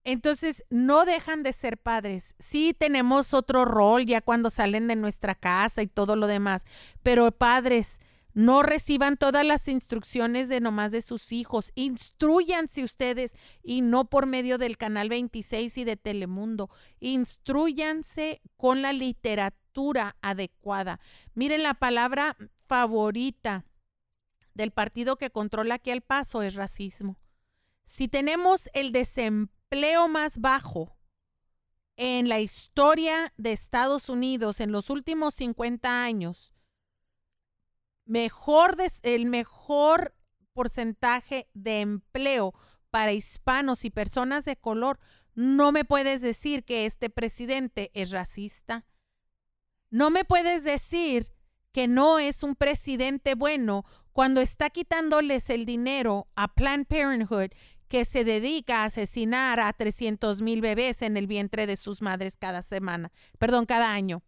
Entonces, 0.03 0.63
no 0.70 1.05
dejan 1.05 1.43
de 1.43 1.53
ser 1.53 1.78
padres. 1.78 2.36
Sí 2.39 2.74
tenemos 2.78 3.34
otro 3.34 3.65
rol 3.65 4.05
ya 4.05 4.22
cuando 4.22 4.49
salen 4.49 4.88
de 4.88 4.95
nuestra 4.95 5.36
casa 5.36 5.82
y 5.82 5.88
todo 5.88 6.15
lo 6.15 6.28
demás, 6.28 6.65
pero 7.03 7.32
padres, 7.32 7.99
no 8.34 8.63
reciban 8.63 9.17
todas 9.17 9.45
las 9.45 9.67
instrucciones 9.67 10.49
de 10.49 10.61
nomás 10.61 10.91
de 10.91 11.01
sus 11.01 11.32
hijos. 11.32 11.72
Instruyanse 11.76 12.84
ustedes 12.84 13.36
y 13.63 13.82
no 13.82 14.05
por 14.05 14.28
medio 14.28 14.57
del 14.57 14.78
canal 14.78 15.09
26 15.09 15.78
y 15.80 15.84
de 15.84 15.97
Telemundo. 15.97 16.70
Instruyanse 16.99 18.41
con 18.55 18.82
la 18.82 18.93
literatura 18.93 20.15
adecuada. 20.22 20.99
Miren 21.34 21.63
la 21.63 21.74
palabra 21.74 22.38
favorita 22.67 23.65
del 24.53 24.72
partido 24.72 25.17
que 25.17 25.32
controla 25.32 25.76
aquí 25.76 25.89
el 25.89 26.01
paso 26.01 26.41
es 26.43 26.55
racismo. 26.55 27.17
Si 27.89 28.07
tenemos 28.07 28.69
el 28.73 28.91
desempleo 28.91 30.07
más 30.07 30.37
bajo 30.37 30.95
en 31.97 32.29
la 32.29 32.39
historia 32.39 33.33
de 33.35 33.51
Estados 33.51 34.09
Unidos 34.09 34.59
en 34.59 34.71
los 34.71 34.91
últimos 34.91 35.33
50 35.33 36.03
años, 36.03 36.53
mejor 38.05 38.77
el 39.01 39.25
mejor 39.25 40.15
porcentaje 40.53 41.49
de 41.55 41.81
empleo 41.81 42.53
para 42.91 43.11
hispanos 43.11 43.83
y 43.83 43.89
personas 43.89 44.45
de 44.45 44.55
color, 44.55 44.99
no 45.33 45.71
me 45.71 45.83
puedes 45.83 46.21
decir 46.21 46.65
que 46.65 46.85
este 46.85 47.09
presidente 47.09 47.89
es 47.95 48.11
racista. 48.11 48.85
No 49.89 50.11
me 50.11 50.25
puedes 50.25 50.63
decir 50.63 51.33
que 51.71 51.87
no 51.87 52.19
es 52.19 52.43
un 52.43 52.55
presidente 52.55 53.33
bueno 53.33 53.83
cuando 54.13 54.41
está 54.41 54.69
quitándoles 54.69 55.49
el 55.49 55.65
dinero 55.65 56.27
a 56.35 56.53
Planned 56.53 56.85
Parenthood 56.85 57.49
que 57.89 58.05
se 58.05 58.23
dedica 58.23 58.81
a 58.81 58.85
asesinar 58.85 59.59
a 59.59 59.73
300 59.73 60.41
mil 60.41 60.61
bebés 60.61 61.01
en 61.01 61.17
el 61.17 61.27
vientre 61.27 61.67
de 61.67 61.75
sus 61.75 62.01
madres 62.01 62.37
cada 62.37 62.61
semana, 62.61 63.11
perdón, 63.37 63.65
cada 63.65 63.91
año. 63.91 64.23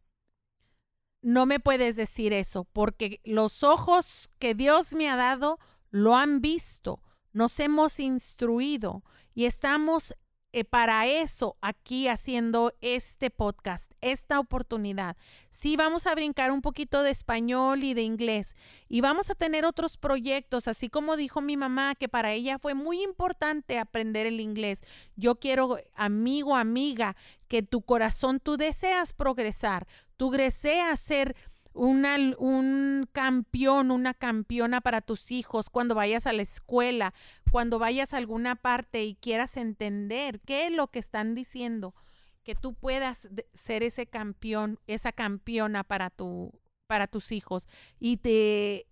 No 1.22 1.45
me 1.45 1.59
puedes 1.59 1.95
decir 1.95 2.34
eso, 2.34 2.66
porque 2.74 3.22
los 3.24 3.64
ojos 3.64 4.32
que 4.39 4.55
Dios 4.55 4.93
me 4.93 5.09
ha 5.09 5.16
dado 5.16 5.59
lo 5.91 6.16
han 6.18 6.41
visto, 6.41 7.01
nos 7.32 7.59
hemos 7.59 7.99
instruido 7.99 9.03
y 9.34 9.45
estamos 9.45 10.16
eh, 10.54 10.66
para 10.66 11.08
eso 11.08 11.56
aquí 11.62 12.08
haciendo 12.08 12.74
este 12.82 13.30
podcast, 13.30 13.91
esta 14.02 14.39
oportunidad. 14.39 15.16
Sí, 15.49 15.78
vamos 15.78 16.08
a 16.08 16.16
brincar 16.16 16.52
un 16.52 16.62
poquito 16.62 17.04
de 17.04 17.12
español 17.12 17.84
y 17.84 17.93
de 17.93 18.02
inglés 18.02 18.56
y 18.89 18.99
vamos 18.99 19.30
a 19.30 19.36
tener 19.36 19.64
otros 19.64 19.97
proyectos, 19.97 20.68
así 20.68 20.89
como 20.89 21.16
dijo 21.16 21.39
mi 21.39 21.56
mamá, 21.56 21.95
que 21.95 22.10
para 22.10 22.34
ella 22.34 22.60
fue 22.60 22.74
muy 22.74 23.02
importante 23.02 23.80
aprender 23.80 24.28
el 24.28 24.41
inglés. 24.41 24.82
Yo 25.16 25.36
quiero, 25.36 25.78
amigo, 25.95 26.56
amiga, 26.58 27.16
que 27.47 27.64
tu 27.64 27.82
corazón, 27.82 28.39
tú 28.39 28.58
deseas 28.58 29.14
progresar, 29.14 29.88
tú 30.18 30.32
deseas 30.32 30.99
ser 30.99 31.36
una, 31.74 32.18
un 32.38 33.08
campeón, 33.12 33.92
una 33.92 34.14
campeona 34.14 34.82
para 34.82 35.02
tus 35.02 35.32
hijos 35.32 35.70
cuando 35.70 35.96
vayas 35.96 36.28
a 36.28 36.34
la 36.34 36.42
escuela, 36.42 37.14
cuando 37.52 37.80
vayas 37.80 38.14
a 38.14 38.18
alguna 38.18 38.56
parte 38.56 39.04
y 39.04 39.16
quieras 39.16 39.58
entender 39.58 40.42
qué 40.42 40.68
es 40.68 40.72
lo 40.72 40.88
que 40.88 41.00
están 41.00 41.36
diciendo, 41.36 41.96
que 42.44 42.56
tú 42.56 42.74
puedas 42.74 43.30
ser 43.54 43.84
ese 43.84 44.08
campeón, 44.08 44.80
esa 44.88 45.12
campeona 45.12 45.84
para, 45.84 46.10
tu, 46.10 46.52
para 46.88 47.08
tus 47.08 47.32
hijos 47.32 47.68
y 48.00 48.18
te, 48.18 48.88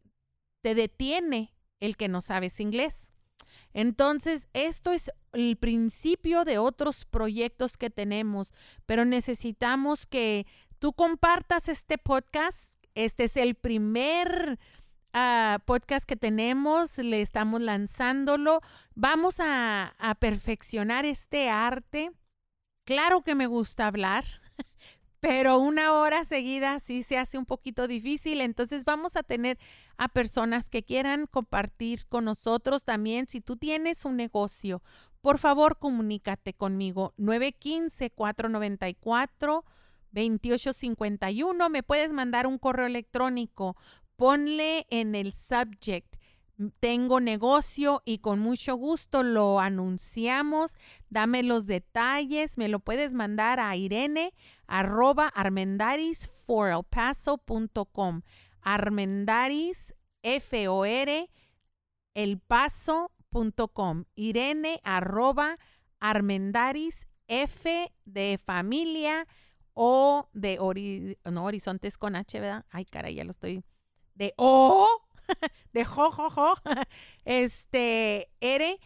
te 0.61 0.75
detiene 0.75 1.53
el 1.79 1.97
que 1.97 2.07
no 2.07 2.21
sabes 2.21 2.59
inglés. 2.59 3.13
Entonces, 3.73 4.47
esto 4.53 4.91
es 4.91 5.11
el 5.31 5.55
principio 5.57 6.43
de 6.43 6.57
otros 6.57 7.05
proyectos 7.05 7.77
que 7.77 7.89
tenemos, 7.89 8.53
pero 8.85 9.05
necesitamos 9.05 10.07
que 10.07 10.47
tú 10.79 10.93
compartas 10.93 11.69
este 11.69 11.97
podcast. 11.97 12.73
Este 12.95 13.25
es 13.25 13.37
el 13.37 13.55
primer 13.55 14.57
ah, 15.13 15.59
podcast 15.65 16.05
que 16.05 16.15
tenemos, 16.15 16.97
le 16.97 17.21
estamos 17.21 17.61
lanzándolo. 17.61 18.61
Vamos 18.95 19.39
a, 19.39 19.93
a 19.99 20.15
perfeccionar 20.15 21.05
este 21.05 21.49
arte. 21.49 22.11
Claro 22.85 23.21
que 23.21 23.35
me 23.35 23.45
gusta 23.45 23.87
hablar, 23.87 24.25
pero 25.19 25.59
una 25.59 25.93
hora 25.93 26.25
seguida 26.25 26.79
sí 26.79 27.03
se 27.03 27.17
hace 27.17 27.37
un 27.37 27.45
poquito 27.45 27.87
difícil. 27.87 28.41
Entonces 28.41 28.85
vamos 28.85 29.15
a 29.15 29.23
tener 29.23 29.59
a 29.97 30.07
personas 30.07 30.69
que 30.69 30.83
quieran 30.83 31.27
compartir 31.27 32.07
con 32.07 32.25
nosotros 32.25 32.85
también. 32.85 33.27
Si 33.27 33.41
tú 33.41 33.57
tienes 33.57 34.05
un 34.05 34.15
negocio, 34.15 34.81
por 35.21 35.37
favor 35.37 35.77
comunícate 35.77 36.53
conmigo 36.53 37.13
915 37.17 38.09
494 38.11 39.65
2851. 40.11 41.69
Me 41.69 41.83
puedes 41.83 42.11
mandar 42.11 42.47
un 42.47 42.57
correo 42.57 42.87
electrónico. 42.87 43.75
Ponle 44.15 44.87
en 44.89 45.15
el 45.15 45.33
subject 45.33 46.15
tengo 46.81 47.21
negocio 47.21 48.01
y 48.03 48.19
con 48.19 48.39
mucho 48.39 48.75
gusto 48.75 49.23
lo 49.23 49.61
anunciamos. 49.61 50.75
Dame 51.09 51.41
los 51.41 51.67
detalles. 51.67 52.57
Me 52.57 52.67
lo 52.67 52.81
puedes 52.81 53.13
mandar 53.13 53.61
a 53.61 53.77
Irene 53.77 54.33
arroba 54.67 55.27
armendarisforelpaso.com. 55.27 58.23
Armendaris 58.61 59.95
F 60.21 60.67
O 60.67 60.83
R 60.83 61.29
el 62.13 62.39
paso.com. 62.39 64.03
Irene 64.15 64.81
arroba 64.83 65.57
armendaris 66.01 67.07
F 67.27 67.93
de 68.03 68.37
familia 68.43 69.29
o 69.81 70.27
de 70.33 70.57
no, 71.23 71.45
horizontes 71.45 71.97
con 71.97 72.17
H, 72.17 72.37
¿verdad? 72.37 72.65
Ay, 72.69 72.83
caray, 72.83 73.15
ya 73.15 73.23
lo 73.23 73.31
estoy. 73.31 73.63
De 74.13 74.33
O 74.35 74.89
de 75.71 75.85
jo, 75.85 76.09
este, 77.23 78.29
ere 78.41 78.77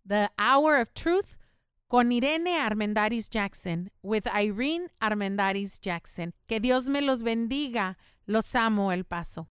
The 0.06 0.28
Hour 0.38 0.82
of 0.82 0.90
Truth, 0.92 1.39
con 1.90 2.12
Irene 2.12 2.56
Armendaris 2.56 3.28
Jackson, 3.28 3.90
with 4.00 4.22
Irene 4.32 4.92
Armendaris 5.00 5.80
Jackson. 5.80 6.32
Que 6.46 6.60
Dios 6.60 6.88
me 6.88 7.02
los 7.02 7.24
bendiga. 7.24 7.98
Los 8.26 8.54
amo, 8.54 8.92
El 8.92 9.04
Paso. 9.04 9.48